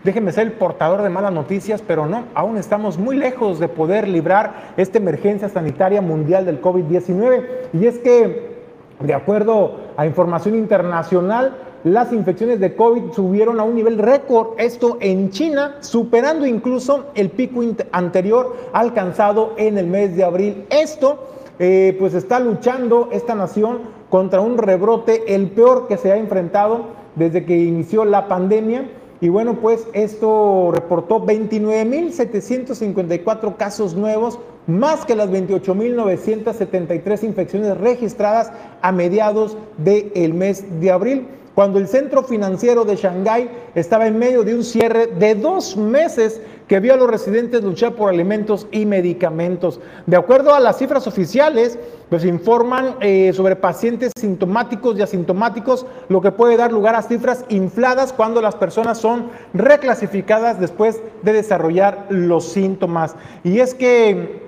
déjeme 0.04 0.32
ser 0.32 0.48
el 0.48 0.54
portador 0.54 1.02
de 1.02 1.10
malas 1.10 1.32
noticias, 1.32 1.82
pero 1.86 2.06
no, 2.06 2.26
aún 2.34 2.58
estamos 2.58 2.98
muy 2.98 3.16
lejos 3.16 3.60
de 3.60 3.68
poder 3.68 4.08
librar 4.08 4.74
esta 4.78 4.98
emergencia 4.98 5.50
sanitaria 5.50 6.02
mundial 6.02 6.46
del 6.46 6.62
COVID-19. 6.62 7.44
Y 7.74 7.86
es 7.86 8.00
que, 8.00 8.60
de 9.00 9.14
acuerdo 9.14 9.80
a 9.96 10.06
información 10.06 10.56
internacional, 10.56 11.56
las 11.84 12.12
infecciones 12.12 12.60
de 12.60 12.76
COVID 12.76 13.12
subieron 13.14 13.60
a 13.60 13.64
un 13.64 13.76
nivel 13.76 13.98
récord, 13.98 14.50
esto 14.58 14.98
en 15.00 15.30
China, 15.30 15.78
superando 15.80 16.46
incluso 16.46 17.06
el 17.16 17.30
pico 17.30 17.62
anterior 17.94 18.58
alcanzado 18.74 19.54
en 19.58 19.78
el 19.78 19.88
mes 19.88 20.18
de 20.18 20.26
abril. 20.26 20.66
Esto 20.70 21.30
eh, 21.58 21.96
pues 21.98 22.14
está 22.14 22.42
luchando 22.42 23.08
esta 23.14 23.34
nación 23.34 23.80
contra 24.10 24.42
un 24.42 24.58
rebrote, 24.58 25.36
el 25.36 25.52
peor 25.52 25.88
que 25.88 25.96
se 25.96 26.12
ha 26.12 26.18
enfrentado 26.18 26.88
desde 27.16 27.46
que 27.46 27.58
inició 27.58 28.04
la 28.04 28.28
pandemia. 28.28 28.90
Y 29.22 29.30
bueno, 29.30 29.60
pues 29.62 29.88
esto 29.94 30.72
reportó 30.74 31.26
29.754 31.26 33.56
casos 33.56 33.96
nuevos, 33.96 34.38
más 34.68 35.06
que 35.06 35.16
las 35.16 35.30
28.973 35.30 37.24
infecciones 37.24 37.78
registradas 37.78 38.52
a 38.82 38.92
mediados 38.92 39.56
del 39.78 40.34
mes 40.34 40.66
de 40.80 40.92
abril 40.92 41.39
cuando 41.60 41.78
el 41.78 41.90
centro 41.90 42.24
financiero 42.24 42.86
de 42.86 42.96
Shanghái 42.96 43.50
estaba 43.76 44.08
en 44.08 44.18
medio 44.18 44.46
de 44.46 44.56
un 44.56 44.64
cierre 44.64 45.08
de 45.08 45.36
dos 45.36 45.76
meses 45.76 46.40
que 46.70 46.80
vio 46.80 46.94
a 46.94 46.96
los 46.96 47.10
residentes 47.10 47.62
luchar 47.66 47.96
por 47.96 48.10
alimentos 48.10 48.66
y 48.72 48.86
medicamentos. 48.86 49.82
De 50.06 50.16
acuerdo 50.16 50.54
a 50.54 50.62
las 50.62 50.78
cifras 50.78 51.06
oficiales, 51.06 51.78
pues 52.10 52.24
informan 52.24 52.96
eh, 53.02 53.34
sobre 53.34 53.58
pacientes 53.58 54.14
sintomáticos 54.18 54.98
y 54.98 55.02
asintomáticos, 55.02 55.86
lo 56.08 56.22
que 56.22 56.32
puede 56.32 56.56
dar 56.56 56.72
lugar 56.72 56.96
a 56.96 57.02
cifras 57.02 57.44
infladas 57.50 58.14
cuando 58.14 58.42
las 58.42 58.56
personas 58.56 58.98
son 58.98 59.30
reclasificadas 59.54 60.62
después 60.62 61.02
de 61.24 61.34
desarrollar 61.34 62.06
los 62.08 62.46
síntomas. 62.46 63.18
Y 63.44 63.60
es 63.60 63.76
que 63.76 64.44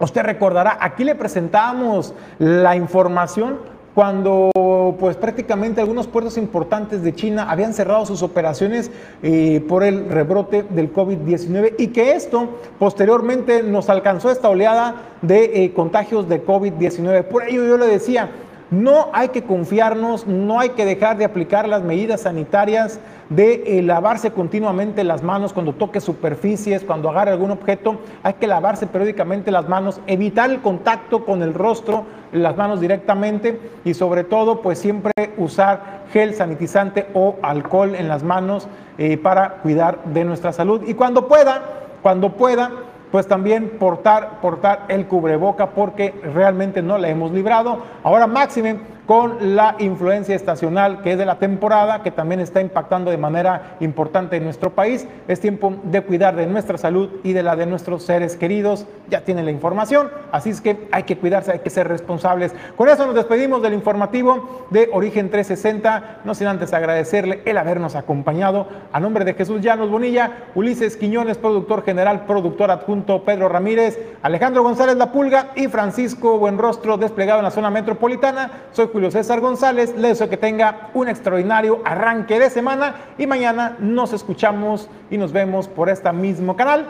usted 0.00 0.22
recordará, 0.24 0.78
aquí 0.80 1.04
le 1.04 1.14
presentamos 1.14 2.12
la 2.40 2.74
información 2.74 3.78
cuando 3.94 4.50
pues 4.98 5.16
prácticamente 5.16 5.80
algunos 5.80 6.06
puertos 6.06 6.36
importantes 6.36 7.02
de 7.02 7.14
China 7.14 7.50
habían 7.50 7.74
cerrado 7.74 8.06
sus 8.06 8.22
operaciones 8.22 8.90
eh, 9.22 9.64
por 9.68 9.82
el 9.82 10.08
rebrote 10.08 10.62
del 10.62 10.92
COVID-19 10.92 11.74
y 11.78 11.88
que 11.88 12.12
esto 12.12 12.60
posteriormente 12.78 13.62
nos 13.62 13.88
alcanzó 13.88 14.30
esta 14.30 14.48
oleada 14.48 15.02
de 15.22 15.64
eh, 15.64 15.72
contagios 15.72 16.28
de 16.28 16.44
COVID-19. 16.44 17.24
Por 17.24 17.48
ello 17.48 17.66
yo 17.66 17.76
le 17.76 17.86
decía, 17.86 18.30
no 18.70 19.08
hay 19.12 19.28
que 19.28 19.42
confiarnos, 19.42 20.26
no 20.26 20.60
hay 20.60 20.70
que 20.70 20.84
dejar 20.84 21.16
de 21.18 21.24
aplicar 21.24 21.68
las 21.68 21.82
medidas 21.82 22.22
sanitarias 22.22 23.00
de 23.30 23.78
eh, 23.78 23.82
lavarse 23.82 24.32
continuamente 24.32 25.04
las 25.04 25.22
manos 25.22 25.52
cuando 25.52 25.72
toque 25.72 26.00
superficies, 26.00 26.84
cuando 26.84 27.08
agarre 27.08 27.30
algún 27.30 27.52
objeto, 27.52 28.00
hay 28.24 28.34
que 28.34 28.48
lavarse 28.48 28.88
periódicamente 28.88 29.52
las 29.52 29.68
manos, 29.68 30.00
evitar 30.08 30.50
el 30.50 30.60
contacto 30.60 31.24
con 31.24 31.42
el 31.42 31.54
rostro, 31.54 32.04
las 32.32 32.56
manos 32.56 32.80
directamente 32.80 33.58
y 33.84 33.94
sobre 33.94 34.24
todo 34.24 34.60
pues 34.60 34.80
siempre 34.80 35.12
usar 35.36 36.02
gel 36.12 36.34
sanitizante 36.34 37.06
o 37.14 37.36
alcohol 37.42 37.94
en 37.94 38.08
las 38.08 38.24
manos 38.24 38.68
eh, 38.98 39.16
para 39.16 39.58
cuidar 39.62 40.02
de 40.04 40.24
nuestra 40.24 40.52
salud 40.52 40.82
y 40.86 40.94
cuando 40.94 41.28
pueda, 41.28 41.62
cuando 42.02 42.32
pueda, 42.32 42.72
pues 43.12 43.28
también 43.28 43.70
portar, 43.78 44.40
portar 44.40 44.86
el 44.88 45.06
cubreboca 45.06 45.70
porque 45.70 46.14
realmente 46.34 46.82
no 46.82 46.98
la 46.98 47.08
hemos 47.08 47.30
librado. 47.32 47.78
Ahora 48.02 48.26
máxime 48.26 48.80
con 49.10 49.56
la 49.56 49.74
influencia 49.80 50.36
estacional 50.36 51.02
que 51.02 51.10
es 51.10 51.18
de 51.18 51.26
la 51.26 51.40
temporada, 51.40 52.04
que 52.04 52.12
también 52.12 52.38
está 52.38 52.60
impactando 52.60 53.10
de 53.10 53.16
manera 53.16 53.76
importante 53.80 54.36
en 54.36 54.44
nuestro 54.44 54.70
país. 54.70 55.04
Es 55.26 55.40
tiempo 55.40 55.74
de 55.82 56.00
cuidar 56.02 56.36
de 56.36 56.46
nuestra 56.46 56.78
salud 56.78 57.10
y 57.24 57.32
de 57.32 57.42
la 57.42 57.56
de 57.56 57.66
nuestros 57.66 58.04
seres 58.04 58.36
queridos. 58.36 58.86
Ya 59.08 59.22
tienen 59.22 59.46
la 59.46 59.50
información, 59.50 60.12
así 60.30 60.50
es 60.50 60.60
que 60.60 60.86
hay 60.92 61.02
que 61.02 61.18
cuidarse, 61.18 61.50
hay 61.50 61.58
que 61.58 61.70
ser 61.70 61.88
responsables. 61.88 62.54
Con 62.76 62.88
eso 62.88 63.04
nos 63.04 63.16
despedimos 63.16 63.60
del 63.62 63.74
informativo 63.74 64.68
de 64.70 64.88
Origen 64.92 65.28
360, 65.28 66.20
no 66.22 66.32
sin 66.36 66.46
antes 66.46 66.72
agradecerle 66.72 67.42
el 67.46 67.58
habernos 67.58 67.96
acompañado. 67.96 68.68
A 68.92 69.00
nombre 69.00 69.24
de 69.24 69.34
Jesús 69.34 69.60
Llanos 69.60 69.90
Bonilla, 69.90 70.44
Ulises 70.54 70.96
Quiñones, 70.96 71.36
productor 71.36 71.84
general, 71.84 72.26
productor 72.26 72.70
adjunto 72.70 73.24
Pedro 73.24 73.48
Ramírez, 73.48 73.98
Alejandro 74.22 74.62
González 74.62 74.94
La 74.94 75.10
Pulga 75.10 75.48
y 75.56 75.66
Francisco 75.66 76.38
Buenrostro, 76.38 76.96
desplegado 76.96 77.40
en 77.40 77.46
la 77.46 77.50
zona 77.50 77.70
metropolitana. 77.70 78.52
Soy 78.70 78.86
César 79.08 79.40
González. 79.40 79.94
Les 79.94 80.18
deseo 80.18 80.28
que 80.28 80.36
tenga 80.36 80.90
un 80.94 81.08
extraordinario 81.08 81.80
arranque 81.84 82.40
de 82.40 82.50
semana 82.50 82.96
y 83.16 83.28
mañana 83.28 83.76
nos 83.78 84.12
escuchamos 84.12 84.88
y 85.10 85.16
nos 85.16 85.32
vemos 85.32 85.68
por 85.68 85.88
este 85.88 86.12
mismo 86.12 86.56
canal 86.56 86.86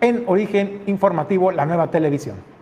en 0.00 0.24
Origen 0.26 0.82
Informativo, 0.86 1.52
la 1.52 1.64
nueva 1.64 1.92
televisión. 1.92 2.57